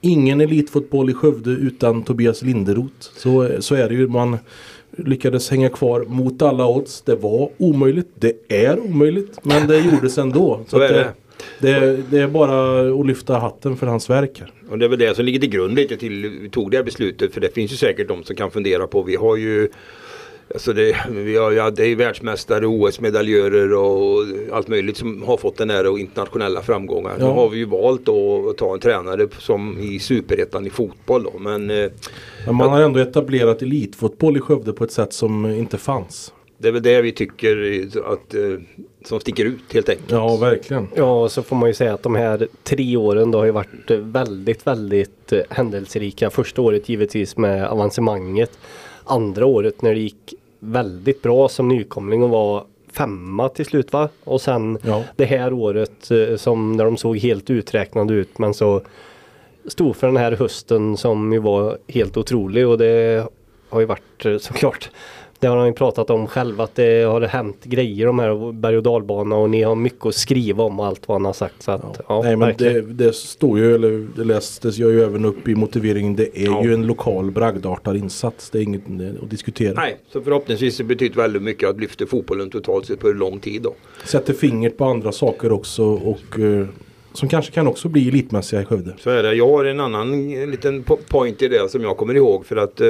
Ingen 0.00 0.40
elitfotboll 0.40 1.10
i 1.10 1.14
Skövde 1.14 1.50
utan 1.50 2.02
Tobias 2.02 2.42
Linderoth. 2.42 3.10
Så, 3.16 3.50
så 3.60 3.74
är 3.74 3.88
det 3.88 3.94
ju. 3.94 4.08
Man 4.08 4.38
lyckades 4.98 5.50
hänga 5.50 5.68
kvar 5.68 6.04
mot 6.08 6.42
alla 6.42 6.66
odds. 6.66 7.02
Det 7.02 7.16
var 7.16 7.50
omöjligt. 7.58 8.08
Det 8.14 8.32
är 8.48 8.78
omöjligt. 8.80 9.44
Men 9.44 9.66
det 9.66 9.78
gjordes 9.78 10.18
ändå. 10.18 10.60
Så 10.68 10.78
är 10.78 10.92
det. 10.92 11.12
Det, 11.58 12.02
det 12.10 12.18
är 12.18 12.28
bara 12.28 12.80
att 13.00 13.06
lyfta 13.06 13.38
hatten 13.38 13.76
för 13.76 13.86
hans 13.86 14.10
verk 14.10 14.40
här. 14.40 14.50
Och 14.70 14.78
det 14.78 14.84
är 14.84 14.88
väl 14.88 14.98
det 14.98 15.16
som 15.16 15.24
ligger 15.24 15.40
till 15.40 15.50
grund 15.50 15.74
lite 15.74 15.96
till 15.96 16.38
vi 16.42 16.48
tog 16.48 16.70
det 16.70 16.76
här 16.76 16.84
beslutet. 16.84 17.34
För 17.34 17.40
det 17.40 17.54
finns 17.54 17.72
ju 17.72 17.76
säkert 17.76 18.08
de 18.08 18.24
som 18.24 18.36
kan 18.36 18.50
fundera 18.50 18.86
på. 18.86 19.02
Vi 19.02 19.16
har 19.16 19.36
ju 19.36 19.68
Alltså 20.54 20.72
det, 20.72 20.96
vi 21.10 21.36
har, 21.36 21.52
ja, 21.52 21.70
det 21.70 21.86
är 21.86 21.96
världsmästare, 21.96 22.66
OS-medaljörer 22.66 23.72
och 23.74 24.24
allt 24.52 24.68
möjligt 24.68 24.96
som 24.96 25.22
har 25.22 25.36
fått 25.36 25.56
den 25.56 25.70
här 25.70 25.86
och 25.86 25.98
internationella 25.98 26.62
framgångar. 26.62 27.14
Nu 27.18 27.24
Ja. 27.24 27.32
har 27.32 27.48
vi 27.48 27.56
ju 27.58 27.64
valt 27.64 28.04
då 28.06 28.48
att 28.50 28.56
ta 28.56 28.74
en 28.74 28.80
tränare 28.80 29.28
som 29.38 29.78
i 29.80 29.98
superettan 29.98 30.66
i 30.66 30.70
fotboll 30.70 31.22
då. 31.24 31.38
Men 31.38 31.70
eh, 31.70 31.90
Men 32.46 32.54
man 32.54 32.70
har 32.70 32.80
ändå 32.80 33.00
etablerat 33.00 33.62
elitfotboll 33.62 34.36
i 34.36 34.40
Skövde 34.40 34.72
på 34.72 34.84
ett 34.84 34.92
sätt 34.92 35.12
som 35.12 35.46
inte 35.46 35.78
fanns. 35.78 36.32
det 36.58 36.68
är 36.68 36.72
väl 36.72 36.82
det 36.82 37.02
vi 37.02 37.12
tycker 37.12 37.82
att, 38.12 38.34
eh, 38.34 38.40
som 39.04 39.20
sticker 39.20 39.44
ut 39.44 39.72
helt 39.72 39.88
enkelt. 39.88 40.10
Ja, 40.10 40.36
verkligen. 40.36 40.88
Ja, 40.94 41.22
och 41.22 41.32
så 41.32 41.42
får 41.42 41.56
man 41.56 41.68
ju 41.68 41.74
säga 41.74 41.94
att 41.94 42.02
de 42.02 42.14
här 42.14 42.48
tre 42.62 42.96
åren 42.96 43.30
då 43.30 43.38
har 43.38 43.44
ju 43.44 43.50
varit 43.52 43.90
eh, 43.90 43.98
väldigt, 43.98 44.66
väldigt 44.66 45.32
eh, 45.32 45.40
händelserika. 45.50 46.30
Första 46.30 46.62
året 46.62 46.88
givetvis 46.88 47.36
med 47.36 47.66
avancemanget. 47.66 48.58
Andra 49.04 49.46
året 49.46 49.82
när 49.82 49.94
det 49.94 50.00
gick 50.00 50.34
väldigt 50.64 51.22
bra 51.22 51.48
som 51.48 51.68
nykomling 51.68 52.22
och 52.22 52.30
var 52.30 52.64
femma 52.92 53.48
till 53.48 53.64
slut 53.66 53.92
va? 53.92 54.08
Och 54.24 54.40
sen 54.40 54.78
Ja. 54.82 55.02
det 55.16 55.24
här 55.24 55.52
året 55.52 56.10
eh, 56.10 56.36
som 56.36 56.72
när 56.76 56.84
de 56.84 56.96
såg 56.96 57.18
helt 57.18 57.50
uträknade 57.50 58.14
ut 58.14 58.38
men 58.38 58.54
så 58.54 58.80
stod 59.66 59.96
för 59.96 60.06
den 60.06 60.16
här 60.16 60.32
hösten 60.32 60.96
som 60.96 61.32
ju 61.32 61.38
var 61.38 61.78
helt 61.88 62.16
otrolig 62.16 62.68
och 62.68 62.78
det 62.78 63.26
har 63.68 63.80
ju 63.80 63.86
varit 63.86 64.24
eh, 64.26 64.38
såklart 64.38 64.90
det 65.44 65.48
har 65.48 65.56
han 65.56 65.66
ju 65.66 65.72
pratat 65.72 66.10
om 66.10 66.26
själv 66.26 66.60
att 66.60 66.74
det 66.74 67.02
har 67.02 67.20
hänt 67.20 67.64
grejer 67.64 68.06
de 68.06 68.18
här 68.18 68.52
berg 68.52 68.76
och 68.76 68.82
dalbana 68.82 69.36
och 69.36 69.50
ni 69.50 69.62
har 69.62 69.74
mycket 69.74 70.06
att 70.06 70.14
skriva 70.14 70.64
om 70.64 70.80
allt 70.80 71.08
vad 71.08 71.14
han 71.14 71.24
har 71.24 71.32
sagt. 71.32 71.62
Så 71.62 71.70
att, 71.70 72.00
ja. 72.08 72.22
Nej 72.22 72.36
men 72.36 72.54
det, 72.58 72.80
det 72.80 73.14
står 73.14 73.58
ju, 73.58 73.74
eller 73.74 74.06
det 74.16 74.24
lästes 74.24 74.78
jag 74.78 74.90
ju 74.90 75.02
även 75.02 75.24
upp 75.24 75.48
i 75.48 75.54
motiveringen. 75.54 76.16
Det 76.16 76.38
är 76.38 76.44
Ja. 76.44 76.64
ju 76.64 76.74
en 76.74 76.86
lokal 76.86 77.30
bragdartad 77.30 77.96
insats. 77.96 78.50
Det 78.50 78.58
är 78.58 78.62
inget 78.62 78.82
att 79.22 79.30
diskutera. 79.30 79.74
Nej, 79.74 79.96
så 80.12 80.20
förhoppningsvis 80.20 80.76
det 80.76 80.84
betyder 80.84 81.16
väldigt 81.16 81.42
mycket 81.42 81.68
att 81.68 81.80
lyfta 81.80 82.06
fotbollen 82.06 82.50
totalt 82.50 82.86
sett 82.86 83.00
på 83.00 83.08
en 83.08 83.16
lång 83.18 83.38
tid 83.40 83.62
då. 83.62 83.74
Sätter 84.04 84.32
fingret 84.34 84.78
på 84.78 84.84
andra 84.84 85.12
saker 85.12 85.52
också 85.52 85.84
och 85.84 86.38
eh, 86.40 86.66
som 87.12 87.28
kanske 87.28 87.52
kan 87.52 87.66
också 87.66 87.88
bli 87.88 88.08
elitmässiga 88.08 88.62
i 88.62 88.64
Skövde. 88.64 88.94
Så 88.98 89.10
är 89.10 89.22
det. 89.22 89.34
Jag 89.34 89.48
har 89.48 89.64
en 89.64 89.80
annan 89.80 90.32
eh, 90.36 90.46
liten 90.46 90.84
po- 90.84 91.08
point 91.08 91.42
i 91.42 91.48
det 91.48 91.70
som 91.70 91.82
jag 91.82 91.96
kommer 91.96 92.14
ihåg 92.14 92.46
för 92.46 92.56
att 92.56 92.80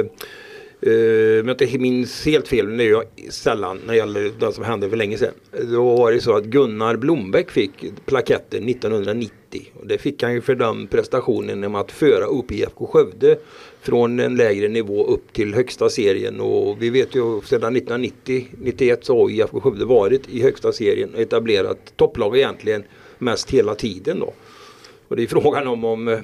Eh, 0.85 0.91
uh, 0.91 1.41
om 1.41 1.47
jag 1.47 1.61
inte 1.61 1.77
minns 1.77 2.25
helt 2.25 2.47
fel, 2.47 2.67
nu 2.67 2.77
det 2.77 2.83
är 2.83 2.89
jag 2.89 3.03
sällan 3.29 3.79
när 3.85 3.93
det 3.93 3.97
gäller 3.97 4.31
det 4.39 4.53
som 4.53 4.63
hände 4.63 4.89
för 4.89 4.97
länge 4.97 5.17
sedan. 5.17 5.33
Då 5.71 5.95
var 5.95 6.11
det 6.11 6.21
så 6.21 6.35
att 6.35 6.43
Gunnar 6.43 6.95
Blombeck 6.95 7.51
fick 7.51 7.71
plaketten 8.05 8.69
1990. 8.69 9.71
Och 9.79 9.87
det 9.87 9.97
fick 9.97 10.23
han 10.23 10.33
ju 10.33 10.41
för 10.41 10.55
den 10.55 10.87
prestationen 10.87 11.49
genom 11.49 11.75
att 11.75 11.91
föra 11.91 12.25
upp 12.25 12.51
IFK 12.51 12.87
Skövde 12.87 13.37
från 13.81 14.19
en 14.19 14.35
lägre 14.35 14.67
nivå 14.67 15.05
upp 15.05 15.33
till 15.33 15.53
högsta 15.53 15.89
serien. 15.89 16.39
Och 16.39 16.81
vi 16.81 16.89
vet 16.89 17.15
ju 17.15 17.41
sedan 17.41 17.75
1990-91 17.75 18.97
så 19.01 19.21
har 19.21 19.29
IFK 19.29 19.61
Skövde 19.61 19.85
varit 19.85 20.29
i 20.29 20.41
högsta 20.41 20.71
serien 20.71 21.13
och 21.13 21.21
etablerat 21.21 21.93
topplag 21.95 22.37
egentligen 22.37 22.83
mest 23.17 23.51
hela 23.51 23.75
tiden 23.75 24.19
då. 24.19 24.33
Och 25.07 25.15
det 25.15 25.23
är 25.23 25.27
frågan 25.27 25.67
om, 25.67 25.85
om 25.85 26.07
eh, 26.07 26.19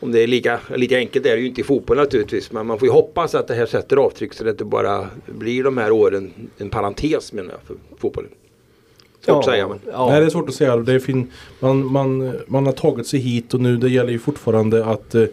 om 0.00 0.12
det 0.12 0.22
är 0.22 0.26
lika, 0.26 0.60
lika 0.76 0.96
enkelt 0.96 1.26
är 1.26 1.36
det 1.36 1.40
ju 1.40 1.46
inte 1.46 1.60
i 1.60 1.64
fotboll 1.64 1.96
naturligtvis. 1.96 2.52
Men 2.52 2.66
man 2.66 2.78
får 2.78 2.88
ju 2.88 2.92
hoppas 2.92 3.34
att 3.34 3.48
det 3.48 3.54
här 3.54 3.66
sätter 3.66 3.96
avtryck 3.96 4.34
så 4.34 4.42
att 4.42 4.46
det 4.46 4.50
inte 4.50 4.64
bara 4.64 5.06
blir 5.26 5.64
de 5.64 5.78
här 5.78 5.90
åren 5.90 6.32
en 6.58 6.70
parentes 6.70 7.32
menar 7.32 7.50
jag 7.50 7.60
för 7.66 7.76
fotbollen. 7.98 8.30
Svårt 9.20 9.38
att 9.38 9.44
säga 9.44 9.68
men. 9.68 9.78
ja. 9.92 10.10
Nej 10.10 10.20
det 10.20 10.26
är 10.26 10.30
svårt 10.30 10.48
att 10.48 10.54
säga. 10.54 10.76
Det 10.76 10.92
är 10.92 10.98
fin, 10.98 11.30
man, 11.60 11.92
man, 11.92 12.38
man 12.46 12.66
har 12.66 12.72
tagit 12.72 13.06
sig 13.06 13.20
hit 13.20 13.54
och 13.54 13.60
nu 13.60 13.76
det 13.76 13.88
gäller 13.90 14.10
ju 14.10 14.18
fortfarande 14.18 14.84
att 14.84 15.14
eh, 15.14 15.24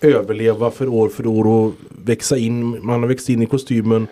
överleva 0.00 0.70
för 0.70 0.88
år 0.88 1.08
för 1.08 1.26
år 1.26 1.46
och 1.46 1.72
växa 2.04 2.36
in. 2.36 2.86
Man 2.86 3.00
har 3.00 3.08
växt 3.08 3.28
in 3.28 3.42
i 3.42 3.46
kostymen 3.46 4.06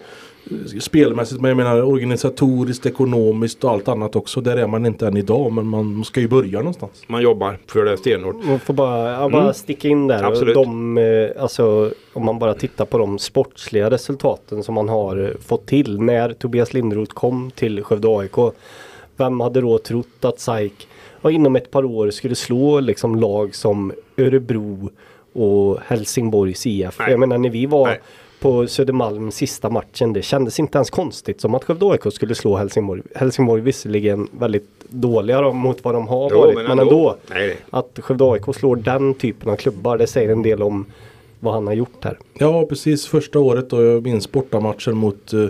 spelmässigt 0.81 1.41
men 1.41 1.49
jag 1.49 1.57
menar 1.57 1.83
organisatoriskt, 1.83 2.87
ekonomiskt 2.87 3.65
och 3.65 3.71
allt 3.71 3.89
annat 3.89 4.17
också. 4.17 4.41
Där 4.41 4.57
är 4.57 4.67
man 4.67 4.87
inte 4.87 5.07
än 5.07 5.17
idag 5.17 5.53
men 5.53 5.67
man 5.67 6.05
ska 6.05 6.21
ju 6.21 6.29
börja 6.29 6.59
någonstans. 6.59 7.03
Man 7.07 7.23
jobbar 7.23 7.59
för 7.67 7.85
det 7.85 7.97
stenhårt. 7.97 8.45
Man 8.45 8.61
får 8.61 8.75
bara, 8.75 9.13
ja, 9.13 9.29
bara 9.29 9.43
Mm. 9.43 9.55
sticka 9.55 9.89
in 9.89 10.07
där. 10.07 10.23
Absolut. 10.23 10.55
De, 10.55 10.99
eh, 10.99 11.43
alltså, 11.43 11.91
om 12.13 12.25
man 12.25 12.39
bara 12.39 12.55
tittar 12.55 12.85
på 12.85 12.99
de 12.99 13.19
sportsliga 13.19 13.91
resultaten 13.91 14.63
som 14.63 14.75
man 14.75 14.89
har 14.89 15.17
eh, 15.25 15.31
fått 15.47 15.67
till 15.67 16.01
när 16.01 16.33
Tobias 16.33 16.75
Lindroth 16.75 17.15
kom 17.15 17.51
till 17.51 17.85
Skövde 17.85 18.09
AIK. 18.19 18.53
Vem 19.17 19.41
hade 19.41 19.61
då 19.61 19.79
trott 19.79 20.25
att 20.25 20.41
SAIK 20.41 20.89
inom 21.31 21.57
ett 21.57 21.71
par 21.71 21.85
år 21.85 22.11
skulle 22.11 22.35
slå 22.35 22.81
liksom 22.81 23.17
lag 23.17 23.55
som 23.55 23.93
Örebro 24.17 24.91
och 25.33 25.79
Helsingborgs 25.87 26.67
IF. 26.67 26.99
Nej. 26.99 27.11
Jag 27.11 27.21
menar 27.21 27.39
när 27.39 27.51
vi 27.51 27.67
var 27.67 27.87
Nej. 27.87 28.01
På 28.41 28.67
Södermalm 28.67 29.31
sista 29.31 29.71
matchen. 29.71 30.13
Det 30.13 30.23
kändes 30.23 30.59
inte 30.61 30.79
ens 30.79 30.91
konstigt 30.91 31.41
som 31.41 31.55
att 31.55 31.65
Skövde 31.65 31.87
AIK 31.87 32.13
skulle 32.13 32.35
slå 32.35 32.57
Helsingborg. 32.57 33.03
Helsingborg 33.15 33.63
visserligen 33.63 34.29
väldigt 34.39 34.69
dåliga 34.89 35.41
då, 35.41 35.53
mot 35.53 35.85
vad 35.85 35.95
de 35.95 36.09
har 36.09 36.31
Jo, 36.33 36.39
varit. 36.39 36.55
men 36.55 36.65
Men, 36.65 36.79
ändå. 36.79 36.83
ändå. 36.91 37.17
Nej, 37.31 37.47
nej. 37.47 37.57
Att 37.71 37.99
Skövde 38.03 38.25
AIK 38.25 38.55
slår 38.55 38.77
den 38.77 39.15
typen 39.15 39.51
av 39.51 39.57
klubbar. 39.57 39.99
Det 39.99 40.07
säger 40.07 40.29
en 40.29 40.43
del 40.43 40.63
om 40.63 40.87
vad 41.41 41.55
han 41.55 41.67
har 41.67 41.75
gjort 41.75 42.05
här. 42.05 42.19
Ja 42.39 42.67
precis 42.67 43.07
första 43.07 43.39
året 43.39 43.71
då 43.71 43.85
jag 43.85 44.03
minns 44.03 44.33
bortamatchen 44.33 44.97
mot 44.97 45.33
eh, 45.33 45.47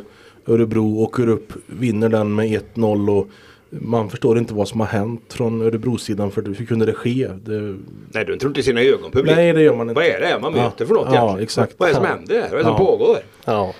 Örebro 0.46 0.98
åker 1.02 1.28
upp, 1.28 1.52
vinner 1.66 2.08
den 2.08 2.34
med 2.34 2.60
1-0 2.74 3.18
och 3.18 3.26
man 3.70 4.10
förstår 4.10 4.38
inte 4.38 4.54
vad 4.54 4.68
som 4.68 4.80
har 4.80 4.86
hänt 4.86 5.32
från 5.32 5.62
Örebrosidan 5.62 6.30
för 6.30 6.42
hur 6.42 6.66
kunde 6.66 6.86
det 6.86 6.92
ske? 6.92 7.28
Det, 7.44 7.76
Nej, 8.12 8.24
de 8.24 8.38
tror 8.38 8.50
inte 8.50 8.62
sina 8.62 8.80
ögon 8.80 9.10
publik. 9.10 9.36
nej 9.36 9.52
det 9.52 9.62
gör 9.62 9.76
man 9.76 9.88
inte. 9.90 10.00
Vad 10.00 10.04
är 10.10 10.20
det 10.20 10.38
man 10.42 10.52
möter 10.52 10.86
för 10.86 10.94
något 10.94 11.06
Ja, 11.06 11.12
egentligen? 11.14 11.42
exakt. 11.42 11.74
Vad 11.76 11.88
är 11.88 11.92
det 11.92 11.96
som 11.96 12.04
Ja. 12.04 12.10
händer? 12.14 12.40
Vad 12.42 12.52
är 12.52 12.56
det 12.56 12.62
som 12.62 12.72
Ja. 12.72 12.78
pågår? 12.78 13.16
Ja. 13.44 13.74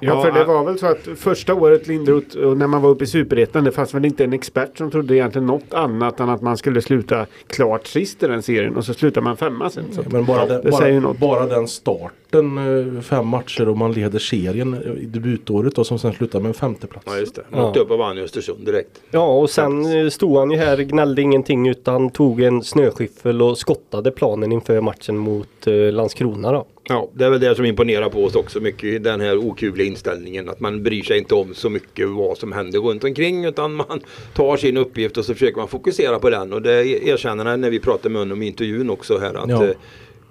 Ja, 0.00 0.22
för 0.22 0.32
det 0.32 0.44
var 0.44 0.64
väl 0.64 0.78
så 0.78 0.86
att 0.86 1.08
första 1.16 1.54
året 1.54 1.86
Lindroth, 1.86 2.38
när 2.38 2.66
man 2.66 2.82
var 2.82 2.90
uppe 2.90 3.04
i 3.04 3.06
Superettan, 3.06 3.64
det 3.64 3.72
fanns 3.72 3.94
väl 3.94 4.04
inte 4.04 4.24
en 4.24 4.32
expert 4.32 4.78
som 4.78 4.90
trodde 4.90 5.16
egentligen 5.16 5.46
något 5.46 5.74
annat 5.74 6.20
än 6.20 6.28
att 6.28 6.42
man 6.42 6.56
skulle 6.56 6.82
sluta 6.82 7.26
klart 7.46 7.86
sist 7.86 8.22
i 8.22 8.26
den 8.26 8.42
serien 8.42 8.76
och 8.76 8.84
så 8.84 8.94
slutar 8.94 9.20
man 9.20 9.36
femma 9.36 9.70
sen. 9.70 9.84
Så. 9.92 10.02
Men 10.10 10.24
bara, 10.24 10.46
det 10.46 10.60
den, 10.62 10.72
säger 10.72 11.00
bara, 11.00 11.08
något. 11.08 11.18
bara 11.18 11.46
den 11.46 11.68
starten, 11.68 12.58
eh, 12.96 13.00
fem 13.02 13.26
matcher 13.26 13.68
och 13.68 13.76
man 13.76 13.92
leder 13.92 14.18
serien 14.18 14.74
eh, 14.74 15.02
i 15.02 15.06
debutåret 15.06 15.78
och 15.78 15.86
som 15.86 15.98
sen 15.98 16.12
slutar 16.12 16.40
med 16.40 16.48
en 16.48 16.54
femteplats. 16.54 17.06
Ja, 17.10 17.16
just 17.18 17.34
det. 17.34 17.42
Ja. 17.50 17.68
Åkte 17.68 17.80
upp 17.80 17.90
och 17.90 17.98
vann 17.98 18.18
i 18.18 18.22
Östersund 18.22 18.66
direkt. 18.66 19.00
ja 19.10 19.38
och 19.38 19.50
sen 19.50 20.00
eh, 20.04 20.08
stod 20.08 20.38
han 20.38 20.50
ju 20.50 20.56
här, 20.56 20.76
gnällde 20.76 21.22
ingenting 21.22 21.68
utan 21.68 22.10
tog 22.10 22.40
en 22.42 22.62
snöskyffel 22.62 23.42
och 23.42 23.58
skottade 23.58 24.10
planen 24.10 24.52
inför 24.52 24.80
matchen 24.80 25.16
mot 25.16 25.48
Landskrona 25.92 26.52
då. 26.52 26.66
Ja, 26.88 27.10
det 27.14 27.24
är 27.24 27.30
väl 27.30 27.40
det 27.40 27.54
som 27.54 27.64
imponerar 27.64 28.08
på 28.08 28.24
oss 28.24 28.34
också 28.34 28.60
mycket. 28.60 29.04
Den 29.04 29.20
här 29.20 29.36
okuvliga 29.36 29.86
inställningen. 29.86 30.48
Att 30.48 30.60
man 30.60 30.82
bryr 30.82 31.02
sig 31.02 31.18
inte 31.18 31.34
om 31.34 31.54
så 31.54 31.70
mycket 31.70 32.08
vad 32.08 32.38
som 32.38 32.52
händer 32.52 32.78
runt 32.80 33.04
omkring. 33.04 33.44
Utan 33.44 33.74
man 33.74 34.00
tar 34.34 34.56
sin 34.56 34.76
uppgift 34.76 35.16
och 35.16 35.24
så 35.24 35.32
försöker 35.34 35.56
man 35.58 35.68
fokusera 35.68 36.18
på 36.18 36.30
den. 36.30 36.52
Och 36.52 36.62
det 36.62 36.86
erkänner 37.08 37.44
han 37.44 37.60
när 37.60 37.70
vi 37.70 37.80
pratar 37.80 38.10
med 38.10 38.18
honom 38.20 38.42
i 38.42 38.46
intervjun 38.46 38.90
också 38.90 39.18
här. 39.18 39.34
Att, 39.34 39.50
Ja. 39.50 39.64
eh, 39.64 39.70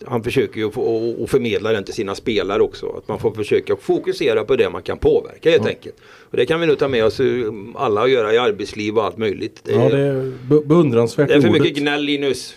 han 0.05 0.23
försöker 0.23 0.57
ju 0.59 0.65
och 0.65 1.29
förmedla 1.29 1.71
den 1.71 1.83
till 1.83 1.93
sina 1.93 2.15
spelare 2.15 2.61
också. 2.61 2.87
Att 2.97 3.07
man 3.07 3.19
får 3.19 3.31
försöka 3.31 3.75
fokusera 3.75 4.43
på 4.43 4.55
det 4.55 4.69
man 4.69 4.81
kan 4.81 4.97
påverka 4.97 5.51
helt 5.51 5.67
enkelt. 5.67 5.95
Och 6.31 6.37
det 6.37 6.45
kan 6.45 6.59
vi 6.61 6.67
nog 6.67 6.77
ta 6.77 6.87
med 6.87 7.05
oss 7.05 7.19
eh, 7.19 7.25
alla 7.75 8.01
och 8.01 8.09
göra 8.09 8.33
i 8.33 8.37
arbetsliv 8.37 8.97
och 8.97 9.03
allt 9.05 9.17
möjligt. 9.17 9.59
Det, 9.63 9.71
Ja, 9.71 9.89
det 9.89 9.99
är 9.99 10.31
be- 10.49 10.61
beundransvärt 10.65 11.27
det 11.27 11.33
är 11.33 11.41
för 11.41 11.49
mycket 11.49 11.75
gnäll 11.77 12.01
Linus. 12.03 12.55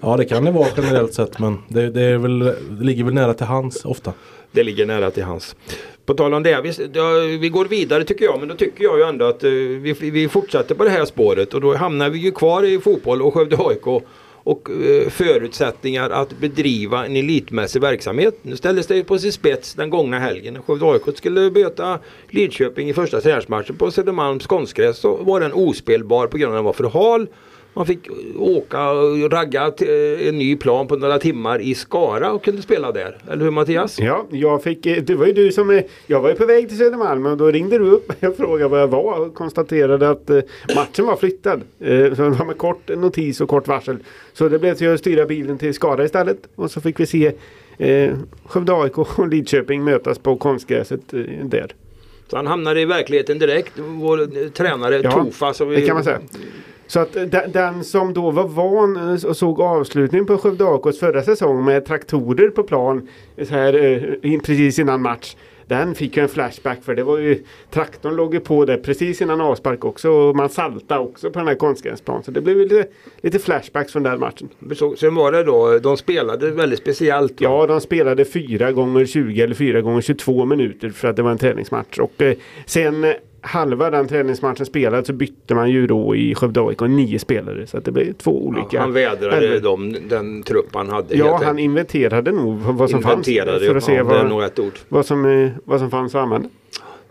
Ja, 0.00 0.16
det 0.16 0.24
kan 0.24 0.44
det 0.44 0.50
vara 0.50 0.68
generellt 0.76 1.14
sett 1.14 1.38
men 1.38 1.58
det, 1.68 1.90
det, 1.90 2.02
är 2.02 2.18
väl, 2.18 2.38
det 2.70 2.84
ligger 2.84 3.04
väl 3.04 3.14
nära 3.14 3.34
till 3.34 3.46
hands 3.46 3.84
ofta. 3.84 4.12
Det 4.52 4.62
ligger 4.62 4.86
nära 4.86 5.10
till 5.10 5.24
hans. 5.24 5.56
På 6.06 6.14
tal 6.14 6.34
om 6.34 6.42
det, 6.42 6.60
vi, 6.60 6.90
ja, 6.92 7.10
vi 7.40 7.48
går 7.48 7.64
vidare 7.64 8.04
tycker 8.04 8.24
jag, 8.24 8.38
men 8.38 8.48
då 8.48 8.54
tycker 8.54 8.84
jag 8.84 8.98
ju 8.98 9.04
ändå 9.04 9.24
att 9.24 9.44
eh, 9.44 9.50
vi, 9.50 9.96
vi 10.00 10.28
fortsätter 10.28 10.74
på 10.74 10.84
det 10.84 10.90
här 10.90 11.04
spåret 11.04 11.54
och 11.54 11.60
då 11.60 11.74
hamnar 11.74 12.10
vi 12.10 12.18
ju 12.18 12.32
kvar 12.32 12.62
i 12.62 12.80
fotboll 12.80 13.22
och 13.22 13.34
Skövde 13.34 13.56
AIK 13.58 13.86
och 14.44 14.70
eh, 14.70 15.08
förutsättningar 15.08 16.10
att 16.10 16.38
bedriva 16.38 17.06
en 17.06 17.16
elitmässig 17.16 17.80
verksamhet. 17.80 18.38
Nu 18.42 18.56
ställdes 18.56 18.86
det 18.86 18.96
ju 18.96 19.04
på 19.04 19.18
sin 19.18 19.32
spets 19.32 19.74
den 19.74 19.90
gångna 19.90 20.18
helgen. 20.18 20.62
Skövde 20.62 20.86
AIK 20.86 21.16
skulle 21.16 21.50
möta 21.50 21.98
Lidköping 22.28 22.90
i 22.90 22.94
första 22.94 23.20
träningsmatchen 23.20 23.76
på 23.76 23.90
Södermalms 23.90 24.46
konstgräs 24.46 24.98
så 24.98 25.16
var 25.16 25.40
den 25.40 25.52
ospelbar 25.52 26.26
på 26.26 26.36
grund 26.38 26.52
av 26.52 26.56
att 26.56 26.58
den 26.58 26.64
var 26.64 26.90
för 26.90 26.98
hal. 26.98 27.26
Man 27.74 27.86
fick 27.86 28.08
åka 28.38 28.90
och 28.90 29.32
ragga 29.32 29.72
en 30.28 30.38
ny 30.38 30.56
plan 30.56 30.86
på 30.86 30.96
några 30.96 31.18
timmar 31.18 31.60
i 31.60 31.74
Skara 31.74 32.32
och 32.32 32.44
kunde 32.44 32.62
spela 32.62 32.92
där. 32.92 33.18
Eller 33.30 33.44
hur 33.44 33.50
Mattias? 33.50 34.00
Ja, 34.00 34.26
jag 34.30 34.62
fick, 34.62 34.86
eh, 34.86 35.02
det 35.02 35.14
var 35.14 35.26
ju 35.26 35.32
du 35.32 35.52
som, 35.52 35.70
eh, 35.70 35.82
jag 36.06 36.20
var 36.20 36.28
ju 36.28 36.34
på 36.34 36.46
väg 36.46 36.68
till 36.68 36.78
Södermalm 36.78 37.26
och 37.26 37.36
då 37.36 37.50
ringde 37.50 37.78
du 37.78 37.84
upp. 37.90 38.12
Jag 38.20 38.36
frågade 38.36 38.68
var 38.68 38.78
jag 38.78 38.88
var 38.88 39.20
och 39.20 39.34
konstaterade 39.34 40.10
att 40.10 40.30
eh, 40.30 40.40
matchen 40.74 41.06
var 41.06 41.16
flyttad. 41.16 41.60
Så 41.78 41.84
det 41.84 42.14
var 42.30 42.44
med 42.44 42.58
kort 42.58 42.88
notis 42.96 43.40
och 43.40 43.48
kort 43.48 43.68
varsel. 43.68 43.96
Så 44.32 44.48
det 44.48 44.58
blev 44.58 44.74
till 44.74 44.94
att 44.94 45.00
styra 45.00 45.26
bilen 45.26 45.58
till 45.58 45.74
Skara 45.74 46.04
istället. 46.04 46.38
Och 46.54 46.70
så 46.70 46.80
fick 46.80 47.00
vi 47.00 47.06
se 47.06 47.32
eh, 47.78 48.14
Skövde 48.46 48.72
AIK 48.72 48.98
och 48.98 49.28
Lidköping 49.28 49.84
mötas 49.84 50.18
på 50.18 50.36
konstgräset 50.36 51.14
eh, 51.14 51.20
där. 51.44 51.74
Så 52.28 52.36
han 52.36 52.46
hamnade 52.46 52.80
i 52.80 52.84
verkligheten 52.84 53.38
direkt. 53.38 53.72
Vår 53.76 54.50
tränare 54.50 55.00
Ja, 55.04 55.10
Tofa. 55.10 55.52
Som 55.54 55.68
vi, 55.68 55.76
Det 55.76 55.86
kan 55.86 55.94
man 55.94 56.04
säga. 56.04 56.20
Så 56.86 57.00
att 57.00 57.16
eh, 57.16 57.22
den, 57.52 57.84
som 57.84 58.14
då 58.14 58.30
var 58.30 58.48
van 58.48 58.96
eh, 58.96 59.24
och 59.24 59.36
såg 59.36 59.60
avslutningen 59.60 60.26
på 60.26 60.38
Skövde 60.38 60.64
AIKs 60.64 60.98
förra 60.98 61.22
säsong 61.22 61.64
med 61.64 61.86
traktorer 61.86 62.50
på 62.50 62.62
plan 62.62 63.08
så 63.42 63.54
här, 63.54 63.74
eh, 64.22 64.40
precis 64.40 64.78
innan 64.78 65.02
match. 65.02 65.36
Den 65.66 65.94
fick 65.94 66.16
ju 66.16 66.22
en 66.22 66.28
flashback 66.28 66.84
för 66.84 66.94
det 66.94 67.02
var 67.02 67.18
ju 67.18 67.42
traktorn 67.70 68.16
låg 68.16 68.34
ju 68.34 68.40
på 68.40 68.64
där 68.64 68.76
precis 68.76 69.22
innan 69.22 69.40
avspark 69.40 69.84
också 69.84 70.10
och 70.10 70.36
man 70.36 70.48
saltade 70.48 71.00
också 71.00 71.30
på 71.30 71.38
den 71.38 71.48
här 71.48 71.54
konstgräsplanen. 71.54 72.22
Så 72.22 72.30
det 72.30 72.40
blev 72.40 72.56
lite, 72.56 72.86
lite 73.20 73.38
flashbacks 73.38 73.92
från 73.92 74.02
den 74.02 74.20
matchen. 74.20 74.48
Så, 74.74 74.96
sen 74.96 75.14
var 75.14 75.32
det 75.32 75.42
då, 75.42 75.78
de 75.78 75.96
spelade 75.96 76.50
väldigt 76.50 76.78
speciellt. 76.78 77.32
va? 77.32 77.36
Ja, 77.38 77.66
de 77.66 77.80
spelade 77.80 78.24
4 78.24 78.72
gånger 78.72 79.06
20 79.06 79.42
eller 79.42 79.54
4 79.54 79.80
gånger 79.80 80.00
22 80.00 80.44
minuter 80.44 80.90
för 80.90 81.08
att 81.08 81.16
det 81.16 81.22
var 81.22 81.30
en 81.30 81.38
träningsmatch. 81.38 81.98
Och 81.98 82.22
eh, 82.22 82.36
sen 82.66 83.04
eh, 83.04 83.12
halva 83.44 83.90
den 83.90 84.08
träningsmatchen 84.08 84.66
spelad 84.66 85.06
så 85.06 85.12
bytte 85.12 85.54
man 85.54 85.70
ju 85.70 85.86
då 85.86 86.16
i 86.16 86.34
Skövde 86.34 86.60
AIK 86.60 86.80
nio 86.80 87.18
spelare. 87.18 87.66
Så 87.66 87.80
det 87.80 87.90
blev 87.90 88.12
två 88.12 88.46
olika. 88.46 88.68
Ja, 88.70 88.80
han 88.80 88.92
vädrade 88.92 89.36
elver. 89.36 89.60
de, 89.60 89.96
den 90.08 90.42
trupp 90.42 90.74
han 90.74 90.88
hade. 90.90 91.16
Ja, 91.16 91.40
han 91.44 91.58
inventerade 91.58 92.32
nog 92.32 92.58
vad 92.58 92.90
som 92.90 93.00
inventerade. 93.00 93.50
fanns. 93.50 93.66
För 93.66 93.76
att 93.76 93.84
se 93.84 94.02
vad, 94.02 94.50
vad, 94.88 95.06
som, 95.06 95.24
eh, 95.24 95.50
vad 95.64 95.80
som 95.80 95.90
fanns 95.90 96.14
att 96.14 96.22
använda. 96.22 96.48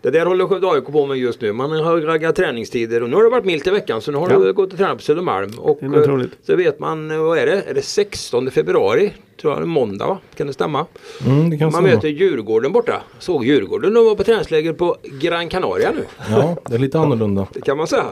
Det 0.04 0.10
där 0.10 0.26
håller 0.26 0.46
Skövde 0.46 0.70
AIK 0.70 0.84
på 0.86 1.06
med 1.06 1.16
just 1.16 1.40
nu. 1.40 1.52
Man 1.52 1.70
har 1.70 2.00
raggat 2.00 2.36
träningstider 2.36 3.02
och 3.02 3.10
nu 3.10 3.16
har 3.16 3.22
det 3.22 3.28
varit 3.30 3.44
milt 3.44 3.66
i 3.66 3.70
veckan 3.70 4.00
så 4.00 4.10
nu 4.12 4.18
har 4.18 4.30
Ja. 4.30 4.38
det 4.38 4.52
gått 4.52 4.72
att 4.72 4.78
träna 4.78 4.96
på 4.96 5.02
Södermalm. 5.02 5.50
Och 5.58 5.78
Det 5.80 5.86
är 5.86 6.08
nog 6.08 6.20
eh, 6.20 6.26
så 6.42 6.56
vet 6.56 6.78
man, 6.78 7.10
eh, 7.10 7.18
vad 7.18 7.38
är 7.38 7.46
det? 7.46 7.62
Är 7.62 7.74
det 7.74 7.82
16 7.82 8.50
februari? 8.50 9.12
Tror 9.40 9.52
jag, 9.52 9.60
det 9.60 9.64
är 9.64 9.66
måndag 9.66 10.06
va? 10.06 10.18
Kan 10.36 10.46
det 10.46 10.52
stämma? 10.52 10.86
Mm, 11.26 11.50
det 11.50 11.58
kan 11.58 11.66
Man 11.66 11.72
stämma. 11.72 11.88
möter 11.94 12.08
Djurgården 12.08 12.72
borta. 12.72 13.02
Såg 13.18 13.44
Djurgården. 13.44 13.94
De 13.94 14.04
var 14.04 14.14
på 14.14 14.24
träningsläger 14.24 14.72
på 14.72 14.96
Gran 15.02 15.48
Canaria 15.48 15.90
nu. 15.90 16.04
Ja, 16.30 16.56
det 16.68 16.74
är 16.74 16.78
lite 16.78 16.98
annorlunda. 16.98 17.46
Det 17.52 17.60
kan 17.60 17.76
man 17.76 17.86
säga. 17.86 18.04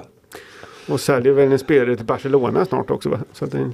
Och 0.88 1.00
säljer 1.00 1.33
väl 1.33 1.52
en 1.52 1.59
spelare 1.59 1.96
till 1.96 2.07
Barcelona 2.07 2.64
snart 2.64 2.90
också 2.90 3.09
va? 3.09 3.18
Så 3.33 3.44
att 3.44 3.50
det, 3.52 3.70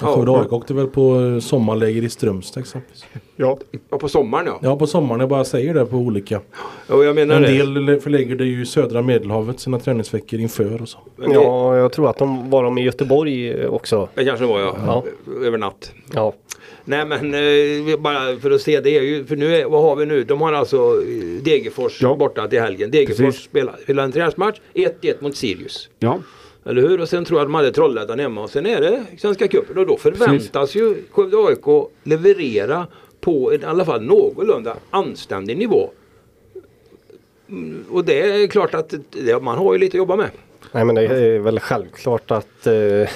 Ja. 0.00 0.06
Skövde 0.14 0.32
AIK 0.40 0.52
åkte 0.52 0.74
väl 0.74 0.86
på 0.86 1.20
eh, 1.20 1.38
sommarläger 1.38 2.02
i 2.02 2.08
Strömstad 2.08 2.60
exempelvis. 2.60 3.04
ja. 3.36 3.58
Ja, 3.90 3.98
på 3.98 4.08
sommaren 4.08 4.46
ja. 4.46 4.58
Ja, 4.62 4.76
på 4.76 4.86
sommaren. 4.86 5.20
Jag 5.20 5.28
bara 5.28 5.44
säger 5.44 5.74
det 5.74 5.86
på 5.86 5.96
olika. 5.96 6.40
Och 6.88 7.04
jag 7.04 7.14
menar 7.14 7.36
En 7.36 7.42
det. 7.42 7.82
del 7.84 8.00
förlägger 8.00 8.36
det 8.36 8.44
ju 8.44 8.62
i 8.62 8.66
södra 8.66 9.02
medelhavet 9.02 9.60
sina 9.60 9.78
träningsveckor 9.78 10.40
inför 10.40 10.82
och 10.82 10.88
så. 10.88 10.98
Det- 11.16 11.32
Ja, 11.32 11.76
jag 11.76 11.92
tror 11.92 12.10
att 12.10 12.18
de 12.18 12.50
var 12.50 12.62
de 12.64 12.78
i 12.78 12.82
Göteborg 12.82 13.50
eh, 13.50 13.70
också. 13.74 14.08
Det 14.14 14.24
kanske 14.24 14.44
var 14.46 14.60
ja. 14.60 14.76
Ja. 14.86 15.04
Över 15.46 15.58
natt. 15.58 15.92
Ja, 16.12 16.32
Nej 16.84 17.04
men 17.06 17.34
eh, 17.34 17.96
bara 18.00 18.36
för 18.36 18.50
att 18.50 18.60
se 18.60 18.80
det 18.80 18.90
är 18.98 19.02
ju, 19.02 19.24
för 19.24 19.36
nu 19.36 19.56
är, 19.56 19.64
vad 19.64 19.82
har 19.82 19.96
vi 19.96 20.06
nu? 20.06 20.24
De 20.24 20.40
har 20.40 20.52
alltså 20.52 20.92
Degerfors 21.44 22.02
Ja. 22.02 22.16
borta 22.16 22.48
till 22.48 22.60
helgen. 22.60 22.90
Degerfors 22.90 23.44
spelar, 23.44 23.76
spelar 23.82 24.04
en 24.04 24.12
träningsmatch 24.12 24.58
1-1 24.74 25.14
mot 25.20 25.36
Sirius. 25.36 25.88
ja. 25.98 26.18
Eller 26.66 26.82
hur? 26.82 27.00
Och 27.00 27.08
sen 27.08 27.24
tror 27.24 27.40
jag 27.40 27.46
de 27.46 27.54
hade 27.54 27.72
Trollhättan 27.72 28.18
hemma 28.18 28.42
och 28.42 28.50
sen 28.50 28.66
är 28.66 28.80
det 28.80 29.04
Svenska 29.18 29.48
cupen 29.48 29.78
och 29.78 29.86
då 29.86 29.96
förväntas 29.96 30.74
ju 30.74 30.94
Skövde 31.10 31.36
AIK 31.36 31.88
leverera 32.04 32.86
på 33.20 33.52
en, 33.52 33.60
i 33.60 33.64
alla 33.64 33.84
fall 33.84 34.02
någorlunda 34.02 34.76
anständig 34.90 35.58
nivå. 35.58 35.90
Mm, 37.48 37.84
Och 37.90 38.04
det 38.04 38.20
är 38.42 38.46
klart 38.46 38.74
att 38.74 38.94
det, 39.10 39.42
man 39.42 39.58
har 39.58 39.72
ju 39.72 39.78
lite 39.78 39.94
att 39.96 39.98
jobba 39.98 40.16
med. 40.16 40.30
nej 40.72 40.84
men 40.84 40.94
det 40.94 41.02
är 41.02 41.38
väl 41.38 41.60
självklart 41.60 42.30
att, 42.30 42.66
eh, 42.66 43.08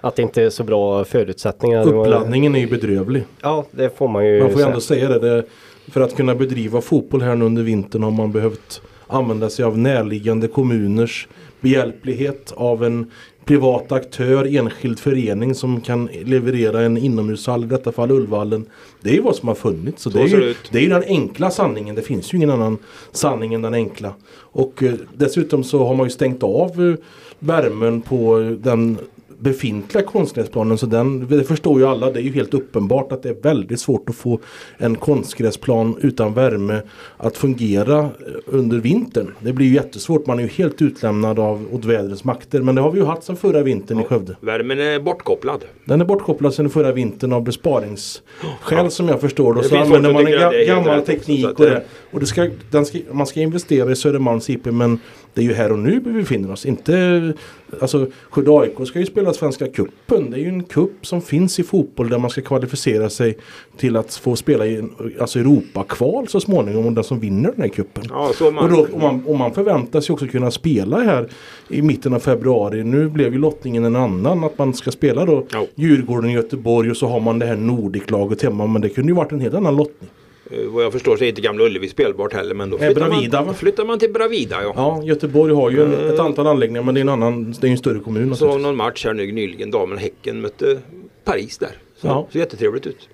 att 0.00 0.16
det 0.16 0.22
inte 0.22 0.42
är 0.42 0.50
så 0.50 0.64
bra 0.64 1.04
förutsättningar. 1.04 1.88
Uppladdningen 1.94 2.54
är 2.54 2.60
ju 2.60 2.66
bedrövlig. 2.66 3.24
Ja, 3.42 3.64
det 3.70 3.98
får 3.98 4.08
man 4.08 4.26
ju 4.26 4.40
Man 4.42 4.50
får 4.50 4.60
ju 4.60 4.66
ändå 4.66 4.80
säga 4.80 5.08
det. 5.08 5.18
det. 5.18 5.44
För 5.92 6.00
att 6.00 6.16
kunna 6.16 6.34
bedriva 6.34 6.80
fotboll 6.80 7.22
här 7.22 7.34
nu 7.36 7.44
under 7.44 7.62
vintern 7.62 8.02
har 8.02 8.10
man 8.10 8.32
behövt 8.32 8.82
använda 9.06 9.50
sig 9.50 9.64
av 9.64 9.78
närliggande 9.78 10.48
kommuners 10.48 11.28
behjälplighet 11.62 12.52
av 12.56 12.84
en 12.84 13.10
privat 13.44 13.92
aktör, 13.92 14.56
enskild 14.56 14.98
förening 14.98 15.54
som 15.54 15.80
kan 15.80 16.08
leverera 16.24 16.82
en 16.82 16.96
inomhushall, 16.96 17.64
i 17.64 17.66
detta 17.66 17.92
fall 17.92 18.10
Ullvallen. 18.10 18.66
Det 19.00 19.10
är 19.10 19.14
ju 19.14 19.20
vad 19.20 19.36
som 19.36 19.48
har 19.48 19.54
funnits. 19.54 20.02
Så 20.02 20.10
det, 20.10 20.20
är 20.20 20.26
ju, 20.26 20.54
det 20.70 20.78
är 20.78 20.82
ju 20.82 20.88
den 20.88 21.04
enkla 21.06 21.50
sanningen. 21.50 21.94
Det 21.94 22.02
finns 22.02 22.34
ju 22.34 22.36
ingen 22.36 22.50
annan 22.50 22.78
sanning 23.12 23.54
än 23.54 23.62
den 23.62 23.74
enkla. 23.74 24.14
Och 24.34 24.82
eh, 24.82 24.94
dessutom 25.14 25.64
så 25.64 25.86
har 25.86 25.94
man 25.94 26.06
ju 26.06 26.10
stängt 26.10 26.42
av 26.42 26.88
eh, 26.88 26.94
värmen 27.38 28.02
på 28.02 28.40
eh, 28.40 28.46
den 28.46 28.98
befintliga 29.42 30.04
konstgräsplanen. 30.04 30.78
Så 30.78 30.86
den, 30.86 31.26
det 31.28 31.44
förstår 31.44 31.80
ju 31.80 31.86
alla. 31.86 32.10
Det 32.10 32.20
är 32.20 32.22
ju 32.22 32.32
helt 32.32 32.54
uppenbart 32.54 33.12
att 33.12 33.22
det 33.22 33.28
är 33.28 33.42
väldigt 33.42 33.80
svårt 33.80 34.10
att 34.10 34.16
få 34.16 34.40
en 34.78 34.96
konstgräsplan 34.96 35.96
utan 36.00 36.34
värme 36.34 36.82
att 37.16 37.36
fungera 37.36 37.98
eh, 37.98 38.08
under 38.46 38.78
vintern. 38.78 39.34
Det 39.40 39.52
blir 39.52 39.66
ju 39.66 39.74
jättesvårt. 39.74 40.26
Man 40.26 40.38
är 40.38 40.42
ju 40.42 40.48
helt 40.48 40.82
utlämnad 40.82 41.38
av 41.38 41.66
åt 41.72 41.84
vädrets 41.84 42.24
makter. 42.24 42.60
Men 42.62 42.74
det 42.74 42.80
har 42.80 42.90
vi 42.90 42.98
ju 42.98 43.04
haft 43.04 43.24
sedan 43.24 43.36
förra 43.36 43.62
vintern 43.62 44.00
i 44.00 44.04
Skövde. 44.04 44.36
Värmen 44.40 44.80
är 44.80 45.00
bortkopplad. 45.00 45.64
Den 45.84 46.00
är 46.00 46.04
bortkopplad 46.04 46.54
sedan 46.54 46.70
förra 46.70 46.92
vintern 46.92 47.32
av 47.32 47.44
besparingsskäl 47.44 48.90
som 48.90 49.08
jag 49.08 49.20
förstår. 49.20 49.54
Det 49.54 49.64
så 49.64 49.76
använder 49.76 50.12
man 50.12 50.26
en 50.26 50.32
ga- 50.32 50.66
gammal 50.66 51.02
teknik 51.02 51.44
att 51.46 51.60
och 51.60 51.66
det-. 51.66 51.82
Och 52.10 52.20
det 52.20 52.26
ska, 52.26 52.50
ska, 52.84 52.98
man 53.12 53.26
ska 53.26 53.40
investera 53.40 53.92
i 53.92 53.96
Södermalms 53.96 54.50
IP 54.50 54.64
men 54.64 54.98
Det 55.34 55.40
är 55.40 55.44
ju 55.44 55.52
här 55.52 55.72
och 55.72 55.78
nu 55.78 56.00
vi 56.04 56.12
befinner 56.12 56.52
oss. 56.52 56.66
Inte, 56.66 57.32
alltså 57.80 58.06
Skövde 58.30 58.50
AIK 58.50 58.88
ska 58.88 58.98
ju 58.98 59.06
spela 59.06 59.32
Svenska 59.32 59.66
Cupen. 59.66 60.30
Det 60.30 60.36
är 60.36 60.40
ju 60.40 60.48
en 60.48 60.64
cup 60.64 61.06
som 61.06 61.22
finns 61.22 61.58
i 61.58 61.62
fotboll 61.62 62.08
där 62.08 62.18
man 62.18 62.30
ska 62.30 62.40
kvalificera 62.40 63.10
sig 63.10 63.38
till 63.76 63.96
att 63.96 64.14
få 64.14 64.36
spela 64.36 64.66
i 64.66 64.84
alltså 65.20 65.38
Europakval 65.38 66.28
så 66.28 66.40
småningom. 66.40 66.86
Och 66.86 66.92
den 66.92 67.04
som 67.04 67.20
vinner 67.20 67.52
den 67.52 67.60
här 67.60 67.68
cupen. 67.68 68.04
Ja, 68.08 68.32
man, 68.40 68.58
Och, 68.58 68.70
då, 68.70 68.86
och, 68.92 69.00
man, 69.00 69.24
och 69.26 69.38
man 69.38 69.54
förväntar 69.54 70.00
sig 70.00 70.12
också 70.12 70.26
kunna 70.26 70.50
spela 70.50 71.00
här 71.00 71.28
i 71.68 71.82
mitten 71.82 72.14
av 72.14 72.18
februari. 72.18 72.84
Nu 72.84 73.08
blev 73.08 73.32
ju 73.32 73.38
lottningen 73.38 73.84
en 73.84 73.96
annan. 73.96 74.44
Att 74.44 74.58
man 74.58 74.74
ska 74.74 74.90
spela 74.90 75.24
då 75.24 75.46
Ja. 75.52 75.66
Djurgården, 75.74 76.30
Göteborg 76.30 76.90
och 76.90 76.96
så 76.96 77.06
har 77.06 77.20
man 77.20 77.38
det 77.38 77.46
här 77.46 77.56
Nordic-laget 77.56 78.42
hemma. 78.42 78.66
Men 78.66 78.82
det 78.82 78.88
kunde 78.88 79.10
ju 79.10 79.16
varit 79.16 79.32
en 79.32 79.40
helt 79.40 79.54
annan 79.54 79.76
lottning. 79.76 80.10
Eh, 80.52 80.66
vad 80.66 80.84
jag 80.84 80.92
förstår 80.92 81.16
så 81.16 81.24
är 81.24 81.28
inte 81.28 81.40
Gamla 81.40 81.64
Ullevi 81.64 81.88
spelbart 81.88 82.32
heller. 82.32 82.54
Men 82.54 82.70
då 82.70 82.76
Nej, 82.76 82.86
flyttar, 82.94 83.08
Bravida, 83.10 83.38
va? 83.40 83.44
man, 83.46 83.54
flyttar 83.54 83.84
man 83.84 83.98
till 83.98 84.12
Bravida 84.12 84.62
ja. 84.62 84.72
Ja, 84.76 85.02
Göteborg 85.04 85.54
har 85.54 85.70
ju 85.70 85.82
en, 85.82 86.14
ett 86.14 86.18
antal 86.20 86.46
anläggningar 86.46 86.82
men 86.82 86.94
det 86.94 87.00
är 87.00 87.02
en 87.02 87.08
annan, 87.08 87.54
det 87.60 87.66
är 87.66 87.70
en 87.70 87.78
större 87.78 87.98
kommun. 87.98 88.36
Så 88.36 88.58
någon 88.58 88.76
match 88.76 89.04
här 89.04 89.14
nu 89.14 89.32
nyligen. 89.32 89.70
Damen 89.70 89.98
Häcken 89.98 90.40
mötte 90.40 90.78
Paris 91.24 91.58
där. 91.58 91.70
Så, 91.96 92.06
Ja. 92.06 92.28
så 92.32 92.38
jättetrevligt 92.38 92.86
ut. 92.86 93.08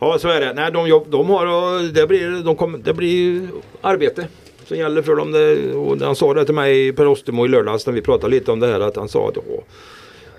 Ja 0.00 0.18
så 0.18 0.28
är 0.28 0.40
det. 0.40 0.52
Nej, 0.54 0.72
de, 0.72 1.02
de 1.10 1.28
har 1.30 1.92
det 1.92 2.06
blir, 2.06 2.44
de 2.44 2.56
kommer, 2.56 2.78
det 2.78 2.94
blir 2.94 3.48
arbete 3.80 4.26
som 4.66 4.76
gäller 4.78 5.02
för 5.02 5.16
dem. 5.16 5.32
Det, 5.32 5.72
och 5.74 5.98
han 6.00 6.16
sa 6.16 6.34
det 6.34 6.44
till 6.44 6.54
mig 6.54 6.92
Per 6.92 7.06
Ostermo 7.06 7.44
i 7.44 7.48
lördags 7.48 7.86
när 7.86 7.92
vi 7.94 8.02
pratade 8.02 8.30
lite 8.30 8.52
om 8.52 8.60
det 8.60 8.66
här 8.66 8.80
att 8.80 8.96
han 8.96 9.08
sa 9.08 9.28
att 9.28 9.36
åh, 9.36 9.60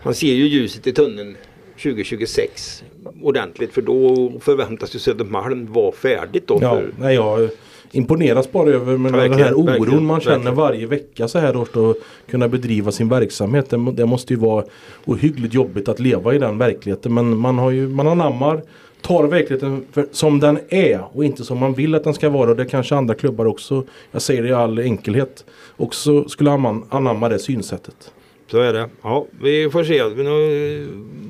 han 0.02 0.14
ser 0.16 0.34
ju 0.34 0.48
ljuset 0.48 0.88
i 0.88 0.92
tunneln 0.92 1.38
2026 1.84 2.84
ordentligt 3.22 3.74
för 3.74 3.82
då 3.82 4.32
förväntas 4.40 4.96
ju 4.96 5.00
Södermalm 5.00 5.74
vara 5.74 5.92
färdigt 5.92 6.48
då. 6.48 6.60
Ja, 6.62 6.70
För, 6.76 6.90
nej, 7.00 7.16
jag 7.16 7.50
imponeras 7.92 8.52
bara 8.52 8.70
över 8.70 8.98
men 8.98 9.12
den 9.14 9.34
här 9.34 9.54
oron 9.54 9.66
verkligen, 9.66 10.06
man 10.06 10.22
känner 10.22 10.36
verkligen. 10.38 10.56
varje 10.56 10.86
vecka 10.88 11.28
så 11.28 11.40
här 11.40 11.56
års 11.56 11.76
att 11.76 11.96
kunna 12.32 12.48
bedriva 12.48 12.92
sin 12.92 13.10
verksamhet. 13.10 13.70
Det, 13.70 13.78
må- 13.78 13.92
det 13.92 14.06
måste 14.06 14.34
ju 14.34 14.40
vara 14.40 14.66
ohyggligt 15.06 15.54
jobbigt 15.54 15.88
att 15.90 16.00
leva 16.00 16.34
i 16.36 16.38
den 16.40 16.58
verkligheten 16.58 17.14
men 17.14 17.38
man 17.38 17.58
har 17.58 17.72
ju, 17.72 17.88
man 17.88 18.08
anammar 18.08 18.62
tar 19.02 19.24
verkligheten 19.24 19.86
för, 19.92 20.08
som 20.12 20.40
den 20.40 20.60
är 20.70 21.04
och 21.14 21.26
inte 21.26 21.44
som 21.44 21.58
man 21.58 21.74
vill 21.74 21.96
att 21.96 22.04
den 22.04 22.14
ska 22.14 22.30
vara. 22.30 22.50
Och 22.50 22.56
det 22.56 22.66
kanske 22.66 22.96
andra 22.96 23.14
klubbar 23.16 23.46
också, 23.46 23.84
jag 24.12 24.22
säger 24.22 24.44
det 24.44 24.50
i 24.50 24.54
all 24.54 24.80
enkelhet, 24.80 25.46
också 25.78 26.30
skulle 26.30 26.52
anamma 26.90 27.30
det 27.30 27.40
synsättet. 27.40 28.12
Så 28.52 28.60
är 28.60 28.74
det. 28.74 28.90
Ja, 29.02 29.26
vi 29.42 29.70
får 29.70 29.84
se 29.84 30.04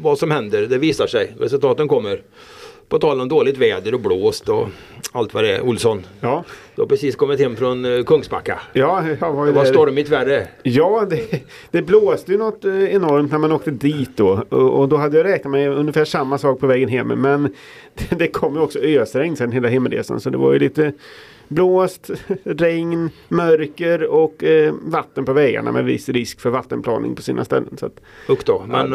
vad 0.02 0.18
som 0.20 0.32
händer. 0.32 0.62
Det 0.68 0.78
visar 0.78 1.08
sig. 1.08 1.36
Resultaten 1.40 1.88
kommer. 1.88 2.22
På 2.90 3.00
tal 3.00 3.22
om 3.22 3.28
dåligt 3.30 3.58
väder 3.58 3.94
och 3.94 4.00
blåst 4.00 4.50
och 4.50 4.68
allt 5.12 5.34
vad 5.34 5.44
det 5.44 5.56
är. 5.56 5.62
Olsson, 5.62 6.06
Ja, 6.20 6.44
du 6.76 6.82
har 6.82 6.88
precis 6.88 7.16
kommit 7.16 7.40
hem 7.40 7.56
från 7.56 7.86
eh, 7.86 8.04
Kungsbacka. 8.04 8.60
ja 8.74 9.04
jag 9.20 9.34
var 9.34 9.46
Det 9.46 9.52
var 9.52 9.64
där. 9.64 9.72
stormigt 9.72 10.10
väder. 10.10 10.48
Ja, 10.64 11.06
det, 11.10 11.44
det 11.72 11.82
blåste 11.82 12.32
ju 12.32 12.38
något 12.38 12.66
eh, 12.66 12.84
enormt 12.96 13.32
när 13.32 13.38
man 13.40 13.52
åkte 13.52 13.72
dit 13.72 14.10
då. 14.18 14.44
Och, 14.50 14.80
och 14.80 14.90
då 14.90 14.98
hade 14.98 15.18
jag 15.18 15.26
räknat 15.26 15.52
med 15.52 15.70
ungefär 15.72 16.06
samma 16.06 16.38
sak 16.38 16.60
på 16.60 16.68
vägen 16.68 16.90
hem. 16.90 17.08
Men 17.08 17.56
det, 17.96 18.16
det 18.20 18.28
kom 18.28 18.56
ju 18.56 18.62
också 18.62 18.80
ösregn 18.80 19.36
sen 19.36 19.52
hela 19.52 19.68
hemresan. 19.68 20.20
Så 20.20 20.30
det 20.30 20.38
var 20.38 20.54
ju 20.54 20.60
lite 20.60 20.94
blåst, 21.52 22.10
regn, 22.44 23.10
mörker 23.30 24.04
och 24.08 24.44
eh, 24.44 24.74
vatten 24.82 25.26
på 25.26 25.34
vägarna 25.34 25.72
med 25.72 25.86
viss 25.86 26.10
risk 26.10 26.40
för 26.42 26.50
vattenplaning 26.50 27.16
på 27.16 27.22
sina 27.22 27.46
ställen. 27.46 27.78
Så 27.80 27.86
att, 27.86 28.02
då. 28.46 28.64
Men, 28.68 28.94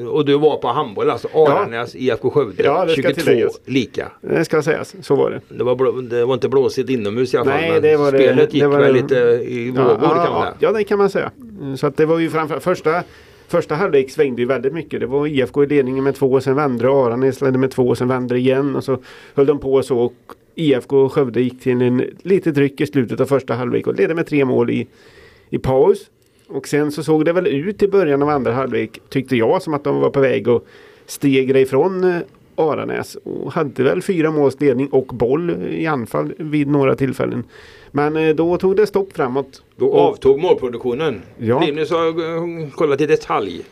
eh, 0.00 0.06
och 0.06 0.24
du 0.24 0.38
var 0.38 0.56
på 0.56 0.68
handboll 0.68 1.10
alltså. 1.10 1.28
Aranäs 1.34 1.94
IFK 1.96 2.30
Skövde. 2.30 2.62
Ja, 2.62 2.84
det 2.84 2.92
ska 2.92 3.02
22 3.02 3.20
tilläggas. 3.20 3.60
lika. 3.64 4.12
det 4.20 4.44
ska 4.44 4.62
sägas, 4.62 4.94
så 5.02 5.14
var 5.16 5.30
det. 5.30 5.40
Det 5.58 5.64
var, 5.64 5.74
blå, 5.76 5.92
det 5.92 6.24
var 6.24 6.34
inte 6.34 6.48
blåsigt 6.48 6.90
inomhus 6.90 7.34
i 7.34 7.36
alla 7.36 7.50
fall. 7.50 7.60
Nej, 7.60 7.72
men 7.72 7.82
det 7.82 7.96
var 7.96 8.12
det- 8.12 8.18
spelet 8.18 8.54
gick 8.54 8.62
det 8.62 8.68
var 8.68 8.78
väl 8.80 8.94
det- 8.94 9.00
lite 9.02 9.16
i 9.52 9.70
vågor 9.70 9.86
Ja, 9.90 9.98
kan 9.98 10.08
man 10.08 10.16
ja, 10.26 10.42
säga. 10.42 10.54
ja, 10.58 10.72
det 10.72 10.84
kan 10.84 10.98
man 10.98 11.10
säga. 11.10 11.30
Så 11.76 11.86
att 11.86 11.96
det 11.96 12.06
var 12.06 12.18
ju 12.18 12.30
framför 12.30 12.60
första 12.60 13.02
Första 13.48 13.74
halvlek 13.74 14.10
svängde 14.10 14.42
ju 14.42 14.48
väldigt 14.48 14.72
mycket. 14.72 15.00
Det 15.00 15.06
var 15.06 15.26
IFK 15.26 15.62
i 15.64 15.66
ledningen 15.66 16.04
med 16.04 16.14
två 16.14 16.32
och 16.32 16.42
sen 16.42 16.54
vände 16.56 16.84
det. 16.84 16.90
Aranäs 16.92 17.40
ledde 17.40 17.58
med 17.58 17.70
två 17.70 17.88
och 17.88 17.98
sen 17.98 18.08
vände 18.08 18.34
det 18.34 18.38
igen. 18.38 18.76
Och 18.76 18.84
så 18.84 18.98
höll 19.34 19.46
de 19.46 19.58
på 19.58 19.82
så. 19.82 19.98
Och 19.98 20.14
IFK 20.54 20.96
och 20.96 21.12
Skövde 21.12 21.40
gick 21.40 21.60
till 21.60 21.82
en 21.82 22.04
litet 22.22 22.54
tryck 22.54 22.80
i 22.80 22.86
slutet 22.86 23.20
av 23.20 23.26
första 23.26 23.54
halvlek 23.54 23.86
och 23.86 23.94
ledde 23.94 24.14
med 24.14 24.26
tre 24.26 24.44
mål 24.44 24.70
i, 24.70 24.86
i 25.50 25.58
paus. 25.58 26.10
Och 26.48 26.68
sen 26.68 26.92
så 26.92 27.02
såg 27.02 27.24
det 27.24 27.32
väl 27.32 27.46
ut 27.46 27.82
i 27.82 27.88
början 27.88 28.22
av 28.22 28.28
andra 28.28 28.52
halvlek 28.52 29.00
tyckte 29.08 29.36
jag 29.36 29.62
som 29.62 29.74
att 29.74 29.84
de 29.84 30.00
var 30.00 30.10
på 30.10 30.20
väg 30.20 30.48
att 30.48 30.64
stegra 31.06 31.60
ifrån 31.60 32.04
eh, 32.04 32.20
Aranäs 32.54 33.14
och 33.14 33.52
hade 33.52 33.82
väl 33.82 34.02
fyra 34.02 34.30
måls 34.30 34.60
ledning 34.60 34.88
och 34.88 35.06
boll 35.06 35.50
i 35.70 35.86
anfall 35.86 36.32
vid 36.38 36.68
några 36.68 36.94
tillfällen. 36.94 37.44
Men 37.90 38.16
eh, 38.16 38.34
då 38.34 38.56
tog 38.56 38.76
det 38.76 38.86
stopp 38.86 39.12
framåt. 39.12 39.62
Då 39.76 39.94
avtog 39.94 40.40
målproduktionen. 40.40 41.22
Ja. 41.38 41.60
Linus 41.60 41.90
har 41.90 42.06
eh, 42.06 42.70
kollat 42.70 43.00
i 43.00 43.06
detalj. 43.06 43.64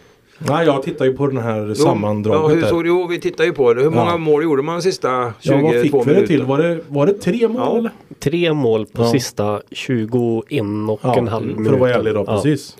Nej, 0.49 0.66
jag 0.66 0.82
tittar 0.82 1.05
ju 1.05 1.12
på 1.16 1.26
den 1.26 1.36
här 1.36 1.66
Ja, 1.68 1.74
sammandraget 1.74 2.57
hur 2.57 2.62
där. 2.62 2.68
såg 2.68 2.84
det 2.84 2.88
Jo, 2.88 3.07
vi 3.07 3.20
tittar 3.20 3.45
ju 3.45 3.53
på 3.53 3.74
det. 3.74 3.82
Hur 3.82 3.91
många 3.91 4.11
Ja. 4.11 4.16
mål 4.16 4.43
gjorde 4.43 4.62
man 4.62 4.74
de 4.74 4.82
sista 4.82 5.32
22 5.41 5.57
Ja, 5.59 5.62
vad 5.72 5.82
fick 5.82 5.95
vi 5.95 5.99
det 5.99 6.05
minuterna? 6.07 6.26
till? 6.26 6.43
Var 6.43 6.59
det, 6.59 6.80
var 6.88 7.07
det 7.07 7.12
tre 7.12 7.49
mål 7.49 7.84
Ja. 8.09 8.14
Tre 8.18 8.53
mål 8.53 8.86
på 8.86 9.03
Ja. 9.03 9.11
sista 9.11 9.61
21 9.70 10.91
och 10.91 11.01
Ja, 11.03 11.18
en 11.18 11.28
halv 11.28 11.47
minut. 11.47 11.66
för 11.66 11.74
att 11.74 11.80
vara 11.80 11.95
ärlig 11.95 12.14
då, 12.14 12.24
Ja. 12.26 12.34
precis. 12.34 12.76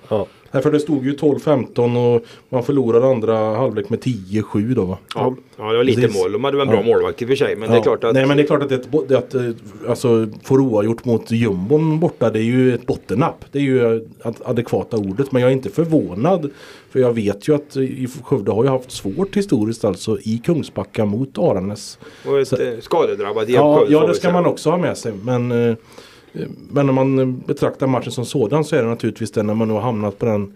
Ja. 0.51 0.57
Nej, 0.57 0.63
för 0.63 0.71
det 0.71 0.79
stod 0.79 1.05
ju 1.05 1.13
12-15 1.15 2.15
och 2.15 2.25
man 2.49 2.63
förlorade 2.63 3.07
andra 3.07 3.37
halvlek 3.55 3.89
med 3.89 3.99
10-7 3.99 4.73
då 4.75 4.85
va? 4.85 4.97
Ja, 5.15 5.35
ja, 5.57 5.71
det 5.71 5.77
var 5.77 5.83
lite 5.83 6.01
Precis. 6.01 6.21
mål. 6.21 6.31
De 6.31 6.43
hade 6.43 6.57
väl 6.57 6.67
en 6.67 6.71
bra 6.73 6.81
Ja. 6.85 6.85
målvakt 6.93 7.21
i 7.21 7.25
och 7.25 7.29
för 7.29 7.35
sig. 7.35 7.55
Men 7.55 7.69
det 7.69 7.75
är 7.75 7.77
Ja. 7.77 7.83
klart 7.83 8.03
att... 8.03 8.13
Nej 8.13 8.25
men 8.25 8.37
det 8.37 8.43
är 8.43 8.47
klart 8.47 8.63
att, 8.63 8.69
det, 9.09 9.17
att 9.17 9.33
eh, 9.33 9.41
alltså, 9.89 10.27
få 10.43 10.55
oavgjort 10.55 11.05
mot 11.05 11.31
jumbon 11.31 11.99
borta 11.99 12.29
det 12.29 12.39
är 12.39 12.43
ju 12.43 12.73
ett 12.75 12.85
bottennapp. 12.85 13.45
Det 13.51 13.59
är 13.59 13.63
ju 13.63 13.95
eh, 13.95 14.01
ad- 14.23 14.41
adekvata 14.45 14.97
ordet. 14.97 15.31
Men 15.31 15.41
jag 15.41 15.49
är 15.51 15.53
inte 15.53 15.69
förvånad. 15.69 16.49
För 16.89 16.99
jag 16.99 17.13
vet 17.13 17.47
ju 17.47 17.55
att 17.55 17.75
eh, 17.75 17.83
Skövde 18.23 18.51
har 18.51 18.63
ju 18.63 18.69
haft 18.69 18.91
svårt 18.91 19.37
historiskt 19.37 19.85
alltså 19.85 20.17
i 20.19 20.41
Kungsbacka 20.45 21.05
mot 21.05 21.37
Aranäs. 21.37 21.99
Och 22.27 22.39
ett 22.39 22.47
Så- 22.47 22.57
skadedrabbat 22.81 23.49
Ja, 23.49 23.85
ja 23.89 24.07
det 24.07 24.13
ska 24.15 24.31
man 24.31 24.45
också 24.45 24.69
ha 24.69 24.77
med 24.77 24.97
sig. 24.97 25.13
Men, 25.23 25.75
men 26.69 26.85
när 26.85 26.93
man 26.93 27.39
betraktar 27.39 27.87
matchen 27.87 28.11
som 28.11 28.25
sådan 28.25 28.63
så 28.63 28.75
är 28.75 28.83
det 28.83 28.89
naturligtvis 28.89 29.31
det 29.31 29.43
när 29.43 29.53
man 29.53 29.67
nu 29.67 29.73
har 29.73 29.81
hamnat 29.81 30.19
på 30.19 30.25
den 30.25 30.53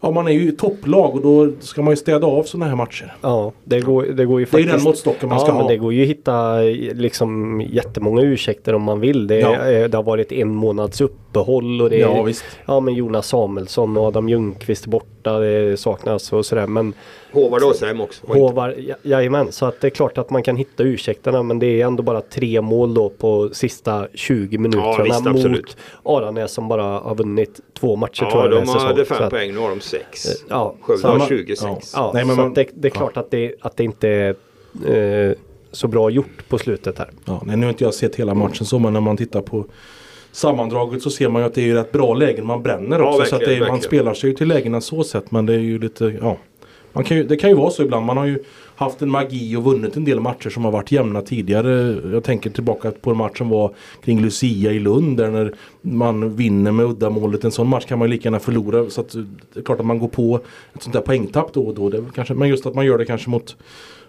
Ja 0.00 0.10
man 0.10 0.26
är 0.28 0.32
ju 0.32 0.48
i 0.48 0.52
topplag 0.52 1.14
och 1.14 1.20
då 1.22 1.52
ska 1.60 1.82
man 1.82 1.92
ju 1.92 1.96
städa 1.96 2.26
av 2.26 2.42
sådana 2.42 2.66
här 2.70 2.76
matcher. 2.76 3.16
Ja, 3.20 3.52
det 3.64 3.80
går, 3.80 4.02
det 4.02 4.24
går 4.24 4.40
ju 4.40 4.44
Det 4.44 4.48
är 4.48 4.52
faktiskt. 4.52 4.74
den 4.74 4.82
måttstocken 4.84 5.28
man 5.28 5.38
ja, 5.38 5.44
ska 5.44 5.52
men 5.52 5.62
ha. 5.62 5.68
det 5.68 5.76
går 5.76 5.92
ju 5.92 6.02
att 6.02 6.08
hitta 6.08 6.58
liksom 6.94 7.60
jättemånga 7.60 8.22
ursäkter 8.22 8.74
om 8.74 8.82
man 8.82 9.00
vill. 9.00 9.26
Det, 9.26 9.38
Ja. 9.38 9.88
det 9.88 9.94
har 9.96 10.02
varit 10.02 10.32
en 10.32 10.54
månads 10.54 11.00
uppehåll 11.40 11.82
och 11.82 11.90
det 11.90 11.96
Ja 11.98 12.18
är, 12.18 12.22
visst. 12.22 12.44
ja 12.66 12.80
men 12.80 12.94
Jonas 12.94 13.28
Samuelsson 13.28 13.96
och 13.96 14.04
Adam 14.04 14.28
Ljungqvist 14.28 14.86
borta. 14.86 15.38
Det 15.38 15.76
saknas 15.80 16.32
och 16.32 16.46
sådär. 16.46 16.66
Men 16.66 16.92
Håvard 17.32 17.62
Åsheim 17.62 18.00
också. 18.00 18.26
var 18.26 18.36
inte- 18.36 18.42
Håvar, 18.46 18.74
ja, 18.78 18.94
jajamän, 19.02 19.52
så 19.52 19.66
att 19.66 19.80
det 19.80 19.86
är 19.86 19.90
klart 19.90 20.18
att 20.18 20.30
man 20.30 20.42
kan 20.42 20.56
hitta 20.56 20.82
ursäkterna 20.82 21.42
men 21.42 21.58
det 21.58 21.66
är 21.80 21.86
ändå 21.86 22.02
bara 22.02 22.20
tre 22.20 22.60
mål 22.60 22.94
då 22.94 23.08
på 23.08 23.48
sista 23.52 24.08
20 24.14 24.58
minuterna 24.58 24.86
Ja, 24.98 25.02
visst, 25.34 25.46
mot. 25.48 25.76
Aranäs 26.22 26.52
som 26.52 26.68
bara 26.68 26.82
har 26.82 27.14
vunnit 27.14 27.60
två 27.78 27.96
matcher 27.96 28.18
tror 28.18 28.30
Ja, 28.32 28.42
jag 28.42 28.50
de 28.50 28.56
den 28.58 28.68
här 28.68 28.80
hade 28.86 29.04
fem 29.04 29.22
att- 29.24 29.30
poäng. 29.30 29.52
Nu 29.54 29.58
har 29.60 29.68
de 29.70 29.80
sex. 29.80 30.26
Ja, 30.48 30.74
Skövde 30.80 31.08
har 31.08 31.18
man- 31.18 31.28
26. 31.28 31.62
ja. 31.62 31.78
Ja, 31.94 32.10
Nej, 32.14 32.24
men 32.24 32.36
så 32.36 32.40
man- 32.42 32.48
att 32.50 32.54
det, 32.54 32.66
det 32.74 32.88
är 32.88 32.90
klart 32.90 33.16
att, 33.16 33.30
det, 33.30 33.54
att 33.60 33.76
det 33.76 33.84
inte 33.84 34.08
är 34.08 34.34
eh, 35.28 35.32
så 35.72 35.88
bra 35.88 36.10
gjort 36.10 36.48
på 36.48 36.58
slutet 36.58 36.98
här. 36.98 37.10
Ja, 37.24 37.42
nej, 37.46 37.56
nu 37.56 37.66
har 37.66 37.70
inte 37.70 37.84
jag 37.84 37.94
sett 37.94 38.16
hela 38.16 38.34
matchen 38.34 38.66
så 38.66 38.78
men 38.78 38.92
när 38.92 39.00
man 39.00 39.16
tittar 39.16 39.40
på 39.40 39.64
sammandraget 40.36 41.02
så 41.02 41.10
ser 41.10 41.28
man 41.28 41.42
ju 41.42 41.46
att 41.46 41.54
det 41.54 41.70
är 41.70 41.74
rätt 41.74 41.92
bra 41.92 42.14
lägen 42.14 42.46
man 42.46 42.62
bränner 42.62 42.98
Ja, 42.98 43.14
också. 43.14 43.24
så 43.24 43.36
att 43.36 43.42
är, 43.42 43.68
man 43.68 43.80
spelar 43.80 44.14
sig 44.14 44.30
ju 44.30 44.36
till 44.36 44.48
lägena 44.48 44.80
så 44.80 45.04
sett 45.04 45.30
men 45.30 45.46
det 45.46 45.54
är 45.54 45.58
ju 45.58 45.78
lite, 45.78 46.04
ja. 46.20 46.36
Man 46.92 47.04
kan 47.04 47.16
ju, 47.16 47.24
det 47.24 47.36
kan 47.36 47.50
ju 47.50 47.56
vara 47.56 47.70
så 47.70 47.82
ibland. 47.82 48.06
Man 48.06 48.16
har 48.16 48.24
ju 48.26 48.38
haft 48.76 49.02
en 49.02 49.10
magi 49.10 49.56
och 49.56 49.64
vunnit 49.64 49.96
en 49.96 50.04
del 50.04 50.20
matcher 50.20 50.50
som 50.50 50.64
har 50.64 50.72
varit 50.72 50.92
jämna 50.92 51.22
tidigare. 51.22 51.96
Jag 52.12 52.24
tänker 52.24 52.50
tillbaka 52.50 52.90
på 52.90 53.10
en 53.10 53.16
match 53.16 53.38
som 53.38 53.48
var 53.48 53.74
kring 54.04 54.20
Lucia 54.20 54.72
i 54.72 54.78
Lund 54.78 55.16
där 55.16 55.30
när 55.30 55.54
man 55.80 56.36
vinner 56.36 56.72
med 56.72 56.86
uddamålet. 56.86 57.44
En 57.44 57.50
sån 57.50 57.68
match 57.68 57.84
kan 57.84 57.98
man 57.98 58.08
ju 58.08 58.14
lika 58.14 58.26
gärna 58.26 58.38
förlora. 58.38 58.90
Så 58.90 59.00
att 59.00 59.16
det 59.54 59.60
är 59.60 59.64
klart 59.64 59.80
att 59.80 59.86
man 59.86 59.98
går 59.98 60.08
på 60.08 60.40
ett 60.74 60.82
sånt 60.82 60.92
där 60.92 61.00
poängtapp 61.00 61.52
då 61.52 61.62
och 61.62 61.74
då. 61.74 61.88
Det 61.88 62.04
kanske, 62.14 62.34
men 62.34 62.48
just 62.48 62.66
att 62.66 62.74
man 62.74 62.86
gör 62.86 62.98
det 62.98 63.04
kanske 63.04 63.30
mot 63.30 63.56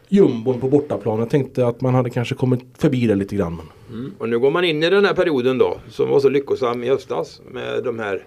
jumbon 0.09 0.59
på 0.59 0.67
bortaplan. 0.67 1.19
Jag 1.19 1.29
tänkte 1.29 1.67
att 1.67 1.81
man 1.81 1.93
hade 1.95 2.09
kanske 2.09 2.35
kommit 2.35 2.59
förbi 2.77 3.07
det 3.07 3.15
lite 3.15 3.35
grann. 3.35 3.61
Mm. 3.89 4.11
Och 4.17 4.29
nu 4.29 4.39
går 4.39 4.51
man 4.51 4.65
in 4.65 4.83
i 4.83 4.89
den 4.89 5.05
här 5.05 5.13
perioden 5.13 5.57
då 5.57 5.77
som 5.89 6.09
var 6.09 6.19
så 6.19 6.29
lyckosam 6.29 6.83
i 6.83 6.89
höstas 6.89 7.41
med 7.51 7.83
de 7.83 7.99
här 7.99 8.23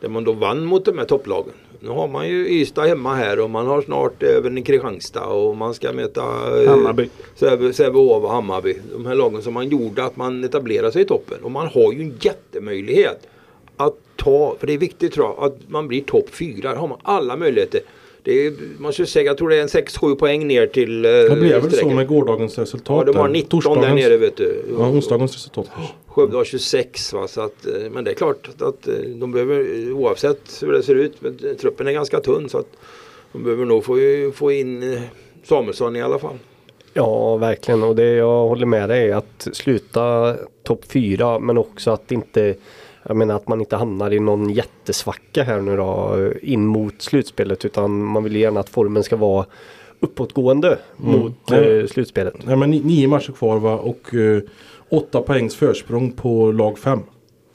där 0.00 0.08
man 0.08 0.24
då 0.24 0.32
vann 0.32 0.64
mot 0.64 0.84
de 0.84 0.98
här 0.98 1.04
topplagen. 1.04 1.52
Nu 1.80 1.88
har 1.88 2.08
man 2.08 2.28
ju 2.28 2.48
Ystad 2.48 2.82
hemma 2.86 3.14
här 3.14 3.40
och 3.40 3.50
man 3.50 3.66
har 3.66 3.82
snart 3.82 4.22
även 4.22 4.58
i 4.58 4.62
Kristianstad 4.62 5.26
och 5.26 5.56
man 5.56 5.74
ska 5.74 5.92
möta 5.92 6.20
eh, 6.62 6.70
Hammarby. 6.70 7.08
Säve- 7.38 7.72
Sävehof 7.72 8.24
och 8.24 8.30
Hammarby. 8.30 8.76
De 8.92 9.06
här 9.06 9.14
lagen 9.14 9.42
som 9.42 9.54
man 9.54 9.68
gjorde 9.68 10.04
att 10.04 10.16
man 10.16 10.44
etablerade 10.44 10.92
sig 10.92 11.02
i 11.02 11.04
toppen. 11.04 11.38
Och 11.42 11.50
man 11.50 11.66
har 11.66 11.92
ju 11.92 12.02
en 12.02 12.14
jättemöjlighet 12.20 13.26
att 13.76 13.94
ta, 14.16 14.56
för 14.60 14.66
det 14.66 14.72
är 14.72 14.78
viktigt 14.78 15.12
tror 15.12 15.26
jag, 15.26 15.44
att 15.44 15.58
man 15.68 15.88
blir 15.88 16.00
topp 16.02 16.28
fyra. 16.30 16.68
Där 16.70 16.76
har 16.76 16.88
man 16.88 16.98
alla 17.02 17.36
möjligheter. 17.36 17.80
Det 18.24 18.46
är, 18.46 18.52
man 18.78 18.92
skulle 18.92 19.06
säga, 19.06 19.24
jag 19.26 19.38
tror 19.38 19.48
det 19.48 19.56
är 19.56 19.62
en 19.62 19.68
6-7 19.68 20.14
poäng 20.14 20.46
ner 20.46 20.66
till 20.66 21.04
eh, 21.04 21.10
Det 21.10 21.36
blev 21.40 21.62
väl 21.62 21.72
så 21.72 21.90
med 21.90 22.06
gårdagens 22.06 22.58
resultat. 22.58 23.04
Ja, 23.06 23.12
de 23.12 23.18
har 23.18 23.26
där. 23.26 23.32
19 23.32 23.60
där 23.60 23.70
Torsdagens- 23.70 23.94
nere 23.94 24.16
vet 24.16 24.36
du. 24.36 24.62
Ja, 24.78 24.88
onsdagens 24.88 25.32
resultat. 25.34 25.68
Skövde 26.06 26.36
har 26.36 26.44
26 26.44 27.12
va, 27.12 27.28
så 27.28 27.40
att, 27.40 27.66
eh, 27.66 27.90
men 27.90 28.04
det 28.04 28.10
är 28.10 28.14
klart 28.14 28.48
att 28.60 28.88
eh, 28.88 28.94
de 28.94 29.32
behöver 29.32 29.88
eh, 29.88 29.96
oavsett 29.96 30.58
hur 30.62 30.72
det 30.72 30.82
ser 30.82 30.94
ut, 30.94 31.12
men 31.20 31.38
truppen 31.60 31.86
är 31.86 31.92
ganska 31.92 32.20
tunn 32.20 32.48
så 32.48 32.58
att 32.58 32.76
de 33.32 33.44
behöver 33.44 33.64
nog 33.64 33.84
få, 33.84 33.96
få 34.34 34.52
in 34.52 35.00
Samuelsson 35.44 35.96
i 35.96 36.02
alla 36.02 36.18
fall. 36.18 36.38
Ja, 36.94 37.36
verkligen. 37.36 37.82
Och 37.82 37.96
det 37.96 38.12
jag 38.12 38.48
håller 38.48 38.66
med 38.66 38.88
dig 38.88 39.10
är 39.10 39.16
att 39.16 39.48
sluta 39.52 40.34
topp 40.64 40.84
fyra 40.92 41.38
men 41.38 41.58
också 41.58 41.90
att 41.90 42.12
inte 42.12 42.54
jag 43.02 43.16
menar 43.16 43.36
att 43.36 43.48
man 43.48 43.60
inte 43.60 43.76
hamnar 43.76 44.12
i 44.12 44.20
någon 44.20 44.50
jättesvacka 44.50 45.42
här 45.42 45.60
nu 45.60 45.76
då 45.76 46.16
in 46.42 46.66
mot 46.66 47.02
slutspelet 47.02 47.64
utan 47.64 48.02
man 48.04 48.24
vill 48.24 48.36
gärna 48.36 48.60
att 48.60 48.68
formen 48.68 49.02
ska 49.02 49.16
vara 49.16 49.46
uppåtgående 50.00 50.78
mot 50.96 51.32
Ja. 51.46 51.56
eh, 51.56 51.86
slutspelet. 51.86 52.34
Nej, 52.46 52.56
men 52.56 52.70
ni- 52.70 52.80
nio 52.84 53.08
matcher 53.08 53.32
kvar 53.32 53.58
va? 53.58 53.74
och 53.74 54.14
eh, 54.14 54.42
åtta 54.88 55.20
poängs 55.22 55.56
försprång 55.56 56.12
på 56.12 56.52
lag 56.52 56.78
fem. 56.78 57.00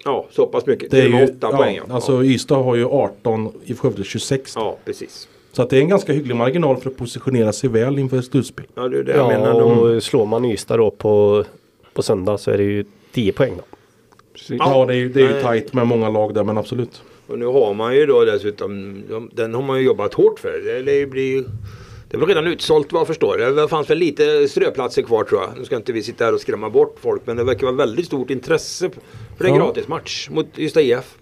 Ja, 0.06 0.26
så 0.32 0.46
pass 0.48 0.66
mycket. 0.66 0.92
Det 0.92 1.02
är 1.02 1.08
ju, 1.08 1.24
8 1.24 1.34
ja, 1.42 1.58
poäng. 1.58 1.76
Ja. 1.88 1.94
Alltså 1.96 2.24
Ystad 2.24 2.56
har 2.64 2.76
ju 2.76 2.86
18, 2.86 3.52
i 3.66 3.74
Skövde 3.76 4.04
26. 4.04 4.54
ja, 4.56 4.78
precis. 4.86 5.28
Så 5.52 5.62
att 5.62 5.70
det 5.70 5.78
är 5.78 5.82
en 5.82 5.90
ganska 5.90 6.14
hygglig 6.14 6.36
marginal 6.36 6.78
för 6.78 6.90
att 6.90 6.98
positionera 6.98 7.54
sig 7.54 7.70
väl 7.70 8.00
inför 8.00 8.18
ett 8.20 8.26
slutspel. 8.26 8.66
Ja, 8.76 8.88
det 8.88 9.00
är 9.00 9.04
det 9.04 9.12
jag 9.12 9.20
Ja, 9.34 9.40
menar. 9.40 9.60
De, 9.60 9.80
och 9.96 10.04
slår 10.04 10.26
man 10.26 10.46
Ystad 10.46 10.78
då 10.78 10.92
på, 10.92 11.44
på 11.94 12.02
söndag 12.02 12.38
så 12.38 12.52
är 12.52 12.58
det 12.58 12.64
ju 12.64 12.86
10 13.14 13.32
poäng 13.32 13.54
då. 13.58 13.77
Ja, 14.50 14.86
det 14.86 14.94
är, 14.94 14.98
ju- 14.98 15.10
det 15.10 15.22
är 15.22 15.36
ju 15.36 15.42
tajt 15.42 15.74
med 15.74 15.88
många 15.88 16.10
lag 16.10 16.34
där 16.34 16.44
men 16.44 16.58
absolut. 16.58 17.02
och 17.28 17.40
nu 17.40 17.46
har 17.46 17.74
man 17.74 17.96
ju 17.96 18.06
då 18.06 18.26
dessutom, 18.26 19.04
de, 19.10 19.30
den 19.34 19.54
har 19.54 19.62
man 19.62 19.80
ju 19.80 19.86
jobbat 19.86 20.14
hårt 20.14 20.40
för. 20.40 20.82
Det, 20.86 21.06
blir 21.10 21.32
ju 21.36 21.44
det 22.10 22.18
väl 22.18 22.28
redan 22.28 22.48
utsålt 22.48 22.92
vad 22.92 23.00
jag 23.00 23.08
förstår. 23.08 23.38
Det 23.62 23.68
fanns 23.68 23.90
väl 23.90 23.98
lite 23.98 24.48
ströplatser 24.48 25.02
kvar 25.02 25.24
tror 25.24 25.42
jag. 25.42 25.50
Nu 25.58 25.66
ska 25.66 25.76
inte 25.76 25.92
vi 25.94 26.04
sitta 26.04 26.26
här 26.26 26.34
och 26.34 26.42
skrämma 26.42 26.70
bort 26.70 26.96
folk 27.02 27.22
men 27.26 27.38
det 27.38 27.44
verkar 27.44 27.68
vara 27.68 27.76
väldigt 27.76 28.06
stort 28.06 28.30
intresse 28.30 28.90
för 29.38 29.46
en 29.46 29.56
Ja. 29.56 29.66
gratismatch 29.66 30.30
mot 30.30 30.60
Ystad 30.60 30.82
IF. 30.82 31.16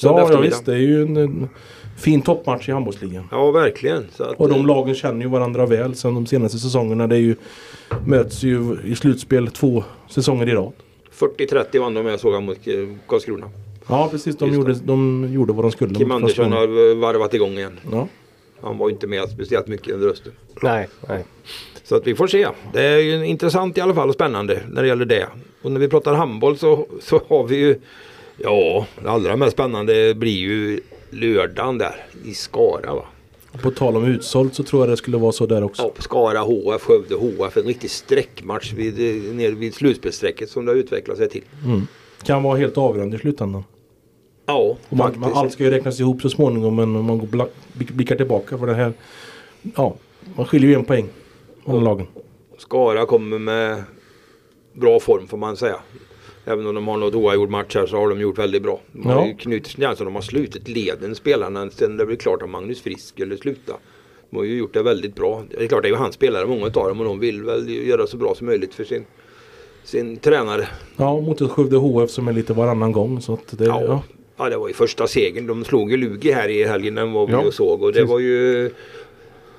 Ja, 0.00 0.28
ja 0.32 0.40
visst, 0.40 0.66
det 0.66 0.72
är 0.72 0.78
ju 0.78 1.02
en, 1.02 1.16
en 1.16 1.48
fin 1.98 2.22
toppmatch 2.22 2.68
i 2.68 2.72
handbollsligan. 2.72 3.28
Ja, 3.30 3.50
verkligen. 3.50 4.06
Så 4.16 4.24
att, 4.24 4.40
Och 4.40 4.48
de 4.48 4.66
lagen 4.66 4.94
känner 4.94 5.22
ju 5.22 5.28
varandra 5.28 5.66
väl 5.66 5.94
sedan 5.94 6.14
de 6.14 6.26
senaste 6.26 6.58
säsongerna. 6.58 7.06
Det 7.06 7.16
är 7.16 7.20
ju, 7.20 7.36
möts 8.06 8.42
ju 8.42 8.76
i 8.84 8.94
slutspel 8.94 9.48
två 9.48 9.84
säsonger 10.08 10.48
i 10.48 10.52
rad. 10.54 10.72
40-30 11.18 11.80
vann 11.80 11.94
de 11.94 12.06
jag 12.06 12.20
såg 12.20 12.42
mot 12.42 12.66
eh, 12.66 12.74
Karlskrona. 13.06 13.50
Ja 13.88 14.08
precis, 14.10 14.36
de 14.36 14.54
gjorde, 14.54 14.74
de 14.74 15.28
gjorde 15.32 15.52
vad 15.52 15.64
de 15.64 15.72
skulle. 15.72 15.94
Kim 15.94 16.08
mot 16.08 16.16
Andersson 16.16 16.52
har 16.52 16.94
varvat 16.94 17.34
igång 17.34 17.52
igen. 17.52 17.80
Ja. 17.92 18.08
Han 18.60 18.78
var 18.78 18.88
ju 18.88 18.94
inte 18.94 19.06
med 19.06 19.30
speciellt 19.30 19.66
mycket 19.66 19.94
under 19.94 20.08
hösten. 20.08 20.32
Nej, 20.62 20.88
nej. 21.08 21.24
Så 21.84 21.96
att 21.96 22.06
vi 22.06 22.14
får 22.14 22.26
se. 22.26 22.48
Det 22.72 22.82
är 22.82 22.98
ju 22.98 23.26
intressant 23.26 23.78
i 23.78 23.80
alla 23.80 23.94
fall 23.94 24.08
och 24.08 24.14
spännande 24.14 24.62
när 24.68 24.82
det 24.82 24.88
gäller 24.88 25.04
det. 25.04 25.28
Och 25.62 25.72
när 25.72 25.80
vi 25.80 25.88
pratar 25.88 26.14
handboll 26.14 26.58
så, 26.58 26.86
så 27.00 27.20
har 27.28 27.44
vi 27.44 27.56
ju 27.56 27.80
Ja, 28.40 28.86
det 29.02 29.10
allra 29.10 29.36
mest 29.36 29.52
spännande 29.52 30.14
blir 30.14 30.38
ju 30.38 30.80
lördagen 31.10 31.78
där 31.78 32.06
i 32.24 32.34
Skara 32.34 32.94
va. 32.94 33.04
Och 33.52 33.60
På 33.60 33.70
tal 33.70 33.96
om 33.96 34.04
utsålt 34.04 34.54
så 34.54 34.62
tror 34.62 34.82
jag 34.82 34.88
det 34.88 34.96
skulle 34.96 35.16
vara 35.16 35.32
så 35.32 35.46
där 35.46 35.64
också. 35.64 35.82
Ja, 35.82 36.02
Skara 36.02 36.38
HF, 36.38 36.82
Skövde 36.82 37.14
HF. 37.14 37.56
En 37.56 37.62
riktig 37.62 37.90
sträckmatch 37.90 38.72
vid, 38.72 38.98
eh, 38.98 39.34
nere 39.34 39.50
vid 39.50 39.74
slutspelsstrecket 39.74 40.50
som 40.50 40.64
det 40.64 40.72
har 40.72 40.76
utvecklat 40.76 41.16
sig 41.16 41.28
till. 41.28 41.44
Kan 42.22 42.42
vara 42.42 42.58
helt 42.58 42.78
avgörande 42.78 43.16
i 43.16 43.20
slutändan. 43.20 43.64
Ja, 44.46 44.76
man, 44.88 44.98
faktiskt. 44.98 45.20
man, 45.20 45.32
allt 45.32 45.52
ska 45.52 45.64
ju 45.64 45.70
räknas 45.70 46.00
ihop 46.00 46.22
så 46.22 46.30
småningom 46.30 46.76
men 46.76 46.96
om 46.96 47.04
man 47.04 47.18
går 47.18 47.48
blickar 47.72 48.16
tillbaka 48.16 48.58
för 48.58 48.66
det 48.66 48.74
här. 48.74 48.92
Ja, 49.76 49.94
man 50.36 50.46
skiljer 50.46 50.70
ju 50.70 50.74
en 50.74 50.84
poäng 50.84 51.08
mellan 51.64 51.84
lagen. 51.84 52.06
Skara 52.58 53.06
kommer 53.06 53.38
med 53.38 53.82
bra 54.72 55.00
form 55.00 55.26
får 55.26 55.36
man 55.36 55.56
säga. 55.56 55.76
Även 56.48 56.66
om 56.66 56.74
de 56.74 56.88
har 56.88 56.96
något 56.96 57.14
oavgjord 57.14 57.50
match 57.50 57.74
här 57.74 57.86
så 57.86 57.96
har 57.96 58.08
de 58.08 58.20
gjort 58.20 58.38
väldigt 58.38 58.62
bra. 58.62 58.80
De 58.92 59.06
har 59.06 59.14
Ja. 59.14 59.26
ju 59.26 59.34
knutit, 59.34 59.78
är 59.78 59.86
alltså 59.86 60.04
de 60.04 60.14
har 60.14 60.22
slutit 60.22 60.68
leden 60.68 61.14
spelarna 61.14 61.70
sen 61.70 61.96
det 61.96 62.06
blev 62.06 62.16
klart 62.16 62.42
att 62.42 62.50
Magnus 62.50 62.80
Frisk 62.82 63.08
skulle 63.08 63.36
sluta. 63.36 63.72
De 64.30 64.36
har 64.36 64.44
ju 64.44 64.56
gjort 64.56 64.74
det 64.74 64.82
väldigt 64.82 65.14
bra. 65.14 65.42
Det 65.50 65.64
är 65.64 65.66
klart 65.66 65.82
det 65.82 65.88
är 65.88 65.90
ju 65.90 65.96
hans 65.96 66.14
spelare 66.14 66.46
många 66.46 66.64
av 66.66 66.70
dem 66.72 67.00
och 67.00 67.04
de 67.06 67.20
vill 67.20 67.42
väl 67.42 67.68
göra 67.88 68.06
så 68.06 68.16
bra 68.16 68.34
som 68.34 68.46
möjligt 68.46 68.74
för 68.74 68.84
sin, 68.84 69.04
sin 69.84 70.16
tränare. 70.16 70.68
Ja, 70.96 71.20
mot 71.20 71.40
ett 71.40 71.50
Skövde 71.50 71.76
HF 71.76 72.10
som 72.10 72.28
är 72.28 72.32
lite 72.32 72.52
varannan 72.52 72.92
gång. 72.92 73.20
Så 73.20 73.38
det, 73.50 73.64
Ja. 73.64 73.82
ja. 73.86 74.02
Ja. 74.36 74.48
det 74.48 74.56
var 74.56 74.68
ju 74.68 74.74
första 74.74 75.06
segern. 75.06 75.46
De 75.46 75.64
slog 75.64 75.90
ju 75.90 75.96
Lugi 75.96 76.32
här 76.32 76.48
i 76.48 76.64
helgen 76.64 76.94
den 76.94 77.12
var 77.12 77.26
vi 77.26 77.32
Ja, 77.32 77.38
och 77.38 77.54
såg 77.54 77.82
och 77.82 77.92
det 77.92 78.04
var 78.04 78.18
ju 78.18 78.70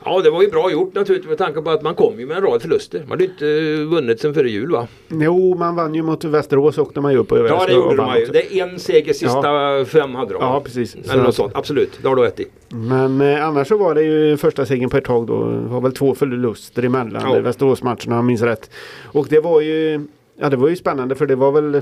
Ja 0.06 0.22
det 0.22 0.30
var 0.30 0.42
ju 0.42 0.50
bra 0.50 0.72
gjort 0.72 0.96
naturligtvis 0.96 1.30
med 1.30 1.38
tanke 1.38 1.62
på 1.62 1.70
att 1.70 1.82
man 1.82 1.96
kom 1.96 2.20
ju 2.20 2.26
med 2.26 2.38
en 2.38 2.44
rad 2.44 2.62
förluster. 2.62 3.00
Man 3.00 3.10
hade 3.10 3.24
ju 3.24 3.30
inte 3.30 3.84
vunnit 3.96 4.20
sen 4.20 4.34
före 4.34 4.50
jul 4.50 4.72
va? 4.72 4.88
Jo, 5.08 5.56
man 5.56 5.76
vann 5.76 5.96
ju 5.96 6.02
mot 6.02 6.24
Västerås 6.24 6.78
åkte 6.78 7.02
man 7.02 7.12
ju 7.12 7.18
upp 7.18 7.32
och 7.32 7.38
Ja 7.38 7.66
det 7.68 7.74
gjorde 7.74 7.96
de 7.96 7.98
vann 7.98 8.16
ju. 8.16 8.22
också. 8.22 8.34
Det 8.34 8.60
är 8.60 8.68
en 8.70 8.80
seger 8.80 9.14
sista 9.14 9.86
fem 9.86 10.16
hade 10.16 10.34
de. 10.34 10.38
Ja, 10.42 10.62
precis. 10.66 10.92
Så 10.92 11.12
Eller 11.12 11.18
något 11.24 11.30
att- 11.30 11.36
sånt. 11.36 11.56
Absolut, 11.56 12.00
det 12.02 12.08
har 12.08 12.16
du 12.16 12.22
rätt 12.22 12.40
i. 12.40 12.46
Men 12.70 13.22
eh, 13.22 13.46
annars 13.48 13.68
så 13.68 13.78
var 13.78 13.96
det 13.96 14.04
ju 14.04 14.38
första 14.38 14.66
segern 14.66 14.90
på 14.90 14.98
ett 14.98 15.06
tag 15.06 15.28
då. 15.28 15.46
Det 15.50 15.68
var 15.70 15.82
väl 15.82 15.92
två 15.94 16.16
förluster 16.16 16.84
emellan 16.86 17.22
Ja. 17.26 17.36
ja. 17.36 17.42
Västeråsmatcherna 17.42 18.06
om 18.06 18.14
jag 18.14 18.26
minns 18.26 18.42
rätt. 18.42 18.70
Och 19.06 19.28
det 19.30 19.40
var 19.40 19.62
ju 19.62 20.02
Ja 20.42 20.50
det 20.50 20.58
var 20.58 20.70
ju 20.70 20.76
spännande 20.76 21.16
för 21.16 21.26
det 21.26 21.36
var 21.36 21.52
väl 21.52 21.82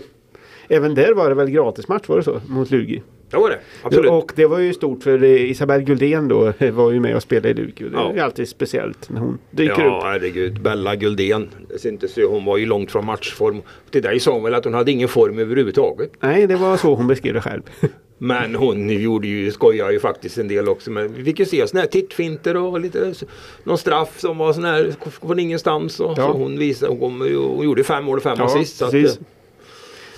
Även 0.67 0.95
där 0.95 1.13
var 1.13 1.29
det 1.29 1.35
väl 1.35 1.49
gratismatch 1.49 2.07
var 2.09 2.17
det 2.17 2.23
så? 2.23 2.41
Mot 2.47 2.71
Lugi. 2.71 3.01
Det 3.29 3.37
var 3.37 3.49
det. 3.49 3.59
Absolut. 3.83 4.11
Och 4.11 4.31
det 4.35 4.45
var 4.45 4.59
ju 4.59 4.73
stort 4.73 5.03
för 5.03 5.23
eh, 5.23 5.49
Isabelle 5.51 5.83
Guldén 5.83 6.27
då 6.27 6.53
var 6.73 6.91
ju 6.91 6.99
med 6.99 7.15
och 7.15 7.21
spelade 7.21 7.49
i 7.49 7.53
Lugi. 7.53 7.83
Det 7.83 7.89
Ja. 7.93 8.09
är 8.09 8.13
ju 8.13 8.19
alltid 8.19 8.47
speciellt 8.47 9.09
när 9.09 9.19
hon 9.21 9.37
dyker 9.51 9.81
Ja 9.85 9.97
upp. 9.97 10.03
herregud. 10.03 10.61
Bella 10.61 10.95
Guldén. 10.95 11.47
Inte 11.85 12.07
så, 12.07 12.21
hon 12.27 12.45
var 12.45 12.57
ju 12.57 12.65
långt 12.65 12.91
från 12.91 13.05
matchform. 13.05 13.61
Till 13.91 14.01
dig 14.01 14.19
sa 14.19 14.31
hon 14.33 14.43
väl 14.43 14.53
att 14.53 14.65
hon 14.65 14.73
hade 14.73 14.91
ingen 14.91 15.07
form 15.07 15.39
överhuvudtaget. 15.39 16.11
Nej 16.19 16.47
det 16.47 16.55
var 16.55 16.77
så 16.77 16.95
hon 16.95 17.07
beskrev 17.07 17.33
det 17.33 17.41
själv. 17.41 17.61
Men 18.17 18.55
hon 18.55 18.89
gjorde 18.89 19.27
ju, 19.27 19.51
skojar 19.51 19.91
ju 19.91 19.99
faktiskt 19.99 20.37
en 20.37 20.47
del 20.47 20.69
också. 20.69 20.91
Men 20.91 21.13
vi 21.13 21.23
fick 21.23 21.39
ju 21.39 21.45
se 21.45 21.67
sådana 21.67 21.81
här 21.81 21.89
tittfinter 21.89 22.57
och 22.57 22.79
lite 22.79 23.13
någon 23.63 23.77
straff 23.77 24.19
som 24.19 24.37
var 24.37 24.53
sån 24.53 24.63
här 24.65 24.93
från 25.21 25.39
ingenstans. 25.39 25.99
Och, 25.99 26.11
Ja. 26.11 26.15
Så 26.15 26.31
hon 26.31 26.59
visade, 26.59 26.91
hon, 26.91 26.99
kom, 26.99 27.27
ju- 27.27 27.37
hon 27.37 27.65
gjorde 27.65 27.83
fem 27.83 28.03
mål 28.05 28.17
och 28.17 28.23
fem 28.23 28.41
assist. 28.41 28.77
Så 28.77 28.85
att, 28.85 28.93
eh, 28.93 29.01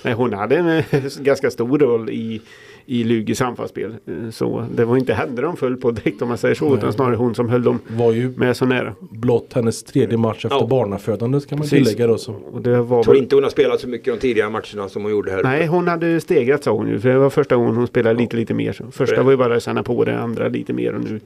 Nej, 0.04 0.14
hon 0.14 0.34
hade 0.34 0.58
en 0.58 0.68
eh, 0.68 0.84
ganska 1.20 1.52
stor 1.52 1.80
roll 1.80 2.10
i, 2.10 2.42
i 2.86 3.04
Lugis 3.04 3.42
anfallsspel. 3.42 3.92
Eh, 4.08 4.30
Så 4.32 4.66
det 4.76 4.86
var 4.86 4.98
inte 4.98 5.14
henne 5.14 5.42
de 5.42 5.58
föll 5.58 5.78
på 5.78 5.92
direkt 5.92 6.22
om 6.22 6.28
man 6.28 6.38
säger 6.38 6.56
så. 6.56 6.76
Utan 6.76 6.94
snarare 6.94 7.16
hon 7.16 7.36
som 7.36 7.50
höll 7.50 7.64
dem 7.64 7.80
Var 7.88 8.12
ju 8.14 8.34
med 8.38 8.58
så 8.58 8.66
nära. 8.66 8.94
blott 9.00 9.54
hennes 9.54 9.84
tredje 9.84 10.18
match 10.18 10.46
efter 10.46 10.58
Ja. 10.60 10.68
barnafödandet 10.68 11.48
kan 11.48 11.58
man 11.60 11.68
Precis. 11.68 11.88
tillägga 11.88 12.08
då. 12.08 12.18
Så. 12.18 12.34
Och 12.52 12.62
det 12.62 12.82
var 12.82 12.98
jag 12.98 13.04
tror 13.06 13.14
väl... 13.14 13.24
inte 13.24 13.36
hon 13.36 13.44
har 13.44 13.52
spelat 13.52 13.80
så 13.80 13.88
mycket 13.88 14.14
de 14.14 14.20
tidigare 14.20 14.50
matcherna 14.50 14.90
som 14.90 15.02
hon 15.02 15.12
gjorde 15.12 15.32
här. 15.32 15.44
Nej, 15.44 15.66
hon 15.68 15.88
hade 15.88 16.22
stegrat 16.22 16.64
sa 16.64 16.72
hon 16.72 16.88
ju. 16.90 17.00
För 17.00 17.10
det 17.10 17.20
var 17.20 17.30
första 17.30 17.56
gången 17.56 17.76
hon 17.76 17.88
spelade 17.88 18.20
lite, 18.20 18.36
lite 18.36 18.54
mer. 18.54 18.82
Första 18.92 19.24
var 19.24 19.32
ju 19.32 19.38
bara 19.38 19.56
att 19.56 19.64
känna 19.64 19.84
på 19.84 20.06
det, 20.06 20.20
andra 20.20 20.48
lite 20.48 20.74
mer 20.74 20.96
och 20.96 21.02
nu 21.04 21.20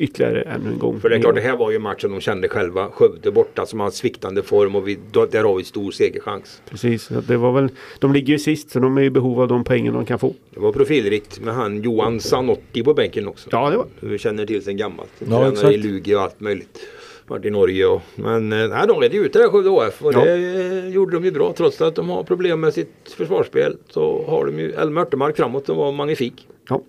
ytterligare 0.00 0.42
ännu 0.42 0.70
en 0.70 0.78
gång. 0.78 1.00
För 1.00 1.08
det 1.08 1.16
är 1.16 1.20
klart 1.20 1.34
det 1.34 1.40
här 1.40 1.56
var 1.56 1.70
ju 1.70 1.78
matchen 1.78 2.10
de 2.10 2.20
kände 2.20 2.48
själva. 2.48 2.90
Skövde 2.90 3.30
borta 3.30 3.66
som 3.66 3.80
har 3.80 3.90
sviktande 3.90 4.42
form 4.42 4.76
och 4.76 4.88
vi, 4.88 4.98
då, 5.12 5.26
där 5.26 5.44
har 5.44 5.56
vi 5.56 5.64
stor 5.64 5.90
segerchans. 5.90 6.62
Precis, 6.70 7.08
det 7.28 7.36
var 7.36 7.52
väl... 7.52 7.68
De 7.98 8.12
ligger 8.12 8.32
ju 8.32 8.38
sist 8.38 8.70
så 8.70 8.78
de 8.78 8.98
är 8.98 9.02
i 9.02 9.10
behov 9.10 9.40
av 9.40 9.48
de 9.48 9.64
pengarna 9.64 9.96
de 9.98 10.06
kan 10.06 10.18
få. 10.18 10.34
Det 10.50 10.60
var 10.60 10.72
profilrikt 10.72 11.40
med 11.40 11.54
han 11.54 11.82
Johan 11.82 12.20
Zanotti 12.20 12.82
på 12.82 12.94
bänken 12.94 13.28
också. 13.28 13.48
Ja, 13.52 13.70
det 13.70 13.76
var 13.76 13.86
Vi 14.00 14.18
känner 14.18 14.46
till 14.46 14.64
sen 14.64 14.76
gammalt. 14.76 15.10
Ja, 15.18 15.26
Tränare 15.26 15.48
exakt. 15.52 15.72
i 15.72 15.76
Lugi 15.76 16.14
och 16.14 16.20
allt 16.20 16.40
möjligt. 16.40 16.78
Varit 17.26 17.44
i 17.44 17.50
Norge 17.50 17.86
och, 17.86 18.02
men 18.14 18.52
eh, 18.52 18.68
nej, 18.68 18.86
de 18.88 19.00
redde 19.00 19.16
ju 19.16 19.24
ut 19.24 19.32
det 19.32 19.38
där 19.38 19.48
Skövde 19.48 19.70
HF 19.70 20.02
och 20.04 20.14
Ja. 20.14 20.24
det 20.24 20.32
eh, 20.32 20.88
gjorde 20.88 21.12
de 21.16 21.24
ju 21.24 21.30
bra. 21.30 21.52
Trots 21.56 21.80
att 21.80 21.94
de 21.94 22.08
har 22.08 22.22
problem 22.22 22.60
med 22.60 22.74
sitt 22.74 23.14
försvarsspel 23.16 23.76
så 23.90 24.24
har 24.28 24.46
de 24.46 24.58
ju 24.58 24.72
Elmer 24.72 25.00
Örtemark 25.00 25.36
framåt 25.36 25.66
som 25.66 25.76
var 25.76 25.92
magnifik. 25.92 26.48
Ja. 26.68 26.82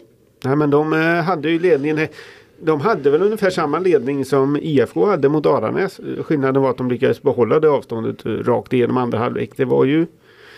Nej 0.43 0.55
men 0.55 0.69
de 0.69 0.93
eh, 0.93 0.99
hade 0.99 1.49
ju 1.51 1.59
ledningen. 1.59 2.07
De 2.63 2.81
hade 2.81 3.09
väl 3.09 3.21
ungefär 3.21 3.49
samma 3.49 3.79
ledning 3.79 4.25
som 4.25 4.57
IFK 4.61 5.05
hade 5.05 5.29
mot 5.29 5.45
Aranäs. 5.45 5.99
Skillnaden 6.19 6.61
var 6.61 6.69
att 6.69 6.77
de 6.77 6.89
lyckades 6.89 7.21
behålla 7.21 7.59
det 7.59 7.69
avståndet 7.69 8.25
rakt 8.25 8.73
igenom 8.73 8.97
andra 8.97 9.17
halvlek. 9.17 9.51
Det 9.55 9.65
var 9.65 9.85
ju 9.85 10.05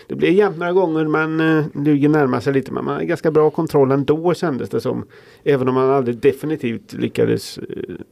det 0.06 0.14
blev 0.14 0.32
jämnt 0.32 0.58
några 0.58 0.72
gånger 0.72 1.04
men 1.04 1.40
eh, 1.40 1.64
Lugi 1.74 2.08
närmade 2.08 2.42
sig 2.42 2.52
lite. 2.52 2.72
Men 2.72 2.84
man 2.84 2.94
hade 2.94 3.06
ganska 3.06 3.30
bra 3.30 3.50
kontroll 3.50 3.90
ändå 3.90 4.34
kändes 4.34 4.70
det 4.70 4.80
som. 4.80 5.04
Även 5.44 5.68
om 5.68 5.74
man 5.74 5.90
aldrig 5.90 6.16
definitivt 6.16 6.92
lyckades 6.92 7.58
eh, 7.58 7.64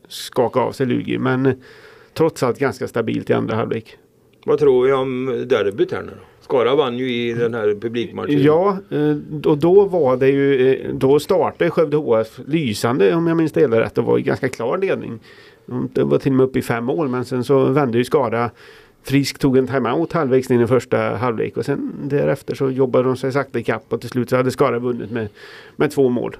skaka 0.08 0.60
av 0.60 0.72
sig 0.72 0.86
Lugi. 0.86 1.18
Men 1.18 1.46
eh, 1.46 1.54
trots 2.14 2.42
allt 2.42 2.58
ganska 2.58 2.88
stabilt 2.88 3.30
i 3.30 3.32
andra 3.32 3.56
halvlek. 3.56 3.96
Vad 4.44 4.58
tror 4.58 4.86
vi 4.86 4.92
om 4.92 5.26
derbyt 5.46 5.92
här 5.92 6.02
nu 6.02 6.10
då? 6.10 6.31
Skara 6.52 6.74
vann 6.74 6.98
ju 6.98 7.12
i 7.12 7.32
den 7.32 7.54
här 7.54 7.74
publikmatchen. 7.80 8.42
Ja, 8.42 8.78
eh, 8.90 9.48
och 9.50 9.58
då 9.58 9.84
var 9.84 10.16
det 10.16 10.28
ju, 10.28 10.72
eh, 10.72 10.94
då 10.94 11.20
startade 11.20 11.70
Skövde 11.70 11.96
HF 11.96 12.40
lysande 12.46 13.14
om 13.14 13.26
jag 13.26 13.36
minns 13.36 13.52
det 13.52 13.60
hela 13.60 13.80
rätt. 13.80 13.94
Det 13.94 14.00
var 14.00 14.18
ju 14.18 14.24
ganska 14.24 14.48
klar 14.48 14.78
ledning. 14.78 15.20
Det 15.66 16.04
var 16.04 16.18
till 16.18 16.32
och 16.32 16.36
med 16.36 16.44
uppe 16.44 16.58
i 16.58 16.62
fem 16.62 16.84
mål 16.84 17.08
men 17.08 17.24
sen 17.24 17.44
så 17.44 17.64
vände 17.64 17.98
ju 17.98 18.04
Skara. 18.04 18.50
Frisk 19.02 19.38
tog 19.38 19.56
en 19.56 19.66
timeout 19.66 20.12
halvvägs 20.12 20.50
in 20.50 20.60
i 20.60 20.66
första 20.66 20.98
halvlek 20.98 21.56
och 21.56 21.64
sen 21.64 21.92
därefter 22.04 22.54
så 22.54 22.70
jobbade 22.70 23.04
de 23.04 23.16
sig 23.16 23.32
sakta 23.32 23.58
ikapp 23.58 23.92
och 23.92 24.00
till 24.00 24.10
slut 24.10 24.30
så 24.30 24.36
hade 24.36 24.50
Skara 24.50 24.78
vunnit 24.78 25.10
med, 25.10 25.28
med 25.76 25.90
två 25.90 26.08
mål. 26.08 26.36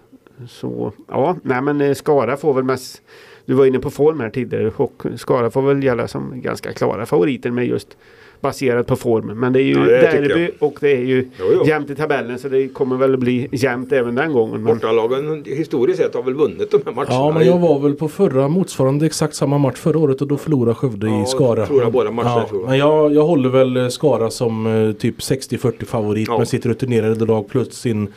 Så 0.48 0.92
ja, 1.08 1.36
nej 1.42 1.62
men 1.62 1.80
eh, 1.80 1.94
Skara 1.94 2.36
får 2.36 2.54
väl 2.54 2.64
mest 2.64 3.02
Du 3.44 3.54
var 3.54 3.66
inne 3.66 3.78
på 3.78 3.90
form 3.90 4.20
här 4.20 4.30
tidigare 4.30 4.72
och 4.76 5.02
Skara 5.16 5.50
får 5.50 5.62
väl 5.62 5.84
gälla 5.84 6.08
som 6.08 6.40
ganska 6.40 6.72
klara 6.72 7.06
favoriter 7.06 7.50
med 7.50 7.66
just 7.66 7.96
baserat 8.42 8.86
på 8.86 8.96
formen. 8.96 9.40
Men 9.40 9.52
det 9.52 9.60
är 9.60 9.64
ju 9.64 9.72
Ja, 9.72 9.80
det 9.84 10.00
derby 10.00 10.50
och 10.58 10.76
det 10.80 10.90
är 10.92 11.00
ju 11.04 11.28
Jo, 11.38 11.44
jo. 11.54 11.66
jämnt 11.66 11.90
i 11.90 11.94
tabellen 11.94 12.38
så 12.38 12.48
det 12.48 12.68
kommer 12.68 12.96
väl 12.96 13.16
bli 13.16 13.48
jämnt 13.52 13.92
även 13.92 14.14
den 14.14 14.32
gången. 14.32 14.62
Men 14.62 14.74
Bortalagen 14.74 15.44
historiskt 15.46 15.98
sett 15.98 16.14
har 16.14 16.22
väl 16.22 16.34
vunnit 16.34 16.70
de 16.70 16.80
här 16.86 16.92
matcherna. 16.92 17.12
Ja 17.14 17.32
men 17.32 17.46
jag 17.46 17.58
var 17.58 17.78
väl 17.80 17.94
på 17.94 18.08
förra 18.08 18.48
motsvarande 18.48 19.06
exakt 19.06 19.34
samma 19.34 19.58
match 19.58 19.76
förra 19.78 19.98
året 19.98 20.20
och 20.20 20.28
då 20.28 20.36
förlorade 20.36 20.74
Skövde 20.74 21.06
Ja, 21.06 21.22
i 21.22 21.26
Skara. 21.26 21.66
förlorade 21.66 21.90
båda 21.92 22.10
matcherna, 22.10 22.30
ja, 22.40 22.48
tror 22.48 22.60
jag. 22.60 22.68
Men 22.68 22.78
jag, 22.78 23.14
jag 23.14 23.24
håller 23.24 23.48
väl 23.48 23.90
Skara 23.90 24.30
som 24.30 24.66
eh, 24.88 24.92
typ 24.92 25.18
60-40 25.18 25.84
favorit 25.84 26.28
Ja. 26.28 26.38
med 26.38 26.48
sitt 26.48 26.66
rutinerade 26.66 27.24
lag 27.26 27.48
plus 27.48 27.72
sin 27.72 28.08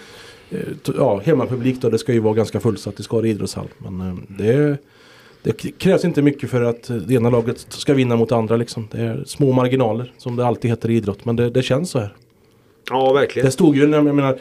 eh, 0.50 0.58
ja, 0.98 1.22
hemmapublik 1.26 1.82
då. 1.82 1.90
Det 1.90 1.98
ska 1.98 2.14
ju 2.14 2.20
vara 2.20 2.34
ganska 2.34 2.60
fullsatt 2.60 3.00
i 3.00 3.04
Skara 3.04 3.28
idrottshall. 3.28 3.68
Men 3.78 4.02
eh, 4.10 4.16
det, 4.28 4.78
det 5.46 5.78
krävs 5.78 6.06
inte 6.06 6.22
mycket 6.22 6.50
för 6.50 6.62
att 6.62 6.92
det 7.08 7.14
ena 7.14 7.30
laget 7.30 7.66
ska 7.70 7.94
vinna 7.94 8.16
mot 8.16 8.32
andra 8.32 8.58
liksom. 8.58 8.88
Det 8.92 9.02
är 9.02 9.24
små 9.26 9.52
marginaler 9.52 10.14
som 10.18 10.36
det 10.36 10.46
alltid 10.46 10.72
heter 10.72 10.90
i 10.90 10.96
idrott. 10.96 11.26
Men 11.26 11.36
det, 11.36 11.50
det 11.50 11.64
känns 11.64 11.90
så 11.90 12.00
här. 12.00 12.14
Ja, 12.90 13.14
verkligen. 13.14 13.46
Det 13.46 13.52
stod 13.52 13.76
ju, 13.76 13.90
jag 13.90 14.06
menar, 14.16 14.38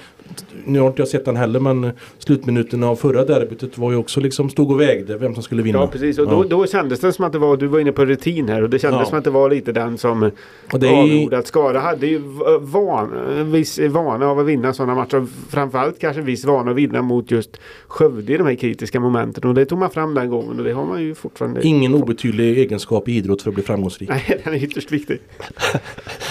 nu 0.65 0.81
har 0.81 0.87
inte 0.87 1.01
jag 1.03 1.09
sett 1.09 1.25
den 1.25 1.37
heller 1.37 1.61
men 1.61 1.91
slutminuten 2.19 2.83
av 2.85 2.97
förra 2.97 3.25
derbyt 3.25 3.79
var 3.79 3.91
ju 3.91 3.97
också 3.97 4.21
liksom 4.21 4.51
stod 4.51 4.71
och 4.71 4.81
vägde 4.81 5.17
vem 5.17 5.35
som 5.35 5.43
skulle 5.43 5.63
vinna. 5.63 5.79
Ja 5.79 5.87
precis 5.87 6.19
och 6.19 6.29
då, 6.29 6.45
Ja. 6.45 6.49
då 6.49 6.67
kändes 6.67 7.01
det 7.01 7.13
som 7.13 7.25
att 7.25 7.33
det 7.33 7.39
var, 7.39 7.57
du 7.57 7.67
var 7.67 7.81
inne 7.81 7.93
på 7.93 8.05
rutin 8.05 8.49
här 8.49 8.63
och 8.63 8.71
det 8.71 8.79
kändes 8.79 9.01
Ja. 9.01 9.07
som 9.07 9.19
att 9.19 9.25
det 9.25 9.31
var 9.31 9.51
lite 9.51 9.73
den 9.73 9.99
som 9.99 10.31
Och 10.73 10.81
det 10.81 10.89
är- 10.89 11.03
avgjorde 11.03 11.39
att 11.39 11.47
Skara 11.47 11.81
hade 11.81 12.07
ju 12.07 12.21
van, 12.61 13.13
en 13.39 13.53
viss 13.53 13.79
vana 13.79 14.27
av 14.27 14.39
att 14.39 14.47
vinna 14.47 14.73
sådana 14.73 14.95
matcher. 14.95 15.27
Framförallt 15.51 15.99
kanske 15.99 16.21
en 16.21 16.27
viss 16.27 16.45
vana 16.45 16.71
att 16.71 16.77
vinna 16.77 17.03
mot 17.03 17.31
just 17.31 17.61
Skövde 17.89 18.33
i 18.33 18.37
de 18.37 18.47
här 18.47 18.55
kritiska 18.55 19.01
momenten 19.01 19.45
och 19.45 19.55
det 19.55 19.65
tog 19.65 19.79
man 19.79 19.91
fram 19.91 20.15
den 20.15 20.31
gången 20.31 20.59
och 20.59 20.65
det 20.65 20.73
har 20.73 20.85
man 20.87 21.03
ju 21.03 21.15
fortfarande. 21.15 21.63
Ingen 21.67 21.95
obetydlig 21.95 22.59
egenskap 22.59 23.09
i 23.09 23.13
idrott 23.13 23.43
för 23.43 23.51
att 23.51 23.55
bli 23.55 23.65
framgångsrik. 23.65 24.09
Nej, 24.09 24.41
den 24.45 24.55
är 24.55 24.65
ytterst 24.65 24.93
viktig. 24.93 25.19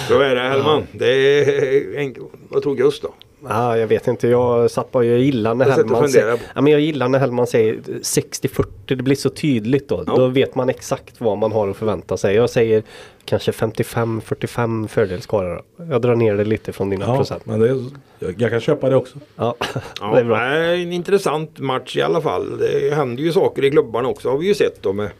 Så 0.08 0.20
är 0.20 0.34
det 0.34 0.40
Hellman. 0.40 0.82
Det 0.92 1.06
är. 1.06 2.03
Vad 2.48 2.62
tror 2.62 2.74
Gust 2.74 3.02
då? 3.02 3.14
Ja, 3.48 3.78
jag 3.78 3.86
vet 3.86 4.08
inte. 4.08 4.28
Jag 4.28 4.70
satt 4.70 4.92
bara 4.92 5.04
jag 5.04 5.18
gillar 5.18 5.54
när 5.54 5.66
Jag 5.68 5.74
Hellman 5.74 6.08
säger, 6.08 6.38
ja, 6.54 6.60
men 6.60 6.72
jag 6.72 6.80
gillar 6.80 7.08
när 7.08 7.18
Hellman 7.18 7.46
säger 7.46 7.74
60-40. 8.02 8.64
Det 8.84 8.96
blir 8.96 9.16
så 9.16 9.30
tydligt 9.30 9.88
då. 9.88 10.04
Ja. 10.06 10.16
Då 10.16 10.26
vet 10.26 10.54
man 10.54 10.68
exakt 10.68 11.20
vad 11.20 11.38
man 11.38 11.52
har 11.52 11.68
att 11.68 11.76
förvänta 11.76 12.16
sig. 12.16 12.34
Jag 12.36 12.50
säger 12.50 12.82
kanske 13.24 13.50
55-45 13.50 14.88
fördel 14.88 15.20
Skara. 15.20 15.54
då. 15.76 15.84
Jag 15.90 16.02
drar 16.02 16.16
ner 16.16 16.34
det 16.36 16.44
lite 16.44 16.72
från 16.72 16.90
dina 16.90 17.06
Ja, 17.06 17.16
procent. 17.16 17.46
men 17.46 17.60
det, 17.60 17.68
är- 17.68 17.84
jag, 18.18 18.34
jag 18.38 18.50
kan 18.50 18.60
köpa 18.60 18.88
det 18.90 18.96
också. 18.96 19.18
Ja, 19.36 19.54
Ja, 20.00 20.14
det 20.14 20.20
är 20.20 20.24
bra. 20.24 20.38
nej, 20.38 20.82
En 20.82 20.92
intressant 20.92 21.58
match 21.58 21.96
i 21.96 22.02
alla 22.02 22.20
fall. 22.20 22.58
Det 22.58 22.94
händer 22.94 23.22
ju 23.22 23.32
saker 23.32 23.64
i 23.64 23.70
klubbarna 23.70 24.08
också 24.08 24.30
har 24.30 24.38
vi 24.38 24.46
ju 24.46 24.54
sett 24.54 24.82
då 24.82 24.92
med 24.92 25.10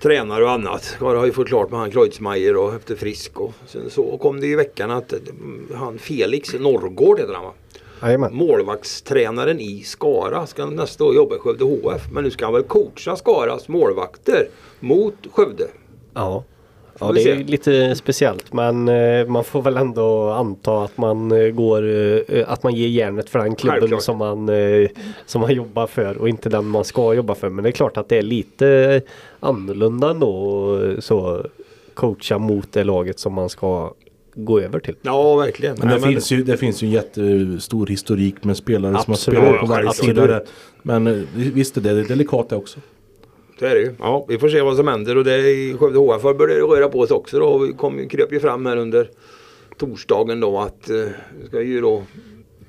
tränare 0.00 0.44
och 0.44 0.50
annat. 0.50 0.84
Skara 0.84 1.18
har 1.18 1.26
ju 1.26 1.32
fått 1.32 1.48
klart 1.48 1.70
med 1.70 1.80
han 1.80 1.90
Kreutzmeier 1.90 2.56
och 2.56 2.74
efter 2.74 2.96
Frisk 2.96 3.40
och 3.40 3.52
sen 3.66 3.90
så 3.90 4.18
kom 4.18 4.40
det 4.40 4.46
i 4.46 4.54
veckan 4.54 4.90
att 4.90 5.12
mm, 5.12 5.68
han 5.74 5.98
Felix 5.98 6.54
Norrgård 6.54 7.18
heter 7.18 7.34
han 7.34 7.44
va? 7.44 7.52
Jajamän. 8.02 8.34
Målvaktstränaren 8.34 9.60
i 9.60 9.82
Skara 9.82 10.46
ska 10.46 10.66
nästa 10.66 11.04
år 11.04 11.14
jobba 11.14 11.36
i 11.36 11.38
Skövde 11.38 11.64
HF. 11.64 12.02
Men 12.12 12.24
nu 12.24 12.30
ska 12.30 12.44
han 12.44 12.54
väl 12.54 12.62
coacha 12.62 13.16
Skaras 13.16 13.68
målvakter 13.68 14.48
mot 14.80 15.14
Skövde. 15.32 15.68
Ja. 16.14 16.44
Ja, 17.00 17.12
det 17.12 17.22
är 17.22 17.36
lite 17.44 17.94
speciellt 17.94 18.52
men 18.52 18.88
eh, 18.88 19.26
man 19.26 19.44
får 19.44 19.62
väl 19.62 19.76
ändå 19.76 20.30
anta 20.30 20.84
att 20.84 20.98
man 20.98 21.32
eh, 21.32 21.48
går 21.48 21.82
eh, 22.28 22.44
att 22.46 22.62
man 22.62 22.74
ger 22.74 22.88
järnet 22.88 23.30
för 23.30 23.38
den 23.38 23.54
klubben 23.54 23.80
Självklart. 23.80 24.02
som 24.02 24.18
man, 24.18 24.48
eh, 24.48 24.88
som 25.26 25.40
man 25.40 25.54
jobbar 25.54 25.86
för 25.86 26.16
och 26.18 26.28
inte 26.28 26.48
den 26.48 26.66
man 26.66 26.84
ska 26.84 27.14
jobba 27.14 27.34
för. 27.34 27.48
Men 27.50 27.62
det 27.62 27.70
är 27.70 27.72
klart 27.72 27.96
att 27.96 28.08
det 28.08 28.18
är 28.18 28.22
lite 28.22 29.02
annorlunda 29.40 30.10
ändå 30.10 30.78
så 30.98 31.46
coacha 31.94 32.38
mot 32.38 32.72
det 32.72 32.84
laget 32.84 33.18
som 33.18 33.32
man 33.32 33.48
ska 33.48 33.92
gå 34.34 34.60
över 34.60 34.80
till. 34.80 34.94
Ja 35.02 35.36
verkligen. 35.36 35.76
Men 35.78 35.88
det, 35.88 35.98
Nej, 35.98 36.12
finns 36.12 36.32
ju, 36.32 36.42
det 36.42 36.56
finns 36.56 36.82
ju 36.82 36.86
en 36.86 36.92
jättestor 36.92 37.86
historik 37.86 38.44
med 38.44 38.56
spelare 38.56 38.92
som 38.92 39.10
har 39.10 39.14
Absolut. 39.14 39.40
spelat 39.40 39.60
på 39.60 39.66
varje 39.66 39.92
sida. 39.92 40.26
Där. 40.26 40.44
Men 40.82 41.26
visst 41.34 41.76
är 41.76 41.80
det 41.80 42.02
delikat 42.02 42.48
det 42.48 42.56
också. 42.56 42.80
Så 43.58 43.66
är 43.66 43.74
det 43.74 43.80
ju. 43.80 43.92
Ja, 43.98 44.24
vi 44.28 44.38
får 44.38 44.48
se 44.48 44.62
vad 44.62 44.76
som 44.76 44.88
händer 44.88 45.16
och 45.16 45.24
det 45.24 45.32
är 45.32 45.46
i 45.46 45.76
Skövde 45.78 45.98
HF 45.98 46.22
börjar 46.22 46.56
det 46.56 46.60
röra 46.60 46.88
på 46.88 47.06
sig 47.06 47.16
också 47.16 47.38
då. 47.38 47.58
Vi 47.58 47.72
kom, 47.72 48.08
kröp 48.08 48.32
ju 48.32 48.40
fram 48.40 48.66
här 48.66 48.76
under 48.76 49.10
torsdagen 49.76 50.40
då 50.40 50.58
att 50.58 50.90
eh, 50.90 51.06
ska 51.48 51.62
ju 51.62 51.80
då 51.80 52.02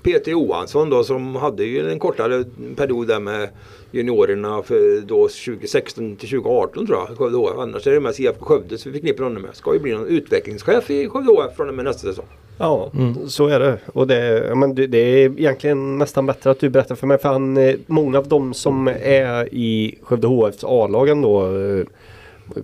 Peter 0.03 0.31
Johansson 0.31 0.89
då 0.89 1.03
som 1.03 1.35
hade 1.35 1.63
ju 1.63 1.91
en 1.91 1.99
kortare 1.99 2.45
period 2.75 3.07
där 3.07 3.19
med 3.19 3.49
juniorerna 3.91 4.61
för 4.63 5.01
då 5.01 5.27
2016 5.27 6.15
till 6.15 6.29
2018 6.29 6.87
tror 6.87 6.97
jag. 7.09 7.17
Skövde 7.17 7.37
HF. 7.37 7.57
Annars 7.57 7.87
är 7.87 7.91
det 7.91 7.99
mest 7.99 8.19
IFK 8.19 8.45
Skövde 8.45 8.77
som 8.77 8.91
vi 8.91 8.99
förknippar 8.99 9.23
honom 9.23 9.41
med. 9.41 9.55
Ska 9.55 9.73
ju 9.73 9.79
bli 9.79 9.91
någon 9.91 10.07
utvecklingschef 10.07 10.89
i 10.89 11.07
Skövde 11.09 11.31
HF 11.31 11.55
från 11.55 11.69
och 11.69 11.75
med 11.75 11.85
nästa 11.85 12.07
säsong. 12.07 12.25
Ja, 12.59 12.91
så 13.27 13.47
är 13.47 13.59
det. 13.59 13.77
Och 13.93 14.07
det, 14.07 14.51
men 14.55 14.75
det, 14.75 14.87
det 14.87 14.97
är 14.97 15.25
egentligen 15.39 15.97
nästan 15.97 16.25
bättre 16.25 16.51
att 16.51 16.59
du 16.59 16.69
berättar 16.69 16.95
för 16.95 17.07
mig. 17.07 17.17
För 17.17 17.29
han, 17.29 17.57
eh, 17.57 17.75
många 17.87 18.17
av 18.17 18.27
dem 18.27 18.53
som 18.53 18.87
är 19.01 19.53
i 19.53 19.97
Skövde 20.01 20.27
HFs 20.27 20.63
A-lag 20.63 21.09
ändå 21.09 21.55
eh, 21.57 21.83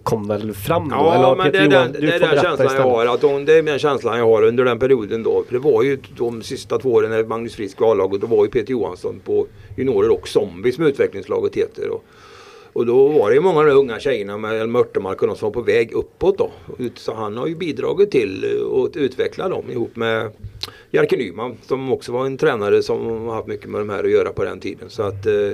kom 0.03 0.27
väl 0.27 0.53
fram 0.53 0.89
då? 0.89 0.95
Ja, 0.95 1.15
Eller 1.15 1.35
men 1.35 1.45
det 1.45 1.51
Peter 1.51 1.65
är 1.65 1.69
Johan- 1.71 1.91
den, 1.91 2.01
det 2.01 2.07
är 2.15 2.19
den 2.19 2.29
känslan 2.29 2.55
jag 2.57 2.65
istället. 2.65 2.81
har. 2.85 3.05
Att 3.05 3.21
de, 3.21 3.45
det 3.45 3.53
är 3.57 3.63
den 3.63 3.79
känslan 3.79 4.17
jag 4.17 4.25
har 4.25 4.43
under 4.43 4.65
den 4.65 4.79
perioden 4.79 5.23
då. 5.23 5.43
För 5.47 5.53
det 5.53 5.59
var 5.59 5.83
ju 5.83 5.97
de 6.17 6.41
sista 6.41 6.77
två 6.79 6.89
åren 6.93 7.09
när 7.11 7.23
Magnus 7.23 7.55
Frisk 7.55 7.79
var 7.81 7.91
A-laget. 7.91 8.21
Då 8.21 8.27
var 8.27 8.45
ju 8.45 8.51
Peter 8.51 8.71
Johansson 8.71 9.19
på 9.25 9.47
juniorer 9.75 10.11
och 10.11 10.27
zombies 10.27 10.75
som 10.75 10.85
utvecklingslaget 10.85 11.55
heter. 11.55 11.89
Och, 11.89 12.03
och 12.73 12.85
då 12.85 13.07
var 13.07 13.29
det 13.29 13.35
ju 13.35 13.41
många 13.41 13.59
av 13.59 13.65
de 13.65 13.71
unga 13.71 13.99
tjejerna 13.99 14.37
med 14.37 14.61
Elmer 14.61 14.79
Örtemark 14.79 15.21
och 15.21 15.27
de 15.27 15.35
som 15.35 15.45
var 15.45 15.53
på 15.53 15.61
väg 15.61 15.91
uppåt 15.91 16.37
då. 16.37 16.51
Så 16.95 17.13
han 17.13 17.37
har 17.37 17.47
ju 17.47 17.55
bidragit 17.55 18.11
till 18.11 18.61
att 18.85 18.95
utveckla 18.95 19.49
dem 19.49 19.71
ihop 19.71 19.95
med 19.95 20.31
Jerker 20.91 21.17
Nyman 21.17 21.57
som 21.61 21.91
också 21.91 22.11
var 22.11 22.25
en 22.25 22.37
tränare 22.37 22.83
som 22.83 23.27
har 23.27 23.35
haft 23.35 23.47
mycket 23.47 23.69
med 23.69 23.81
de 23.81 23.89
här 23.89 24.03
att 24.03 24.11
göra 24.11 24.33
på 24.33 24.43
den 24.43 24.59
tiden. 24.59 24.89
Så 24.89 25.03
att 25.03 25.25
eh, 25.25 25.51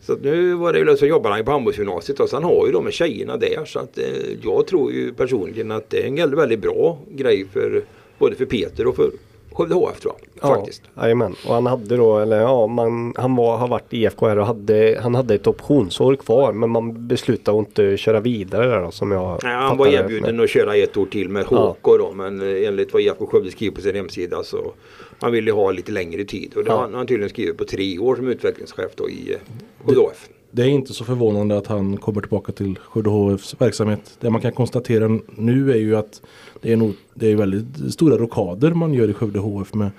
så 0.00 0.12
att 0.12 0.22
nu 0.22 0.54
var 0.54 0.72
det 0.72 0.78
ju 0.78 0.96
så 0.96 1.06
jobbar 1.06 1.30
han 1.30 1.38
ju 1.38 1.44
på 1.44 1.50
handbollsgymnasiet 1.50 2.20
och 2.20 2.28
sen 2.28 2.44
har 2.44 2.66
ju 2.66 2.72
de 2.72 2.84
med 2.84 2.92
tjejerna 2.92 3.36
där. 3.36 3.64
Så 3.64 3.78
att 3.78 3.98
eh, 3.98 4.04
jag 4.42 4.66
tror 4.66 4.92
ju 4.92 5.12
personligen 5.12 5.70
att 5.70 5.90
det 5.90 6.02
är 6.02 6.06
en 6.06 6.36
väldigt 6.36 6.60
bra 6.60 6.98
grej 7.10 7.46
för 7.52 7.84
både 8.18 8.36
för 8.36 8.44
Peter 8.44 8.86
och 8.86 8.96
för 8.96 9.10
Skövde 9.54 9.74
HF 9.74 10.00
tror 10.00 10.14
jag. 10.40 10.48
Faktiskt. 10.48 10.82
Ja, 10.94 11.02
jajamän. 11.02 11.34
Och 11.48 11.54
han 11.54 11.66
hade 11.66 11.96
då, 11.96 12.18
eller 12.18 12.40
ja, 12.40 12.66
man, 12.66 13.12
han 13.16 13.36
var, 13.36 13.56
har 13.56 13.68
varit 13.68 13.94
i 13.94 13.96
IFK 14.02 14.26
här 14.28 14.38
och 14.38 14.46
hade, 14.46 14.98
han 15.02 15.14
hade 15.14 15.34
ett 15.34 15.46
optionsår 15.46 16.16
kvar 16.16 16.52
men 16.52 16.70
man 16.70 17.08
beslutade 17.08 17.58
att 17.60 17.66
inte 17.68 17.96
köra 17.96 18.20
vidare 18.20 18.66
där 18.66 18.80
då 18.82 18.90
som 18.90 19.12
jag 19.12 19.40
Nej, 19.42 19.54
han 19.54 19.76
var 19.76 19.86
erbjuden 19.86 20.40
att 20.40 20.50
köra 20.50 20.76
ett 20.76 20.96
år 20.96 21.06
till 21.06 21.28
med 21.28 21.46
Ja. 21.50 21.76
HK 21.82 21.98
då 21.98 22.12
men 22.14 22.40
enligt 22.64 22.92
vad 22.92 23.02
IFK 23.02 23.26
Skövde 23.26 23.50
skriver 23.50 23.74
på 23.76 23.80
sin 23.80 23.94
hemsida 23.94 24.42
så 24.42 24.72
han 25.20 25.32
ville 25.32 25.52
ha 25.52 25.70
lite 25.70 25.92
längre 25.92 26.24
tid 26.24 26.52
och 26.56 26.64
det 26.64 26.70
Ja. 26.70 26.76
har 26.76 26.90
han 26.92 27.06
tydligen 27.06 27.30
skrivit 27.30 27.56
på 27.58 27.64
tre 27.64 27.98
år 27.98 28.16
som 28.16 28.28
utvecklingschef 28.28 28.90
då 28.96 29.08
i 29.10 29.32
eh, 29.32 29.38
Skövde 29.84 30.00
HF. 30.00 30.28
Det 30.50 30.62
är 30.62 30.66
inte 30.66 30.92
så 30.92 31.04
förvånande 31.04 31.56
att 31.58 31.66
han 31.66 31.96
kommer 31.96 32.20
tillbaka 32.20 32.52
till 32.52 32.78
Skövde 32.78 33.10
HFs 33.10 33.54
verksamhet. 33.60 34.16
Det 34.20 34.30
man 34.30 34.40
kan 34.40 34.52
konstatera 34.52 35.18
nu 35.36 35.72
är 35.72 35.76
ju 35.76 35.96
att 35.96 36.22
det 36.64 36.72
är, 36.72 36.76
nog, 36.76 36.94
det 37.14 37.32
är 37.32 37.36
väldigt 37.36 37.92
stora 37.92 38.16
rokader 38.16 38.70
man 38.70 38.94
gör 38.94 39.10
i 39.10 39.12
Skövde 39.12 39.38
HF 39.38 39.74
med 39.74 39.90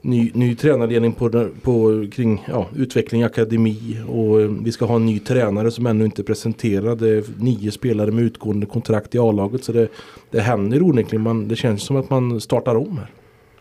ny, 0.00 0.30
ny 0.34 0.54
tränarledning 0.54 1.12
på, 1.12 1.48
på, 1.62 2.06
kring 2.12 2.44
ja, 2.48 2.66
utveckling, 2.76 3.22
akademi 3.22 3.98
och 4.08 4.40
eh, 4.40 4.50
vi 4.64 4.72
ska 4.72 4.84
ha 4.84 4.96
en 4.96 5.06
ny 5.06 5.18
tränare 5.18 5.70
som 5.70 5.86
ännu 5.86 6.04
inte 6.04 6.22
är 6.22 6.24
presenterad. 6.24 6.98
Det 6.98 7.08
är 7.08 7.24
nio 7.38 7.70
spelare 7.70 8.10
med 8.10 8.24
utgående 8.24 8.66
kontrakt 8.66 9.14
i 9.14 9.18
A-laget 9.18 9.64
så 9.64 9.72
det, 9.72 9.88
det 10.30 10.40
händer 10.40 10.82
onekligen. 10.82 11.22
Man, 11.22 11.48
det 11.48 11.56
känns 11.56 11.82
som 11.82 11.96
att 11.96 12.10
man 12.10 12.40
startar 12.40 12.74
om 12.74 12.98
här. 12.98 13.10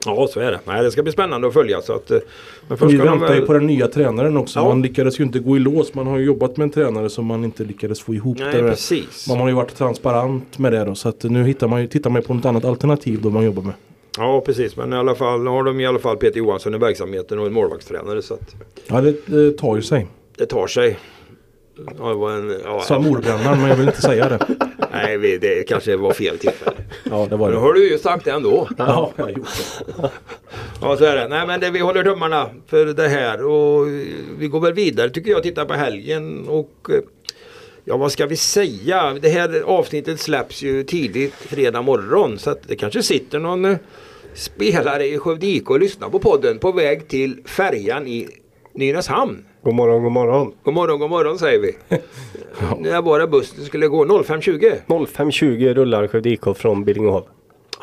Ja 0.06 0.28
så 0.28 0.39
är 0.39 0.51
det. 0.51 0.60
Nej, 0.66 0.84
det 0.84 0.91
ska 0.91 1.04
bli 1.04 1.12
spännande 1.12 1.47
att 1.47 1.54
följa. 1.54 1.82
Så 1.82 1.93
att, 1.93 2.12
eh, 2.12 2.18
men 2.68 2.78
först 2.78 2.93
vi 2.93 2.97
väntar 2.97 3.34
ju 3.34 3.39
väl... 3.39 3.47
på 3.47 3.54
den 3.54 3.68
nya 3.68 3.88
tränaren 3.88 4.38
också. 4.38 4.60
Ja. 4.60 4.68
Man 4.68 4.82
lyckades 4.82 5.20
ju 5.20 5.24
inte 5.24 5.39
gå 5.39 5.58
i 5.58 5.60
lås. 5.60 5.93
Man 5.93 6.08
har 6.08 6.18
ju 6.18 6.26
jobbat 6.26 6.58
med 6.58 6.64
en 6.64 6.72
tränare 6.72 7.10
som 7.10 7.26
man 7.26 7.43
inte 7.43 7.64
lyckades 7.64 8.01
få 8.01 8.14
ihop. 8.14 8.38
Nej 8.39 8.62
där. 8.62 8.70
precis. 8.70 9.28
Man 9.30 9.39
har 9.39 9.47
ju 9.47 9.54
varit 9.54 9.76
transparent 9.76 10.58
med 10.58 10.72
det 10.74 10.86
då. 10.86 10.95
Så 10.95 11.10
att 11.10 11.24
nu 11.24 11.43
hittar 11.43 11.68
man 11.68 11.82
ju, 11.82 11.88
tittar 11.88 12.10
man 12.10 12.22
ju 12.22 12.28
på 12.28 12.34
något 12.34 12.45
annat 12.45 12.66
alternativ 12.66 13.22
då 13.22 13.30
man 13.30 13.45
jobbar 13.45 13.64
med. 13.64 13.74
Ja 14.18 14.41
precis 14.45 14.76
men 14.76 14.93
i 14.93 14.95
alla 14.95 15.16
fall 15.16 15.47
har 15.47 15.64
de 15.64 15.80
i 15.80 15.86
alla 15.86 15.99
fall 15.99 16.18
Peter 16.18 16.38
Johansson 16.38 16.76
i 16.76 16.78
verksamheten 16.78 17.39
och 17.39 17.47
en 17.47 17.54
målvaktstränare 17.54 18.22
så 18.22 18.34
att 18.34 18.56
Ja 18.88 19.01
det, 19.01 19.16
det 19.26 19.51
tar 19.58 19.76
ju 19.76 19.82
sig. 19.82 20.08
det 20.38 20.45
tar 20.45 20.68
sig. 20.68 20.99
Ja, 21.97 22.13
var 22.13 22.32
en, 22.32 22.55
ja, 22.63 22.82
Sa 22.82 22.99
mordbrännaren 22.99 23.59
men 23.61 23.69
jag 23.69 23.76
vill 23.76 23.88
inte 23.88 24.01
säga 24.01 24.30
det. 24.30 24.39
nej 24.91 25.38
det 25.41 25.67
kanske 25.67 25.95
var 25.95 26.13
fel 26.13 26.38
tillfälle. 26.38 26.78
Ja 27.03 27.28
det 27.30 27.36
var 27.36 27.47
Nu 27.49 27.53
det. 27.55 27.59
har 27.61 27.74
du 27.74 27.89
ju 27.89 27.97
sagt 27.97 28.26
det 28.26 28.32
ändå. 28.32 28.69
Ja, 28.78 29.11
jag 29.15 29.24
har 29.24 29.32
gjort 29.32 29.47
det. 29.97 30.09
Ja 30.82 30.97
så 30.97 31.03
är 31.05 31.15
det. 31.15 31.28
Nej 31.28 31.47
men 31.47 31.59
det, 31.59 31.69
vi 31.69 31.80
håller 31.80 32.03
tummarna 32.03 32.49
för 32.67 32.86
det 32.86 33.07
här 33.07 33.45
och 33.45 33.88
vi 34.38 34.47
går 34.47 34.59
väl 34.59 34.74
vidare 34.74 35.09
tycker 35.09 35.32
jag 35.32 35.43
tittar 35.43 35.65
på 35.65 35.74
helgen 35.74 36.47
och 36.47 36.74
eh, 36.89 36.95
Ja 37.86 37.97
vad 37.97 38.11
ska 38.11 38.26
vi 38.26 38.36
säga? 38.36 39.13
Det 39.21 39.30
här 39.30 39.61
avsnittet 39.65 40.19
släpps 40.19 40.61
ju 40.61 40.84
tidigt 40.84 41.34
fredag 41.34 41.82
morgon 41.82 42.39
så 42.39 42.49
att 42.49 42.67
det 42.67 42.76
kanske 42.76 43.03
sitter 43.03 43.39
någon 43.39 43.65
eh, 43.65 43.78
spelare 44.34 45.05
i 45.07 45.17
Skövde 45.17 45.45
IK 45.47 45.69
och 45.69 45.80
lyssnar 45.80 46.09
på 46.09 46.19
podden 46.19 46.59
på 46.59 46.71
väg 46.71 47.07
till 47.07 47.38
färjan 47.45 48.07
i 48.07 48.28
Nynäshamn. 48.74 49.45
God 49.64 49.74
morgon, 49.76 50.03
god 50.03 50.11
morgon. 50.11 50.53
God 50.64 50.74
morgon, 50.74 50.99
god 50.99 51.09
morgon 51.09 51.39
säger 51.39 51.59
vi. 51.59 51.76
När 52.80 53.01
var 53.01 53.20
det 53.20 53.28
bussen 53.28 53.66
skulle 53.66 53.88
gå? 53.88 54.05
05.20? 54.05 54.76
05.20 54.88 55.74
rullar 55.74 56.07
Skövde 56.07 56.30
IK 56.30 56.41
från 56.55 56.84
Billingehov. 56.84 57.24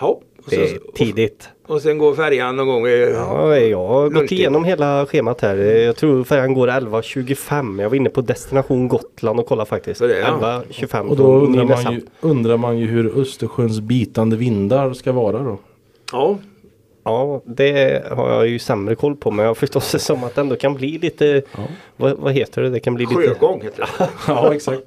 Ja. 0.00 0.06
Och 0.08 0.50
Det 0.50 0.56
är 0.62 0.66
sen, 0.66 0.78
tidigt. 0.94 1.48
och 1.66 1.82
sen 1.82 1.98
går 1.98 2.14
färjan 2.14 2.56
någon 2.56 2.66
gång. 2.66 2.86
i- 2.86 3.10
Ja, 3.14 3.56
jag 3.56 3.86
har 3.88 4.08
gått 4.08 4.32
igenom 4.32 4.64
hela 4.64 5.06
schemat 5.06 5.40
här. 5.40 5.56
Jag 5.56 5.96
tror 5.96 6.24
färjan 6.24 6.54
går 6.54 6.68
11.25. 6.68 7.82
Jag 7.82 7.88
var 7.90 7.96
inne 7.96 8.10
på 8.10 8.20
destination 8.20 8.88
Gotland 8.88 9.40
och 9.40 9.46
kollade 9.46 9.68
faktiskt. 9.68 10.00
Ja. 10.00 10.06
11.25 10.06 11.08
Och 11.08 11.16
då 11.16 11.34
undrar 11.34 11.64
man, 11.64 11.92
ju, 11.94 12.00
undrar 12.20 12.56
man 12.56 12.78
ju 12.78 12.86
hur 12.86 13.20
Östersjöns 13.20 13.80
bitande 13.80 14.36
vindar 14.36 14.92
ska 14.92 15.12
vara 15.12 15.38
då. 15.42 15.58
Ja. 16.12 16.38
Ja, 17.10 17.42
det 17.44 18.02
har 18.10 18.30
jag 18.32 18.48
ju 18.48 18.58
sämre 18.58 18.94
koll 18.94 19.16
på. 19.16 19.30
Men 19.30 19.46
jag 19.46 19.56
förstår 19.56 19.82
det 19.92 19.98
som 19.98 20.24
att 20.24 20.34
det 20.34 20.40
ändå 20.40 20.56
kan 20.56 20.74
bli 20.74 20.98
lite... 20.98 21.42
Vad, 21.96 22.16
vad 22.18 22.32
heter 22.32 22.62
det? 22.62 22.70
Det 22.70 22.80
kan 22.80 22.94
bli 22.94 23.06
lite... 23.06 23.14
Sjögång 23.20 23.62
heter 23.62 23.88
det. 23.98 24.08
Ja 24.26 24.54
exakt. 24.54 24.82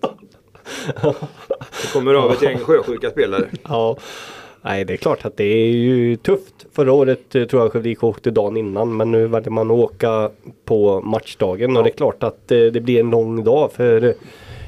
Det 1.82 1.94
kommer 1.94 2.14
av 2.14 2.32
ett 2.32 2.42
gäng 2.42 2.58
sjösjuka 2.58 3.10
spelare. 3.10 3.46
Ja. 3.70 3.98
Nej, 4.62 4.86
det 4.86 4.94
är 4.94 4.98
klart 4.98 5.26
att 5.26 5.38
det 5.38 5.44
är 5.44 5.68
ju 5.68 6.16
tufft. 6.16 6.66
Förra 6.74 6.94
året 6.94 7.36
eh, 7.36 7.44
tror 7.44 7.62
jag 7.62 7.72
Skövde 7.72 7.90
IK 7.90 8.04
åkte 8.04 8.32
dagen 8.32 8.58
innan 8.58 8.98
men 8.98 9.12
nu 9.12 9.28
väljer 9.28 9.50
man 9.50 9.72
att 9.72 9.78
åka 9.78 10.30
på 10.66 11.02
matchdagen 11.02 11.78
och 11.78 11.84
det 11.84 11.90
är 11.90 11.94
klart 11.98 12.24
att 12.24 12.52
eh, 12.52 12.60
det 12.60 12.82
blir 12.82 13.00
en 13.00 13.10
lång 13.10 13.44
dag 13.44 13.72
för 13.72 14.04
eh, 14.04 14.12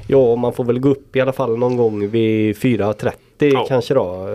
ja, 0.08 0.36
man 0.36 0.52
får 0.52 0.64
väl 0.64 0.78
gå 0.78 0.88
upp 0.88 1.16
i 1.16 1.20
alla 1.20 1.32
fall 1.32 1.56
någon 1.58 1.76
gång 1.76 2.08
vid 2.08 2.56
4.30 2.56 3.12
Ja. 3.38 3.64
kanske 3.68 3.94
då. 3.94 4.28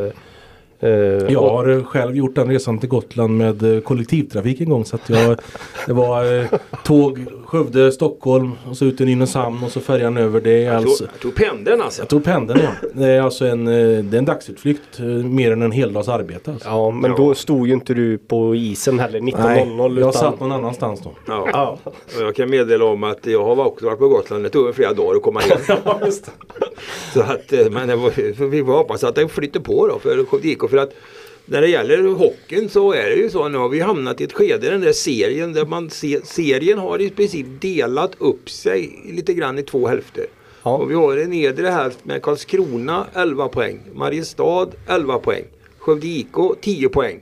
Eh, 0.84 0.90
Jag 1.34 1.42
har 1.42 1.70
eh, 1.70 1.84
själv 1.84 2.16
gjort 2.16 2.36
den 2.36 2.48
resan 2.50 2.80
till 2.80 2.90
Gotland 2.90 3.38
med 3.38 3.76
eh, 3.76 3.82
kollektivtrafik 3.82 4.62
en 4.62 4.70
gång. 4.70 4.86
Så 4.86 4.96
att 4.96 5.10
jag, 5.10 5.40
det 5.88 5.94
var 5.94 6.48
tåg 6.84 7.20
Skövde, 7.52 7.92
Stockholm 7.92 8.52
och 8.70 8.78
så 8.78 8.86
ut 8.86 8.98
till 8.98 9.06
Nynäshamn 9.06 9.64
och 9.64 9.72
så 9.72 9.80
färjan 9.80 10.18
över. 10.18 10.42
Det 10.42 10.52
är 10.52 10.66
Jag 10.66 10.76
alltså, 10.76 10.98
tog, 11.04 11.14
jag 11.14 11.20
tog 11.22 11.36
pendeln 11.36 11.82
alltså. 11.82 12.02
jag 12.02 12.10
tog 12.10 12.24
pendeln 12.24 12.60
ja. 12.64 12.88
Det 12.94 13.06
är 13.08 13.22
alltså 13.22 13.46
en, 13.46 13.68
eh, 13.68 13.74
det 14.04 14.18
är 14.18 14.20
en 14.20 14.26
dagsutflykt 14.26 15.00
eh, 15.00 15.06
mer 15.06 15.52
än 15.52 15.62
en 15.62 15.72
heldags 15.72 16.08
arbete. 16.08 16.52
Alltså. 16.52 16.70
Ja, 16.70 16.92
men 16.92 17.12
Ja. 17.12 17.18
då 17.18 17.36
stod 17.36 17.68
ju 17.68 17.74
inte 17.74 17.94
du 17.94 18.18
på 18.18 18.56
isen 18.56 19.00
heller 19.00 19.20
19.00 19.20 19.78
jag 19.80 19.98
utan... 19.98 20.14
satt 20.14 20.40
någon 20.40 20.52
annanstans 20.52 21.02
då. 21.02 21.12
Ja. 21.28 21.48
Ja. 21.54 21.78
Och 22.18 22.22
jag 22.22 22.36
kan 22.36 22.50
meddela 22.50 22.86
om 22.86 23.04
att 23.04 23.26
jag 23.26 23.44
har 23.44 23.66
också 23.66 23.86
varit 23.86 24.00
på 24.00 24.08
Gotland. 24.08 24.44
Det 24.44 24.50
tog 24.50 24.64
mig 24.66 24.74
flera 24.74 24.94
dagar 24.94 25.16
att 25.16 25.22
komma 25.24 25.42
in. 25.44 25.52
Ja, 25.86 26.00
just 26.06 26.26
det. 26.26 26.32
Så 27.14 27.22
att, 27.22 27.54
eh, 27.54 27.70
men 27.72 27.88
det 27.88 27.96
var, 27.96 28.46
vi 28.50 28.64
får 28.64 28.74
hoppas 28.74 29.04
att 29.04 29.16
det 29.16 29.28
flyter 29.28 29.60
på 29.60 29.88
då 29.88 30.00
för 30.00 30.46
IK. 30.46 30.70
För 30.70 30.78
att 30.78 30.94
när 31.52 31.62
det 31.62 31.68
gäller 31.68 32.04
hockeyn 32.04 32.70
så 32.70 32.94
är 32.94 33.10
det 33.10 33.16
ju 33.16 33.30
så. 33.30 33.50
Nu 33.50 33.58
har 33.58 33.70
vi 33.70 33.80
hamnat 33.80 34.22
i 34.22 34.24
ett 34.24 34.34
skede 34.34 34.68
i 34.68 34.70
den 34.70 34.82
där 34.82 34.92
serien 34.92 35.54
där 35.54 35.66
man 35.66 35.90
ser, 35.90 36.22
serien 36.24 36.80
har 36.80 37.02
i 37.02 37.10
princip 37.10 37.48
delat 37.60 38.12
upp 38.18 38.50
sig 38.50 39.02
lite 39.06 39.34
grann 39.34 39.60
i 39.60 39.64
två 39.64 39.88
hälfter. 39.88 40.26
Ja. 40.64 40.78
Och 40.78 40.92
vi 40.92 40.96
har 40.96 41.18
en 41.18 41.30
nedre 41.30 41.68
hälft 41.68 42.06
med 42.06 42.22
Karlskrona 42.22 43.08
11 43.14 43.48
poäng. 43.48 43.80
Mariestad 43.94 44.68
11 44.88 45.20
poäng. 45.20 45.44
Skövde 45.78 46.08
IK 46.08 46.36
10 46.62 46.90
poäng. 46.90 47.20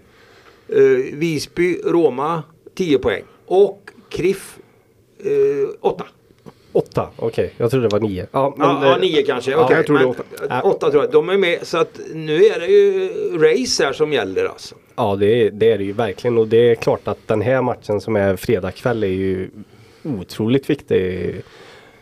Eh, 0.67 0.82
Visby, 1.13 1.77
Roma 1.84 2.43
10 2.75 2.99
poäng. 2.99 3.23
Och 3.45 3.89
KRIF 4.09 4.57
eh, 5.23 5.69
8. 5.82 6.05
Åtta, 6.72 7.09
okej. 7.15 7.53
Jag 7.57 7.72
trodde 7.72 7.86
det 7.88 7.91
var 7.91 7.99
nio. 7.99 8.28
Ja, 8.32 8.53
men, 8.57 8.67
Ja, 8.67 8.80
ja, 8.86 8.95
eh, 8.95 9.01
nio 9.01 9.24
kanske. 9.24 9.51
ja, 9.51 9.63
Okej, 9.65 9.76
jag 9.78 9.86
tror 9.86 9.97
det 9.97 10.03
är 10.03 10.07
men, 10.07 10.15
åtta. 10.47 10.57
äh, 10.59 10.65
åtta 10.65 10.91
tror 10.91 11.03
jag. 11.03 11.11
De 11.11 11.30
är 11.30 11.38
med. 11.38 11.59
Så 11.67 11.78
att 11.78 11.99
nu 12.13 12.45
är 12.45 12.59
det 12.59 12.65
ju 12.67 13.09
race 13.38 13.84
här 13.86 13.93
som 13.93 14.13
gäller 14.13 14.45
alltså. 14.45 14.76
Ja 14.95 15.15
det 15.15 15.26
är, 15.26 15.51
det 15.51 15.72
är 15.72 15.78
det 15.78 15.84
ju 15.84 15.91
verkligen 15.93 16.38
och 16.38 16.47
det 16.47 16.57
är 16.72 16.76
klart 16.76 17.07
att 17.07 17.28
den 17.28 17.41
här 17.41 17.61
matchen 17.61 18.01
som 18.01 18.15
är 18.15 18.36
fredag 18.36 18.72
kväll 18.72 19.03
är 19.03 19.07
ju 19.07 19.49
otroligt 20.03 20.70
viktig. 20.70 21.36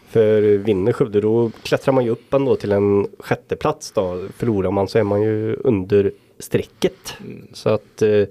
För 0.09 0.41
vinner 0.41 0.93
Skövde 0.93 1.21
då 1.21 1.51
klättrar 1.63 1.93
man 1.93 2.03
ju 2.05 2.09
upp 2.09 2.33
ändå 2.33 2.55
till 2.55 2.71
en 2.71 3.07
sjätte 3.19 3.55
plats 3.55 3.91
då. 3.91 4.27
Förlorar 4.37 4.71
man 4.71 4.87
så 4.87 4.99
är 4.99 5.03
man 5.03 5.21
ju 5.21 5.55
under 5.55 6.11
strecket. 6.39 7.13
Så 7.53 7.69
att 7.69 8.01
eh, 8.01 8.23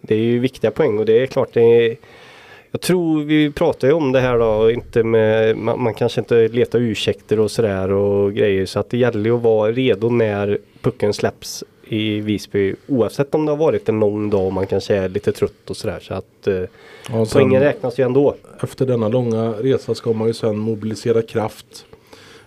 det 0.00 0.14
är 0.14 0.18
ju 0.18 0.38
viktiga 0.38 0.70
poäng 0.70 0.98
och 0.98 1.04
det 1.06 1.22
är 1.22 1.26
klart 1.26 1.48
det 1.52 1.60
är 1.62 1.96
jag 2.70 2.80
tror 2.80 3.22
vi 3.24 3.50
pratar 3.50 3.88
ju 3.88 3.94
om 3.94 4.12
det 4.12 4.20
här 4.20 4.38
då, 4.38 4.70
inte 4.70 5.02
med, 5.02 5.56
man, 5.56 5.82
man 5.82 5.94
kanske 5.94 6.20
inte 6.20 6.48
letar 6.48 6.78
ursäkter 6.78 7.40
och 7.40 7.50
sådär 7.50 7.90
och 7.90 8.34
grejer 8.34 8.66
så 8.66 8.80
att 8.80 8.90
det 8.90 8.98
gäller 8.98 9.24
ju 9.30 9.36
att 9.36 9.42
vara 9.42 9.72
redo 9.72 10.08
när 10.10 10.58
pucken 10.80 11.12
släpps 11.12 11.64
i 11.88 12.20
Visby 12.20 12.74
oavsett 12.86 13.34
om 13.34 13.46
det 13.46 13.52
har 13.52 13.56
varit 13.56 13.88
en 13.88 14.00
lång 14.00 14.30
dag 14.30 14.46
och 14.46 14.52
man 14.52 14.66
kanske 14.66 14.96
är 14.96 15.08
lite 15.08 15.32
trött 15.32 15.70
och 15.70 15.76
sådär 15.76 15.98
så 16.02 16.14
att 16.14 16.46
eh, 16.46 16.54
Ja, 17.10 17.26
poängen 17.32 17.62
räknas 17.62 17.98
ju 17.98 18.04
ändå. 18.04 18.34
efter 18.62 18.86
denna 18.86 19.08
långa 19.08 19.50
resa 19.52 19.94
ska 19.94 20.12
man 20.12 20.28
ju 20.28 20.34
sen 20.34 20.58
mobilisera 20.58 21.22
kraft. 21.22 21.86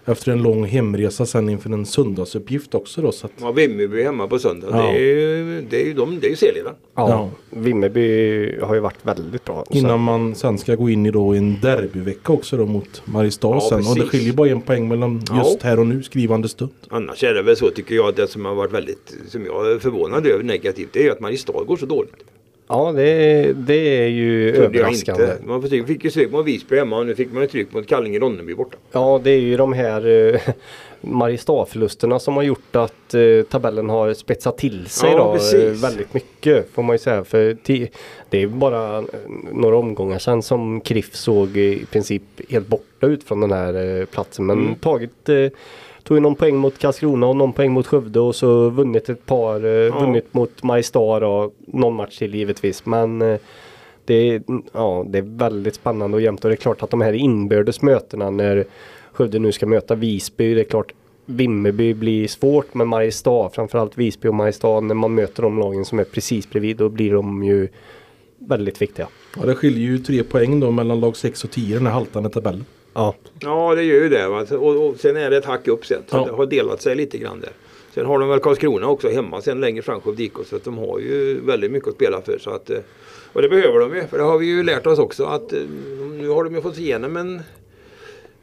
Efter 0.06 0.32
en 0.32 0.44
lång 0.44 0.66
hemresa 0.66 1.26
sen 1.26 1.50
inför 1.50 1.70
en 1.70 1.86
söndagsuppgift 1.86 2.76
också 2.76 3.02
då. 3.02 3.12
Så 3.12 3.26
att, 3.26 3.32
Ja, 3.42 3.52
Vimmerby 3.52 4.04
hemma 4.04 4.28
på 4.28 4.40
söndag. 4.40 4.68
Ja. 4.72 4.78
Det, 4.78 4.98
är 4.98 5.00
ju, 5.18 5.62
det 5.70 5.82
är 5.82 5.86
ju 5.86 5.94
de, 5.94 6.20
det 6.20 6.28
är 6.28 6.30
ju 6.30 6.36
serieledaren. 6.36 6.76
Ja, 6.96 7.10
Ja. 7.10 7.30
Vimmerby 7.50 8.60
har 8.62 8.76
ju 8.76 8.80
varit 8.82 8.98
väldigt 9.06 9.46
bra. 9.46 9.66
Så- 9.72 9.78
Innan 9.78 10.00
man 10.00 10.36
sen 10.36 10.58
ska 10.58 10.76
gå 10.76 10.90
in 10.90 11.06
i 11.06 11.12
då 11.12 11.34
en 11.34 11.60
derbyvecka 11.62 12.34
också 12.34 12.58
då 12.58 12.66
mot 12.66 13.02
Mariestad 13.06 13.48
Ja, 13.48 13.62
sen. 13.70 13.78
Och 13.78 13.84
det 13.84 13.94
precis. 13.94 14.10
skiljer 14.10 14.34
bara 14.34 14.50
en 14.50 14.62
poäng 14.62 14.88
mellan 14.88 15.14
just 15.16 15.30
Ja. 15.32 15.58
här 15.62 15.80
och 15.80 15.88
nu 15.88 16.04
skrivande 16.04 16.50
stund. 16.50 16.72
Annars 16.90 17.24
är 17.24 17.34
det 17.34 17.42
väl 17.42 17.58
så 17.58 17.70
tycker 17.70 17.96
jag 17.96 18.10
att 18.10 18.16
det 18.16 18.28
som 18.28 18.46
har 18.46 18.56
varit 18.56 18.72
väldigt, 18.74 19.16
som 19.28 19.46
jag 19.46 19.72
är 19.72 19.80
förvånad 19.80 20.28
över 20.28 20.44
negativt, 20.44 20.90
det 20.94 21.00
är 21.00 21.04
ju 21.04 21.12
att 21.12 21.20
Mariestad 21.20 21.64
går 21.68 21.78
så 21.78 21.86
dåligt. 21.86 22.16
Ja 22.76 22.92
det, 22.92 23.54
det 23.54 24.04
är 24.04 24.08
ju 24.08 24.52
Trodde 24.52 24.78
jag 24.78 24.86
överraskande. 24.88 25.24
inte. 25.24 25.38
Man 25.46 25.62
fick, 25.70 25.88
fick 25.88 26.04
ju 26.04 26.10
stryk 26.10 26.32
mot 26.32 26.46
Visby 26.46 26.76
hemma 26.78 26.98
och 26.98 27.06
nu 27.06 27.16
fick 27.16 27.32
man 27.34 27.42
ju 27.42 27.48
stryk 27.50 27.74
mot 27.74 27.88
Kallinge-Ronneby 27.90 28.56
borta. 28.56 28.78
Ja 28.92 29.22
det 29.24 29.32
är 29.32 29.40
ju 29.40 29.58
de 29.58 29.74
här 29.74 30.08
eh, 30.36 30.42
Mariestad-förlusterna 31.02 32.20
som 32.20 32.36
har 32.36 32.44
gjort 32.44 32.76
att 32.76 33.14
eh, 33.14 33.44
tabellen 33.50 33.90
har 33.90 34.14
spetsat 34.14 34.58
till 34.58 34.86
sig 34.88 35.10
Ja, 35.12 35.18
då, 35.18 35.26
eh, 35.28 35.34
precis. 35.34 35.84
väldigt 35.84 36.14
mycket 36.14 36.70
får 36.74 36.84
man 36.84 36.94
ju 36.94 36.98
säga. 37.00 37.24
För 37.24 37.58
det 38.30 38.42
är 38.44 38.48
bara 38.48 38.98
eh, 38.98 39.04
några 39.52 39.78
omgångar 39.78 40.20
sedan 40.20 40.42
som 40.44 40.82
KRIF 40.82 41.16
såg 41.16 41.58
i 41.58 41.86
princip 41.92 42.24
helt 42.50 42.68
borta 42.68 43.08
ut 43.08 43.24
från 43.24 43.40
den 43.42 43.52
här 43.52 44.00
eh, 44.00 44.06
platsen. 44.06 44.46
Men 44.46 44.60
Mm. 44.60 44.76
tagit 44.76 45.30
eh, 45.30 45.48
Tog 46.04 46.18
ju 46.18 46.22
någon 46.22 46.36
poäng 46.36 46.58
mot 46.58 46.78
Karlskrona 46.78 47.28
och 47.28 47.36
någon 47.36 47.54
poäng 47.54 47.72
mot 47.72 47.88
Skövde 47.88 48.20
och 48.20 48.36
så 48.36 48.70
vunnit 48.70 49.10
ett 49.10 49.26
par. 49.26 49.56
Eh, 49.56 50.00
Vunnit 50.00 50.34
mot 50.34 50.64
Mariestad 50.64 51.28
och 51.28 51.56
någon 51.68 51.96
match 51.96 52.18
till 52.18 52.36
givetvis. 52.36 52.86
Men 52.86 53.22
eh, 53.22 53.40
det, 54.06 54.14
är, 54.14 54.44
ja, 54.74 55.06
det 55.08 55.18
är 55.18 55.38
väldigt 55.38 55.76
spännande 55.76 56.18
och 56.18 56.22
jämnt 56.22 56.44
och 56.44 56.50
det 56.50 56.56
är 56.56 56.58
klart 56.58 56.84
att 56.84 56.90
de 56.90 57.02
här 57.02 57.14
inbördes 57.14 57.82
mötena 57.82 58.30
när 58.30 58.66
Skövde 59.12 59.40
nu 59.40 59.52
ska 59.52 59.66
möta 59.66 59.96
Visby. 59.96 60.54
Det 60.54 60.62
är 60.62 60.66
klart 60.66 60.94
Vimmerby 61.26 61.94
blir 61.94 62.28
svårt 62.28 62.74
men 62.74 62.88
Mariestad, 62.88 63.50
framförallt 63.50 63.98
Visby 63.98 64.28
och 64.28 64.36
Mariestad 64.36 64.80
när 64.80 64.96
man 64.96 65.16
möter 65.16 65.44
de 65.44 65.60
lagen 65.60 65.86
som 65.86 66.00
är 66.00 66.04
precis 66.04 66.50
bredvid 66.50 66.78
då 66.78 66.90
blir 66.90 67.14
de 67.14 67.44
ju 67.44 67.68
väldigt 68.38 68.82
viktiga. 68.82 69.08
Ja, 69.40 69.46
det 69.46 69.56
skiljer 69.56 69.84
ju 69.84 69.98
tre 69.98 70.24
poäng 70.24 70.60
då 70.60 70.72
mellan 70.72 71.00
lag 71.00 71.18
6 71.18 71.44
och 71.44 71.52
10 71.52 71.76
den 71.76 71.86
här 71.86 71.94
haltande 71.94 72.30
tabellen. 72.30 72.66
Ja, 72.94 73.16
Ja 73.40 73.76
det 73.76 73.84
gör 73.84 74.04
ju 74.04 74.10
det. 74.10 74.28
Va? 74.28 74.46
Och, 74.52 74.90
och 74.90 74.96
sen 75.00 75.18
är 75.18 75.30
det 75.30 75.38
ett 75.38 75.46
hack 75.46 75.68
upp 75.68 75.86
sen. 75.86 76.02
Så 76.08 76.18
Ja. 76.18 76.26
det 76.26 76.32
har 76.32 76.46
delat 76.46 76.82
sig 76.82 76.96
lite 76.96 77.18
grann 77.18 77.40
där. 77.40 77.50
Sen 77.94 78.06
har 78.06 78.20
de 78.20 78.30
väl 78.30 78.40
Karlskrona 78.40 78.88
också 78.88 79.10
hemma 79.10 79.42
sen 79.42 79.62
längre 79.62 79.82
fram 79.82 80.02
Skövde. 80.02 80.30
Så 80.46 80.56
att 80.56 80.64
de 80.64 80.78
har 80.78 81.00
ju 81.00 81.40
väldigt 81.46 81.72
mycket 81.72 81.90
att 81.90 81.96
spela 81.96 82.22
för. 82.22 82.38
Så 82.40 82.50
att, 82.50 82.70
eh, 82.70 82.78
och 83.34 83.42
det 83.42 83.50
behöver 83.50 83.80
de 83.80 83.96
ju. 83.96 84.08
För 84.08 84.18
det 84.18 84.24
har 84.24 84.38
vi 84.38 84.46
ju 84.46 84.64
lärt 84.64 84.88
oss 84.88 85.00
också 85.00 85.24
att 85.26 85.54
eh, 85.54 85.60
nu 86.20 86.30
har 86.30 86.44
de 86.44 86.56
ju 86.56 86.62
fått 86.62 86.78
igenom 86.80 87.18
en 87.18 87.42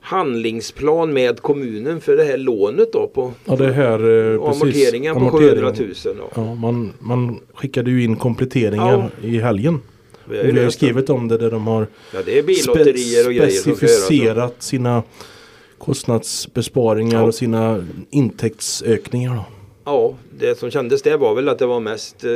handlingsplan 0.00 1.12
med 1.12 1.40
kommunen 1.40 2.00
för 2.00 2.16
det 2.16 2.24
här 2.24 2.36
lånet 2.38 2.92
då 2.92 3.10
på 3.14 3.32
Ja 3.44 3.56
det 3.56 3.72
här 3.72 3.92
eh, 4.34 4.44
precis. 4.46 4.62
amorteringen 4.62 5.14
på 5.14 5.20
amortering. 5.20 5.50
700 5.50 5.72
000. 6.04 6.16
Då. 6.16 6.30
Ja, 6.34 6.54
man, 6.54 6.92
man 6.98 7.40
skickade 7.54 7.90
ju 7.90 8.04
in 8.04 8.16
kompletteringar 8.16 9.10
i 9.22 9.38
helgen. 9.38 9.80
Vi 10.30 10.36
Och 10.36 10.40
har 10.40 10.46
ju 10.46 10.52
vi 10.52 10.64
har 10.64 10.70
skrivit 10.70 11.10
om 11.10 11.28
det 11.28 11.36
där 11.36 11.50
de 11.50 11.66
har 11.66 11.86
Ja 12.14 12.18
det 12.26 12.38
är 12.38 12.42
billotterier 12.42 13.26
och 13.26 13.34
grejer 13.34 13.50
specificerat 13.60 14.62
sina 14.62 15.02
kostnadsbesparingar 15.78 17.18
Ja. 17.20 17.26
och 17.26 17.34
sina 17.34 17.84
intäktsökningar. 18.10 19.34
Då. 19.34 19.44
Ja, 19.84 20.14
det 20.38 20.58
som 20.58 20.70
kändes 20.70 21.02
det 21.02 21.16
var 21.16 21.34
väl 21.34 21.48
att 21.48 21.58
det 21.58 21.66
var 21.66 21.80
mest 21.80 22.24
eh, 22.24 22.30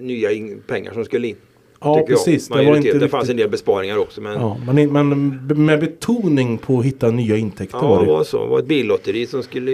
nya 0.00 0.28
pengar 0.66 0.92
som 0.92 1.04
skulle 1.04 1.28
in. 1.28 1.36
Ja 1.84 1.96
jag. 1.98 2.06
precis. 2.06 2.48
Det, 2.48 2.54
var 2.64 2.76
inte 2.76 2.98
det 2.98 3.08
fanns 3.08 3.30
en 3.30 3.36
del 3.36 3.50
besparingar 3.50 3.96
också. 3.98 4.20
Men 4.20 4.32
Ja, 4.40 4.56
men, 4.72 4.92
men 4.92 5.64
med 5.66 5.80
betoning 5.80 6.58
på 6.58 6.78
att 6.78 6.84
hitta 6.84 7.10
nya 7.10 7.36
intäkter 7.36 7.78
Ja, 7.82 7.88
var 7.88 7.98
det 8.00 8.04
det. 8.06 8.12
var 8.12 8.24
så. 8.24 8.42
Det 8.42 8.48
var 8.50 8.58
ett 8.58 8.66
billotteri 8.66 9.26
som 9.26 9.42
skulle 9.42 9.70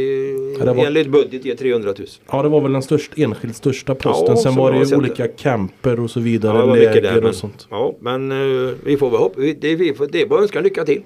Ja, 0.58 0.64
det 0.64 0.72
var- 0.72 0.84
enligt 0.86 1.08
budget 1.08 1.44
ge 1.44 1.56
300 1.56 1.94
000. 1.98 2.06
Ja 2.32 2.42
det 2.42 2.48
var 2.48 2.61
väl 2.61 2.72
den 2.72 2.82
största, 2.82 3.22
enskilt 3.22 3.56
största 3.56 3.94
posten. 3.94 4.34
Ja, 4.36 4.42
Sen 4.42 4.54
var 4.54 4.72
det 4.72 4.84
ju 4.84 4.96
olika 4.96 5.28
camper 5.28 6.00
och 6.00 6.11
så 6.11 6.20
vidare. 6.20 6.58
Ja, 6.58 6.66
det 6.66 6.74
läger 6.84 7.02
där. 7.02 7.14
Men, 7.14 7.26
och 7.26 7.34
sånt. 7.34 7.66
ja, 7.70 7.94
men 8.00 8.32
eh, 8.32 8.72
vi 8.84 8.96
får 8.96 9.11
väl 9.11 9.18
hoppa. 9.20 9.40
Det, 9.61 9.74
vi 9.76 9.94
får, 9.94 10.06
det 10.06 10.22
är 10.22 10.26
bara 10.26 10.38
att 10.38 10.42
önska 10.42 10.61
lycka 10.61 10.84
till. 10.84 11.02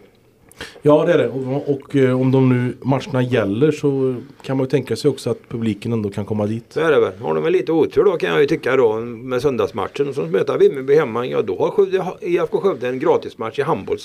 Ja 0.83 1.05
det 1.05 1.13
är 1.13 1.19
det. 1.19 1.29
Och, 1.29 1.71
och 1.71 1.97
eh, 1.97 2.21
om 2.21 2.33
de 2.33 2.49
nu 2.49 2.77
matcherna 2.83 3.23
gäller 3.23 3.71
så 3.73 4.15
kan 4.43 4.57
man 4.57 4.65
ju 4.65 4.71
tänka 4.71 4.97
sig 4.97 5.11
också 5.11 5.31
att 5.31 5.49
publiken 5.49 5.93
ändå 5.93 6.11
kan 6.11 6.25
komma 6.25 6.47
dit. 6.47 6.65
Så 6.69 6.81
är 6.81 6.91
det 6.91 7.01
väl. 7.01 7.13
Har 7.21 7.35
de 7.35 7.45
väl 7.45 7.53
lite 7.53 7.73
otur 7.73 8.05
då 8.05 8.17
kan 8.17 8.31
jag 8.31 8.41
ju 8.41 8.47
tycka 8.47 8.77
då 8.77 9.01
med 9.01 9.43
söndagsmatchen. 9.43 10.15
Som 10.15 10.31
möter 10.31 10.59
Vimmerby 10.59 10.95
hemma. 10.95 11.27
Ja 11.27 11.43
då 11.43 11.59
har 11.59 11.71
Skövde, 11.71 12.05
IFK 12.21 12.61
Skövde 12.61 12.89
en 12.89 12.99
gratismatch 12.99 13.59
i 13.59 13.63
handboll. 13.63 13.99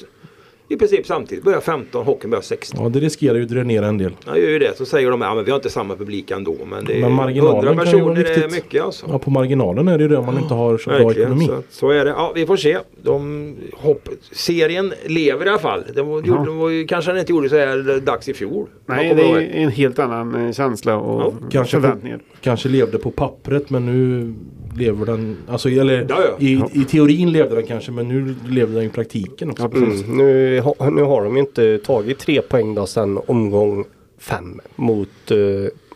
I 0.72 0.78
princip 0.78 1.06
samtidigt. 1.06 1.44
Börjar 1.44 1.60
15, 1.60 2.06
hockeyn 2.06 2.32
börjar 2.32 2.42
16. 2.42 2.84
Ja 2.84 2.90
det 2.90 3.00
riskerar 3.00 3.36
ju 3.36 3.44
att 3.44 3.50
dränera 3.50 3.88
en 3.88 3.98
del. 3.98 4.12
Ja 4.26 4.38
gör 4.38 4.50
ju 4.50 4.60
det. 4.60 4.78
Så 4.78 4.86
säger 4.86 5.12
de 5.12 5.22
att 5.22 5.38
ja, 5.38 5.44
vi 5.44 5.52
har 5.52 5.56
inte 5.56 5.70
samma 5.70 5.96
publik 5.96 6.32
ändå. 6.32 6.56
Men 6.66 6.86
det 6.86 6.98
är 6.98 7.02
Men 7.02 7.12
marginalen 7.12 7.68
100 7.68 7.86
kan 7.86 7.98
ju 7.98 8.04
vara 8.04 8.20
är 8.20 8.52
mycket 8.52 8.84
alltså. 8.84 9.06
Ja 9.10 9.20
på 9.20 9.32
marginalen 9.32 9.88
är 9.88 9.98
det 9.98 10.04
ju 10.04 10.08
det 10.08 10.18
om 10.18 10.26
man 10.26 10.38
inte 10.38 10.54
har 10.54 10.78
så 10.78 10.90
bra 10.90 11.12
ekonomi. 11.12 11.46
så, 11.46 11.64
så 11.70 11.90
är 11.90 12.06
det. 12.06 12.12
Ja, 12.12 12.32
vi 12.36 12.46
får 12.46 12.58
se. 12.58 12.78
De, 13.02 13.56
hopp, 13.74 14.10
serien 14.32 14.94
lever 15.06 15.46
i 15.46 15.50
alla 15.50 15.60
fall. 15.60 15.84
Det 15.96 16.02
var, 16.02 16.22
gjorde, 16.22 16.46
det 16.46 16.52
var 16.52 16.70
ju, 16.70 16.88
kanske 16.88 17.12
den 17.12 17.20
inte 17.20 17.32
gjorde 17.32 17.50
så 17.50 17.58
här 17.58 18.00
dags 18.00 18.30
i 18.30 18.34
fjol. 18.34 18.68
Nej, 18.86 19.14
det 19.16 19.24
är 19.24 19.64
en 19.64 19.72
helt 19.72 20.00
annan 20.00 20.46
eh, 20.46 20.52
känsla 20.52 20.98
och 20.98 21.22
Ja, 21.22 21.48
kanske 21.52 21.82
förväntningar. 21.82 22.20
Kanske 22.42 22.70
levde 22.70 22.98
på 22.98 23.12
pappret 23.12 23.70
men 23.70 23.86
nu 23.86 24.34
lever 24.78 25.06
den, 25.06 25.38
alltså 25.48 25.70
eller 25.70 26.06
Ja, 26.10 26.16
ja. 26.24 26.46
I, 26.46 26.64
i 26.74 26.84
teorin 26.86 27.32
levde 27.32 27.56
den 27.56 27.66
kanske 27.66 27.92
men 27.92 28.08
nu 28.08 28.36
lever 28.50 28.76
den 28.76 28.84
i 28.84 28.90
praktiken 28.90 29.50
också. 29.50 29.70
Ja. 29.74 29.78
Mm. 29.78 30.18
Nu, 30.18 30.60
ha- 30.60 30.90
nu 30.90 31.02
har 31.04 31.24
de 31.24 31.34
ju 31.36 31.40
inte 31.40 31.78
tagit 31.78 32.20
tre 32.20 32.42
poäng 32.42 32.76
då 32.76 32.86
sen 32.86 33.20
omgång 33.28 33.86
fem 34.20 34.60
mot 34.76 35.32
eh, 35.32 35.38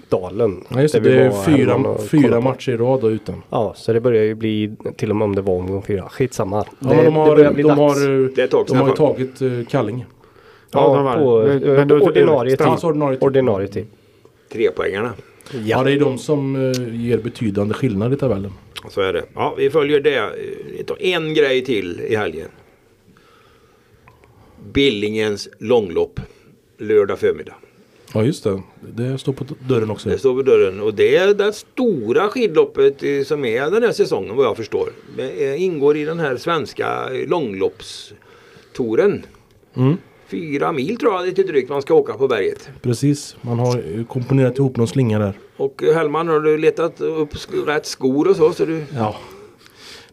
Dalen. 0.09 0.63
Ja, 0.69 0.81
just 0.81 0.93
det, 0.93 0.99
det 0.99 1.13
är 1.21 1.31
fyra, 1.31 1.97
fyra 1.97 2.41
matcher 2.41 2.71
i 2.71 2.77
rad 2.77 3.01
då 3.01 3.11
utan. 3.11 3.41
Ja, 3.49 3.73
så 3.77 3.93
det 3.93 4.01
börjar 4.01 4.23
ju 4.23 4.35
bli 4.35 4.75
till 4.97 5.09
och 5.09 5.15
med 5.15 5.25
om 5.25 5.35
det 5.35 5.41
var 5.41 5.53
omgång 5.53 5.81
fyra. 5.81 6.09
Skitsamma. 6.09 6.65
Ja, 6.79 6.89
det, 6.89 7.03
de 7.03 7.15
har, 7.15 7.35
det 7.35 7.43
de 7.43 7.63
dags. 7.63 7.77
har, 7.79 8.35
Det 8.35 8.51
de 8.67 8.77
har 8.77 8.87
ju 8.87 8.93
tagit 8.95 9.41
uh, 9.41 9.65
Kallinge. 9.65 10.05
Ja, 10.71 11.05
Ja, 11.05 11.15
på, 11.17 11.43
men- 11.47 11.63
eh, 11.63 11.73
men 11.85 11.91
ordinarie 12.01 12.57
tid. 12.57 12.67
Alltså 12.67 12.87
ordinarie 12.87 13.17
tid. 13.17 13.23
Ordinarie 13.23 13.67
tid. 13.67 13.85
Ja, 15.65 15.83
det 15.83 15.91
är 15.91 15.99
de 15.99 16.17
som 16.17 16.55
eh, 16.55 17.05
ger 17.05 17.17
betydande 17.17 17.73
skillnad 17.73 18.13
i 18.13 18.17
tabellen. 18.17 18.51
Så 18.89 19.01
är 19.01 19.13
det. 19.13 19.25
Ja, 19.35 19.55
vi 19.57 19.69
följer 19.69 19.99
det. 19.99 20.29
Vi 20.77 20.83
tar 20.83 20.97
En 20.99 21.33
grej 21.33 21.65
till 21.65 22.01
i 22.01 22.15
helgen. 22.15 22.49
Billingens 24.73 25.49
långlopp. 25.59 26.19
Lördag 26.77 27.19
förmiddag. 27.19 27.53
Ja 28.13 28.23
just 28.23 28.43
det, 28.43 28.61
det 28.95 29.17
står 29.17 29.33
på 29.33 29.45
dörren 29.59 29.91
också. 29.91 30.09
Det 30.09 30.17
står 30.17 30.33
vid 30.33 30.45
dörren 30.45 30.79
och 30.79 30.93
det 30.93 31.15
är 31.15 31.33
det 31.33 31.53
stora 31.53 32.27
skidloppet 32.29 33.03
eh, 33.03 33.23
som 33.23 33.45
är 33.45 33.71
den 33.71 33.83
här 33.83 33.91
säsongen 33.91 34.35
vad 34.35 34.45
jag 34.45 34.57
förstår. 34.57 34.89
Det 35.17 35.53
eh, 35.53 35.63
ingår 35.63 35.97
i 35.97 36.05
den 36.05 36.19
här 36.19 36.37
svenska 36.37 37.09
långloppstouren. 37.27 39.25
Mm. 39.75 39.97
Fyra 40.33 40.71
mil 40.71 40.97
tror 40.97 41.13
jag 41.13 41.25
lite 41.25 41.43
drygt 41.43 41.69
man 41.69 41.81
ska 41.81 41.93
åka 41.93 42.13
på 42.13 42.27
berget. 42.27 42.69
Precis, 42.81 43.35
man 43.41 43.59
har 43.59 44.03
komponerat 44.03 44.57
ihop 44.57 44.77
någon 44.77 44.87
slinga 44.87 45.19
där. 45.19 45.33
Och 45.57 45.83
Hellman 45.95 46.27
har 46.27 46.39
du 46.39 46.57
letat 46.57 47.01
upp 47.01 47.29
rätt 47.67 47.85
skor 47.85 48.29
och 48.29 48.35
så? 48.35 48.51
så 48.51 48.65
du... 48.65 48.83
Ja. 48.95 49.15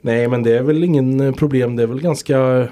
Nej 0.01 0.29
men 0.29 0.43
det 0.43 0.59
är 0.59 0.62
väl 0.62 0.85
ingen 0.85 1.21
eh, 1.21 1.35
problem. 1.35 1.77
Det 1.77 1.83
är 1.83 1.87
väl 1.87 2.01
ganska 2.01 2.68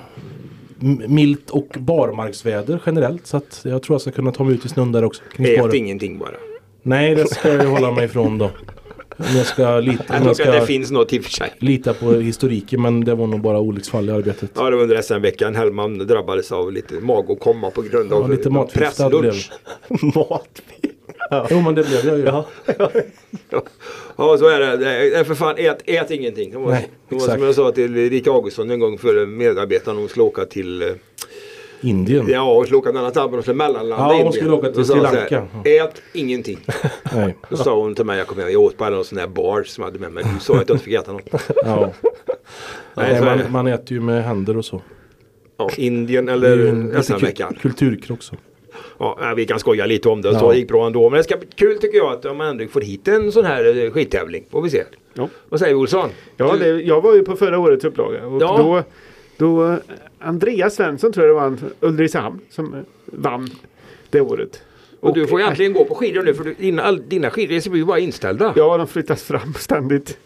milt 1.09 1.51
och 1.51 1.69
barmarksväder 1.79 2.83
generellt. 2.87 3.27
Så 3.27 3.37
att 3.37 3.61
jag 3.65 3.83
tror 3.83 3.95
jag 3.95 4.01
ska 4.01 4.11
kunna 4.11 4.33
ta 4.33 4.45
mig 4.45 4.55
ut 4.55 4.65
i 4.65 4.69
snön 4.69 4.93
där 4.93 5.05
också. 5.05 5.23
Ät 5.39 5.75
ingenting 5.75 6.19
bara. 6.19 6.35
Nej 6.83 7.15
det 7.15 7.27
ska 7.27 7.53
jag 7.53 7.71
hålla 7.71 7.91
mig 7.91 8.05
ifrån 8.05 8.39
då. 8.39 8.51
Om 9.19 9.37
jag 9.37 9.47
ska 9.47 9.81
lita, 9.81 10.05
Jag 10.09 10.17
jag 10.17 10.31
att 10.31 10.37
det 10.37 10.45
ska 10.45 10.61
finns 10.67 10.91
något 10.91 11.13
i 11.13 11.19
och 11.19 11.25
för 11.25 11.31
sig. 11.31 11.53
lita 11.59 11.95
på 11.95 12.13
historiken 12.13 12.83
men 12.83 13.05
det 13.05 13.15
var 13.15 13.27
nog 13.27 13.41
bara 13.41 13.59
olycksfall 13.61 14.09
i 14.09 14.13
arbetet. 14.13 14.51
Ja, 14.55 14.71
det 14.71 14.77
var 14.77 14.83
under 14.83 15.03
SM-veckan. 15.03 15.55
Hellman 15.55 15.99
drabbades 15.99 16.53
av 16.53 16.73
lite 16.73 16.95
magåkomma 16.95 17.71
på 17.71 17.83
grund 17.83 18.13
av 18.13 18.23
Ja, 18.23 18.29
lite 18.29 18.79
presslunch. 18.79 19.51
Mat. 20.15 20.63
Jo 21.51 21.61
men 21.61 21.75
det 21.75 21.83
blev 21.89 22.07
jag 22.07 22.19
ju. 22.19 22.25
Ja. 22.25 22.45
Ja, 24.17 24.37
så 24.39 24.49
är 24.49 24.61
det. 24.61 24.77
det. 24.77 25.15
är 25.17 25.25
för 25.25 25.35
fan, 25.35 25.55
ät, 25.59 25.79
ät 25.85 26.11
ingenting. 26.11 26.51
Det 26.51 26.59
var, 26.59 26.71
Nej, 26.71 26.89
det 27.09 27.15
var 27.15 27.23
som 27.23 27.43
jag 27.43 27.55
sa 27.55 27.71
till 27.73 27.97
Erik 27.97 28.27
Augustsson 28.27 28.71
en 28.71 28.81
gång 28.81 28.99
för 28.99 29.27
medarbetarna. 29.27 29.99
Hon 30.01 30.09
skulle 30.09 30.25
åka 30.25 30.45
till 30.45 30.83
eh, 30.83 30.89
Indien. 31.81 32.29
Ja, 32.29 32.55
hon 32.55 32.65
skulle 32.65 32.79
åka 32.79 32.89
andra 32.89 33.11
tabben. 33.11 33.35
Hon 33.35 33.43
skulle 33.43 33.57
mellanlanda 33.57 33.97
Ja, 33.97 34.05
hon 34.07 34.13
i 34.15 34.17
Indien. 34.17 34.33
skulle 34.33 34.53
åka 34.53 34.67
till 34.73 34.85
Sri 34.85 34.97
så 34.97 35.03
Lanka. 35.03 35.47
Ät 35.65 36.03
ingenting. 36.13 36.59
Nej. 37.15 37.37
Då 37.51 37.57
sa 37.57 37.81
hon 37.81 37.95
till 37.95 38.05
mig, 38.05 38.19
jag 38.19 38.27
kom 38.27 38.39
hem, 38.39 38.51
jag 38.53 38.63
åt 38.63 38.77
bara 38.77 38.91
någon 38.91 39.05
sån 39.05 39.19
här 39.19 39.27
bars 39.27 39.69
som 39.69 39.83
jag 39.83 39.89
hade 39.91 39.99
med 39.99 40.13
mig. 40.13 40.25
Du 40.35 40.41
sa 40.41 40.53
att 40.55 40.69
jag 40.69 40.75
inte 40.75 40.85
fick 40.85 40.95
äta 40.95 41.13
något. 41.13 41.29
Ja. 41.65 41.93
Nej, 42.95 43.11
Nej, 43.13 43.19
så 43.19 43.25
man, 43.25 43.39
man 43.53 43.67
äter 43.67 43.93
ju 43.93 44.01
med 44.01 44.25
händer 44.25 44.57
och 44.57 44.65
så. 44.65 44.83
Ja, 45.59 45.71
Indien 45.77 46.29
eller 46.29 47.03
SM-veckan. 47.03 47.49
kul- 47.53 47.61
kulturkrock 47.61 48.19
också. 48.19 48.37
Ja, 48.99 49.35
vi 49.37 49.47
kan 49.47 49.59
skoja 49.59 49.87
lite 49.87 50.09
om 50.09 50.23
det. 50.23 50.39
Så 50.39 50.45
Ja. 50.45 50.53
det 50.53 50.59
gick 50.59 50.69
bra 50.69 50.87
ändå. 50.87 51.11
Men 51.11 51.17
det 51.17 51.25
ska 51.25 51.37
bli 51.37 51.49
kul 51.55 51.79
tycker 51.79 51.99
jag 51.99 52.13
att 52.13 52.37
man 52.37 52.47
ändå 52.49 52.67
får 52.67 52.81
hit 52.81 53.09
en 53.09 53.33
sån 53.33 53.45
här 53.45 53.85
eh, 53.85 53.91
skidtävling. 53.91 54.45
Får 54.51 54.63
vi 54.63 54.71
se. 54.71 54.83
Ja. 55.15 55.29
Vad 55.49 55.61
säger 55.61 55.75
vi 55.75 55.81
Olsson? 55.81 56.09
Ja, 56.37 56.53
Du- 56.53 56.59
det, 56.59 56.83
jag 56.83 57.01
var 57.01 57.15
ju 57.15 57.23
på 57.25 57.37
förra 57.37 57.59
årets 57.59 57.85
upplaga 57.85 58.27
och 58.27 58.43
Ja. 58.43 58.57
då, 58.59 58.83
då 59.39 59.67
eh, 59.73 59.77
Andreas 60.19 60.75
Svensson 60.75 61.13
tror 61.13 61.27
jag 61.27 61.37
det 61.37 61.41
var, 61.41 61.57
Ulricehamn 61.89 62.41
som 62.51 62.75
eh, 62.75 62.81
vann 63.05 63.49
det 64.11 64.21
året. 64.21 64.63
Och 65.01 65.15
du 65.15 65.27
får 65.27 65.41
egentligen 65.41 65.73
gå 65.73 65.85
på 65.85 65.95
skidor 65.95 66.23
nu 66.23 66.35
för 66.35 66.45
du, 66.45 66.55
dina, 66.59 66.93
dina 66.93 67.31
skidresor 67.31 67.71
blir 67.71 67.81
ju 67.81 67.87
bara 67.87 67.99
inställda. 67.99 68.53
Ja, 68.57 68.77
de 68.77 68.87
flyttas 68.87 69.23
fram 69.23 69.55
ständigt 69.55 70.19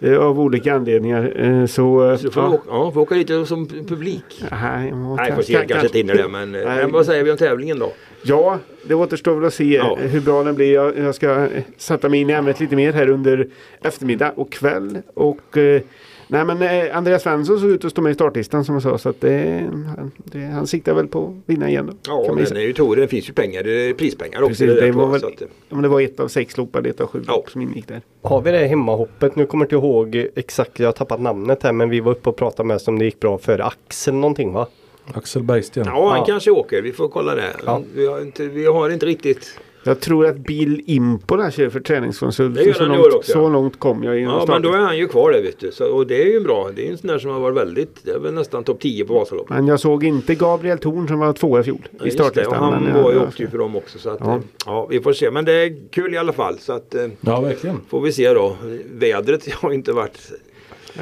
eh, 0.00 0.16
av 0.18 0.40
olika 0.40 0.74
anledningar. 0.74 1.32
Eh, 1.36 1.66
så, 1.66 2.10
eh, 2.10 2.16
Så 2.16 2.22
du 2.26 2.30
får, 2.30 2.42
ja. 2.42 2.48
åka, 2.48 2.62
ja, 2.68 2.90
får 2.92 3.00
åka 3.00 3.14
lite 3.14 3.46
som 3.46 3.66
publik. 3.66 4.44
Nej, 4.50 4.88
jag 4.88 4.96
Nej, 5.16 5.32
får 5.32 5.42
se, 5.42 5.52
kan- 5.52 5.66
kanske 5.68 5.86
inte 5.86 5.98
hinner 5.98 6.14
det. 6.14 6.28
Men, 6.28 6.54
eh, 6.54 6.64
men 6.64 6.92
vad 6.92 7.06
säger 7.06 7.24
vi 7.24 7.30
om 7.30 7.36
tävlingen 7.36 7.78
då? 7.78 7.92
Ja, 8.22 8.58
det 8.84 8.94
återstår 8.94 9.34
väl 9.34 9.44
att 9.44 9.54
se 9.54 9.64
Ja. 9.74 9.98
eh, 10.02 10.06
hur 10.10 10.20
bra 10.20 10.42
den 10.42 10.54
blir. 10.54 10.74
Jag, 10.74 10.98
jag 10.98 11.14
ska 11.14 11.44
eh, 11.44 11.62
sätta 11.76 12.08
mig 12.08 12.20
in 12.20 12.30
i 12.30 12.32
ämnet 12.32 12.60
lite 12.60 12.76
mer 12.76 12.92
här 12.92 13.08
under 13.10 13.48
eftermiddag 13.82 14.32
och 14.36 14.52
kväll. 14.52 14.98
Och, 15.14 15.56
eh, 15.56 15.82
nej 16.28 16.44
men 16.44 16.62
eh, 16.62 16.96
Andreas 16.96 17.22
Svensson 17.22 17.60
såg 17.60 17.70
ut 17.70 17.84
att 17.84 17.90
stå 17.90 18.02
med 18.02 18.10
i 18.10 18.14
startlistan 18.14 18.64
som 18.64 18.74
jag 18.74 18.82
sa. 18.82 18.98
Så 18.98 19.08
att 19.08 19.20
det, 19.20 19.64
han, 19.96 20.10
det, 20.24 20.38
han 20.38 20.66
siktar 20.66 20.94
väl 20.94 21.06
på 21.06 21.24
att 21.26 21.34
vinna 21.54 21.68
igen. 21.68 21.86
Då, 21.86 21.92
Ja, 22.28 22.34
den 22.34 22.38
ju 22.38 22.62
är 22.62 22.66
ju 22.66 22.72
Tor, 22.72 22.96
det 22.96 23.08
finns 23.08 23.28
ju 23.28 23.32
pengar, 23.32 23.62
det 23.62 23.70
är 23.90 23.94
prispengar 23.94 24.38
också. 24.42 24.48
Precis, 24.48 24.66
det, 24.66 24.80
det 24.80 24.92
var 24.92 25.06
väl- 25.06 25.24
att, 25.24 25.40
Ja, 25.40 25.46
men 25.68 25.82
det 25.82 25.88
var 25.88 26.00
ett 26.00 26.20
av 26.20 26.28
sex 26.28 26.56
lopp, 26.56 26.76
eller 26.76 26.90
ett 26.90 27.00
av 27.00 27.06
sju 27.06 27.22
Ja. 27.26 27.32
lopp 27.32 27.50
som 27.50 27.60
ingick 27.62 27.88
där. 27.88 28.00
Har 28.22 28.40
vi 28.40 28.50
det 28.50 28.66
hemmahoppet? 28.66 29.36
Nu 29.36 29.46
kommer 29.46 29.64
jag 29.64 29.66
inte 29.66 29.86
ihåg 29.86 30.26
exakt, 30.36 30.78
jag 30.78 30.88
har 30.88 30.92
tappat 30.92 31.20
namnet 31.20 31.62
här 31.62 31.72
men 31.72 31.90
vi 31.90 32.00
var 32.00 32.12
uppe 32.12 32.28
och 32.28 32.36
pratade 32.36 32.66
med 32.66 32.76
oss 32.76 32.88
om 32.88 32.98
det 32.98 33.04
gick 33.04 33.20
bra 33.20 33.38
för 33.38 33.58
Axel 33.58 34.14
någonting 34.14 34.52
va? 34.52 34.66
Axel 35.14 35.42
Bergsten. 35.42 35.84
Ja, 35.86 36.08
han 36.10 36.18
Ja. 36.18 36.24
kanske 36.24 36.50
åker. 36.50 36.82
Vi 36.82 36.92
får 36.92 37.08
kolla 37.08 37.34
det. 37.34 37.44
Ja. 37.66 37.82
Vi, 37.94 38.06
har 38.06 38.20
inte, 38.20 38.46
vi 38.48 38.66
har 38.66 38.90
inte 38.90 39.06
riktigt... 39.06 39.58
Jag 39.88 40.00
tror 40.00 40.26
att 40.26 40.36
Bill 40.36 40.82
Impo 40.86 41.36
där 41.36 41.50
kör 41.50 41.68
för 41.68 41.80
träningskonsult. 41.80 42.54
Det 42.54 42.62
gör 42.64 42.72
så, 42.72 42.84
han 42.84 42.96
långt, 42.98 43.14
också, 43.14 43.32
så 43.32 43.38
ja. 43.38 43.48
långt 43.48 43.78
kom 43.78 44.02
jag 44.04 44.20
Ja, 44.20 44.44
men 44.48 44.62
då 44.62 44.72
är 44.72 44.78
han 44.78 44.98
ju 44.98 45.08
kvar 45.08 45.32
där 45.32 45.42
vet 45.42 45.60
du. 45.60 45.70
Så, 45.72 45.86
och 45.94 46.06
det 46.06 46.22
är 46.22 46.26
ju 46.26 46.40
bra. 46.40 46.70
Det 46.74 46.82
är 46.82 46.84
ju 46.86 46.92
en 46.92 46.98
sån 46.98 47.08
där 47.08 47.18
som 47.18 47.30
har 47.30 47.40
varit 47.40 47.56
väldigt... 47.56 48.04
Det 48.04 48.10
är 48.10 48.18
väl 48.18 48.34
nästan 48.34 48.64
topp 48.64 48.80
10 48.80 49.04
på 49.04 49.14
Vasaloppet. 49.14 49.56
Men 49.56 49.66
jag 49.66 49.80
såg 49.80 50.04
inte 50.04 50.34
Gabriel 50.34 50.78
Thorn 50.78 51.08
som 51.08 51.18
var 51.18 51.32
tvåa 51.32 51.60
i 51.60 51.62
fjol 51.62 51.88
Ja, 51.98 52.06
i 52.06 52.10
startlistan. 52.10 52.54
han 52.58 52.84
men, 52.84 53.02
var 53.02 53.12
ju 53.12 53.16
ja, 53.18 53.26
ju 53.36 53.48
för 53.48 53.58
dem 53.58 53.76
också. 53.76 53.98
Så 53.98 54.10
att, 54.10 54.18
Ja. 54.20 54.26
ja. 54.34 54.42
ja, 54.66 54.86
vi 54.90 55.00
får 55.00 55.12
se. 55.12 55.30
Men 55.30 55.44
det 55.44 55.52
är 55.52 55.90
kul 55.90 56.14
i 56.14 56.18
alla 56.18 56.32
fall. 56.32 56.58
Så 56.58 56.72
att, 56.72 56.94
eh, 56.94 57.06
Ja, 57.20 57.40
verkligen. 57.40 57.80
får 57.88 58.00
vi 58.00 58.12
se 58.12 58.32
då. 58.32 58.56
Vädret 58.92 59.52
har 59.52 59.70
ju 59.70 59.74
inte 59.76 59.92
varit... 59.92 60.32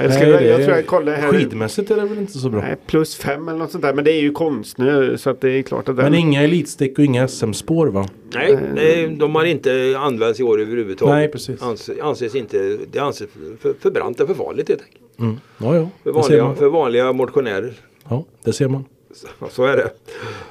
Jag, 0.01 0.13
ska, 0.15 0.23
Nej, 0.23 0.33
det 0.33 0.45
jag 0.45 0.61
är- 0.61 0.65
tror 0.65 0.77
jag 0.77 0.87
kollar 0.87 1.13
här. 1.13 1.29
Skidmässigt 1.29 1.91
är 1.91 1.97
det 1.97 2.05
väl 2.05 2.19
inte 2.19 2.39
så 2.39 2.49
bra. 2.51 2.61
Nej, 2.61 2.77
plus 2.87 3.17
fem 3.17 3.49
eller 3.49 3.59
något 3.59 3.71
sånt 3.71 3.83
där. 3.85 3.95
Men 3.95 4.05
det 4.05 4.13
är 4.13 4.21
ju 4.21 4.33
konstnö 4.33 5.17
så 5.19 5.31
att 5.31 5.41
det 5.41 5.51
är 5.51 5.63
klart 5.63 5.89
att 5.89 5.97
den... 5.97 6.05
Men 6.05 6.15
inga 6.15 6.43
elitstick 6.43 6.99
och 6.99 7.05
inga 7.05 7.29
SM-spår 7.29 7.87
va? 7.87 8.09
Nej, 8.35 8.59
nej, 8.75 9.17
de 9.19 9.35
har 9.35 9.45
inte 9.45 9.95
använts 9.99 10.41
i 10.41 10.43
år 10.43 10.61
överhuvudtaget. 10.61 11.15
Nej, 11.15 11.29
precis. 11.29 11.63
Anses, 11.63 12.01
anses 12.01 12.35
inte... 12.35 12.79
Det 12.93 12.99
anses 12.99 13.29
för, 13.61 13.75
för 13.81 13.91
brant 13.91 14.21
och 14.21 14.27
för 14.29 14.35
farligt 14.35 14.69
helt 14.69 14.83
enkelt. 14.83 15.19
Mm. 15.19 15.37
Ja, 15.59 15.77
ja. 15.77 15.89
För 16.03 16.11
vanliga, 16.13 16.55
för 16.55 16.69
vanliga 16.69 17.13
motionärer. 17.13 17.73
Ja, 18.09 18.25
det 18.45 18.53
ser 18.53 18.69
man. 18.69 18.85
Så, 19.15 19.27
så 19.51 19.65
är 19.65 19.77
det. 19.77 19.91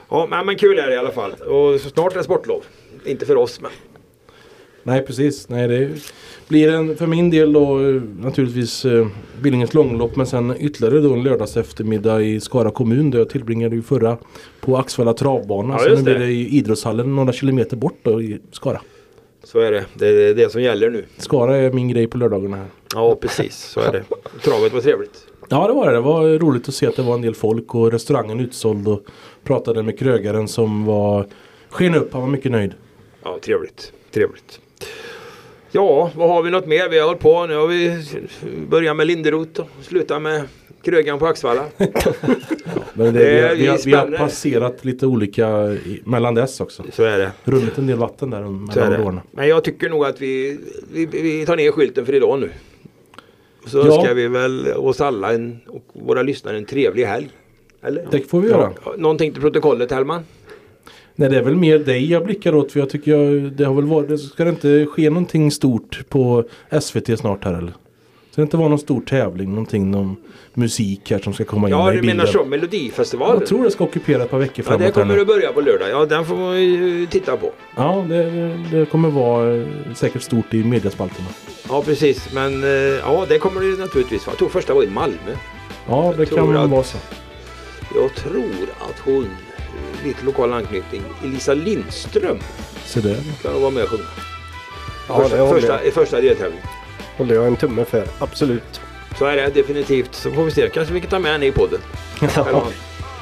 Ja, 0.10 0.44
men, 0.46 0.56
kul 0.56 0.80
är 0.80 0.88
det 0.88 0.94
i 0.94 0.98
alla 0.98 1.12
fall. 1.12 1.32
Och 1.32 1.82
snart 1.82 2.14
är 2.14 2.18
det 2.18 2.24
sportlov. 2.24 2.64
Inte 3.06 3.26
för 3.26 3.36
oss 3.36 3.62
men. 3.62 3.72
Nej, 4.88 5.06
precis. 5.06 5.50
Nej, 5.50 5.68
det 5.68 5.92
blir 6.48 6.70
en, 6.74 6.96
för 6.98 7.08
min 7.08 7.30
del 7.30 7.54
då 7.54 7.78
naturligtvis 8.20 8.86
eh, 8.86 9.08
Billingens 9.42 9.74
långlopp 9.74 10.16
men 10.16 10.28
sen 10.28 10.56
ytterligare 10.60 11.00
då 11.00 11.14
en 11.14 11.24
lördags 11.24 11.58
eftermiddag 11.58 12.22
i 12.22 12.40
Skara 12.40 12.72
kommun 12.72 13.12
där 13.12 13.20
jag 13.20 13.30
tillbringade 13.30 13.76
ju 13.76 13.82
förra 13.82 14.18
på 14.62 14.78
Axvalla 14.78 15.14
travbana. 15.14 15.78
Ja, 15.80 15.88
just 15.90 16.04
blir 16.04 16.16
det 16.20 16.26
i 16.26 16.58
idrottshallen 16.58 17.16
några 17.16 17.34
kilometer 17.34 17.78
bort 17.78 17.98
då 18.02 18.22
i 18.22 18.40
Skara. 18.52 18.82
Så 19.44 19.60
är 19.60 19.72
det. 19.72 19.86
Det 19.94 20.08
är 20.08 20.34
det 20.34 20.52
som 20.52 20.62
gäller 20.62 20.90
nu. 20.90 21.06
Skara 21.18 21.58
är 21.58 21.72
min 21.72 21.88
grej 21.88 22.08
på 22.08 22.18
lördagarna 22.18 22.58
här. 22.58 22.68
Ja, 22.96 23.16
precis. 23.16 23.56
Så 23.56 23.80
är 23.80 23.92
det. 23.92 24.04
Travet 24.44 24.74
var 24.74 24.82
trevligt. 24.82 25.28
Ja 25.50 25.68
det 25.68 25.74
var 25.74 25.88
det. 25.88 25.94
Det 25.94 26.02
var 26.02 26.40
roligt 26.40 26.68
att 26.70 26.76
se 26.76 26.88
att 26.88 26.96
det 26.96 27.04
var 27.04 27.14
en 27.14 27.22
del 27.22 27.36
folk 27.36 27.76
och 27.76 27.92
restaurangen 27.92 28.40
utsåld 28.40 28.88
och 28.88 29.02
pratade 29.44 29.84
med 29.84 30.00
krögaren 30.00 30.48
som 30.48 30.86
var 30.86 31.28
sken 31.70 31.96
upp. 31.96 32.14
Han 32.14 32.22
var 32.22 32.30
mycket 32.30 32.52
nöjd. 32.52 32.74
Ja, 33.24 33.40
trevligt. 33.42 33.94
Trevligt. 34.12 34.60
Ja, 35.72 36.12
vad 36.16 36.30
har 36.30 36.44
vi 36.44 36.52
något 36.52 36.68
mer? 36.68 36.90
Vi 36.90 37.00
har 37.00 37.06
hållit 37.06 37.22
på. 37.22 37.46
Nu 37.46 37.56
har 37.56 37.68
vi 37.68 38.04
börjat 38.70 38.96
med 38.98 39.08
Linderot 39.08 39.60
och 39.60 39.68
slutat 39.82 40.22
med 40.22 40.44
Krögan 40.84 41.20
på 41.20 41.28
Axvalla. 41.28 41.66
Men 42.94 43.14
det, 43.14 43.20
Det 43.20 43.56
vi, 43.56 43.62
vi, 43.62 43.68
har, 43.68 43.78
vi 43.86 43.94
har 43.94 44.18
passerat 44.18 44.86
lite 44.86 45.06
olika 45.08 45.50
i, 45.74 46.02
mellan 46.06 46.36
dess 46.36 46.62
också. 46.62 46.84
Så 46.94 47.04
är 47.04 47.18
det. 47.18 47.32
Runnit 47.44 47.78
en 47.78 47.88
del 47.88 47.98
vatten 47.98 48.30
där 48.30 48.42
mellan 48.42 49.02
åren. 49.02 49.20
Men 49.32 49.48
jag 49.48 49.64
tycker 49.64 49.90
nog 49.90 50.06
att 50.06 50.22
vi, 50.22 50.60
vi, 50.94 51.06
vi 51.06 51.46
tar 51.46 51.56
ner 51.58 51.72
skylten 51.72 52.06
för 52.06 52.14
idag 52.16 52.40
nu. 52.40 52.50
Så 53.66 53.78
Ja. 53.78 53.86
önskar 53.86 54.14
vi 54.14 54.28
väl 54.28 54.68
oss 54.74 55.02
alla 55.02 55.34
en, 55.34 55.60
och 55.68 55.86
våra 55.94 56.22
lyssnare 56.24 56.58
en 56.58 56.66
trevlig 56.66 57.06
helg. 57.06 57.30
Eller? 57.82 58.08
Det 58.12 58.20
får 58.20 58.42
vi 58.42 58.50
göra. 58.50 58.72
Ja, 58.86 58.94
Någonting 58.98 59.32
till 59.32 59.42
protokollet 59.42 59.92
Hellman? 59.92 60.24
Nej 61.16 61.30
det 61.30 61.38
är 61.38 61.42
väl 61.44 61.56
mer 61.56 61.80
dig 61.80 62.12
jag 62.12 62.26
blickar 62.26 62.56
åt 62.56 62.72
för 62.72 62.80
jag 62.80 62.90
tycker 62.90 63.12
jag, 63.18 63.52
det 63.52 63.64
har 63.66 63.74
väl 63.74 63.86
varit, 63.86 64.10
det 64.10 64.18
ska 64.18 64.44
det 64.44 64.50
inte 64.50 64.86
ske 64.86 65.10
någonting 65.10 65.52
stort 65.52 66.10
på 66.10 66.44
SVT 66.82 67.20
snart 67.20 67.44
här 67.46 67.54
eller? 67.54 67.74
Ska 68.32 68.42
det 68.42 68.46
inte 68.46 68.58
vara 68.58 68.70
någon 68.70 68.80
stor 68.80 69.02
tävling, 69.02 69.50
någonting, 69.50 69.92
någon 69.92 70.16
musik 70.54 71.12
här 71.12 71.20
som 71.20 71.34
ska 71.34 71.44
komma 71.44 71.68
in 71.68 71.72
Ja, 71.72 71.92
i 71.92 71.96
du 71.96 72.02
bilden? 72.02 72.18
menar 72.18 72.30
så. 72.32 72.46
Melodifestivalen? 72.46 73.40
Jag 73.40 73.48
tror 73.48 73.64
det 73.64 73.72
ska 73.72 73.84
ockupera 73.84 74.24
ett 74.24 74.32
par 74.32 74.38
veckor 74.40 74.54
Ja, 74.58 74.64
framåt. 74.64 74.80
det 74.80 74.86
här 74.86 74.92
kommer 74.92 75.18
att 75.22 75.28
börja 75.28 75.52
på 75.52 75.62
lördag. 75.62 75.90
Ja, 75.92 76.06
den 76.06 76.26
får 76.26 76.36
man 76.38 76.64
ju 76.64 77.06
titta 77.06 77.38
på. 77.38 77.52
Ja, 77.78 78.06
det, 78.10 78.24
det 78.72 78.86
kommer 78.86 79.10
vara 79.10 79.56
eh, 79.56 79.64
säkert 79.96 80.22
stort 80.22 80.54
i 80.54 80.64
mediaspalterna. 80.64 81.28
Ja, 81.70 81.82
precis. 81.86 82.34
Men 82.34 82.64
eh, 82.64 82.70
ja, 82.70 83.26
det 83.30 83.38
kommer 83.40 83.62
det 83.62 83.80
naturligtvis 83.80 84.26
vara. 84.28 84.32
Jag 84.34 84.38
tror 84.38 84.50
första 84.50 84.74
var 84.74 84.84
i 84.84 84.90
Malmö. 84.90 85.32
Ja, 85.90 86.14
det 86.18 86.26
kan 86.26 86.56
att- 86.58 86.70
vara 86.70 86.84
så. 86.84 86.98
Jag 87.96 88.14
tror 88.16 88.52
att 88.90 89.00
hon, 89.06 89.28
lite 90.04 90.26
lokal 90.26 90.54
anknytning, 90.54 91.02
Elisa 91.24 91.54
Lindström 91.54 92.40
Så 92.86 93.00
det. 93.00 93.18
kan 93.42 93.62
vara 93.62 93.72
med 93.72 93.84
och 93.84 93.90
sjunga. 93.90 94.04
Ja, 95.08 95.16
det 95.18 95.22
första, 95.24 95.38
håller 95.42 95.60
första, 95.62 95.84
jag, 95.86 95.94
första 95.94 96.22
deltävling. 96.22 96.60
håller 97.18 97.36
jag 97.36 97.48
en 97.48 97.56
tumme 97.56 97.86
för. 97.86 98.08
Absolut. 98.20 98.82
Så 99.20 99.26
är 99.26 99.36
det 99.36 99.48
definitivt. 99.54 100.16
Så 100.16 100.32
får 100.32 100.44
vi 100.44 100.52
se. 100.52 100.70
Kanske 100.70 100.94
vi 100.94 101.02
kan 101.02 101.10
ta 101.10 101.20
med 101.20 101.32
henne 101.32 101.46
i 101.46 101.52
podden. 101.52 101.80
Eller, 102.22 102.62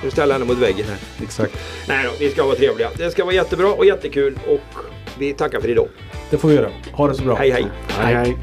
Nu 0.04 0.12
ställer 0.12 0.34
henne 0.34 0.45
mot 0.45 0.58
väggen 0.58 0.86
här. 0.89 0.97
Exakt. 1.24 1.58
Nej 1.88 2.06
då, 2.06 2.12
vi 2.20 2.30
ska 2.32 2.43
vara 2.45 2.56
trevliga. 2.56 2.89
Det 2.97 3.12
ska 3.12 3.24
vara 3.26 3.36
jättebra 3.36 3.68
och 3.68 3.86
jättekul 3.86 4.39
och 4.47 4.80
vi 5.18 5.34
tackar 5.34 5.60
för 5.62 5.70
idag. 5.70 5.88
Det 6.30 6.38
får 6.38 6.47
vi 6.49 6.56
göra. 6.56 6.70
Ha 6.91 7.08
det 7.08 7.14
så 7.16 7.24
bra. 7.24 7.36
Hej 7.36 7.49
hej! 7.51 7.66
Hej 7.88 8.16
hej. 8.16 8.38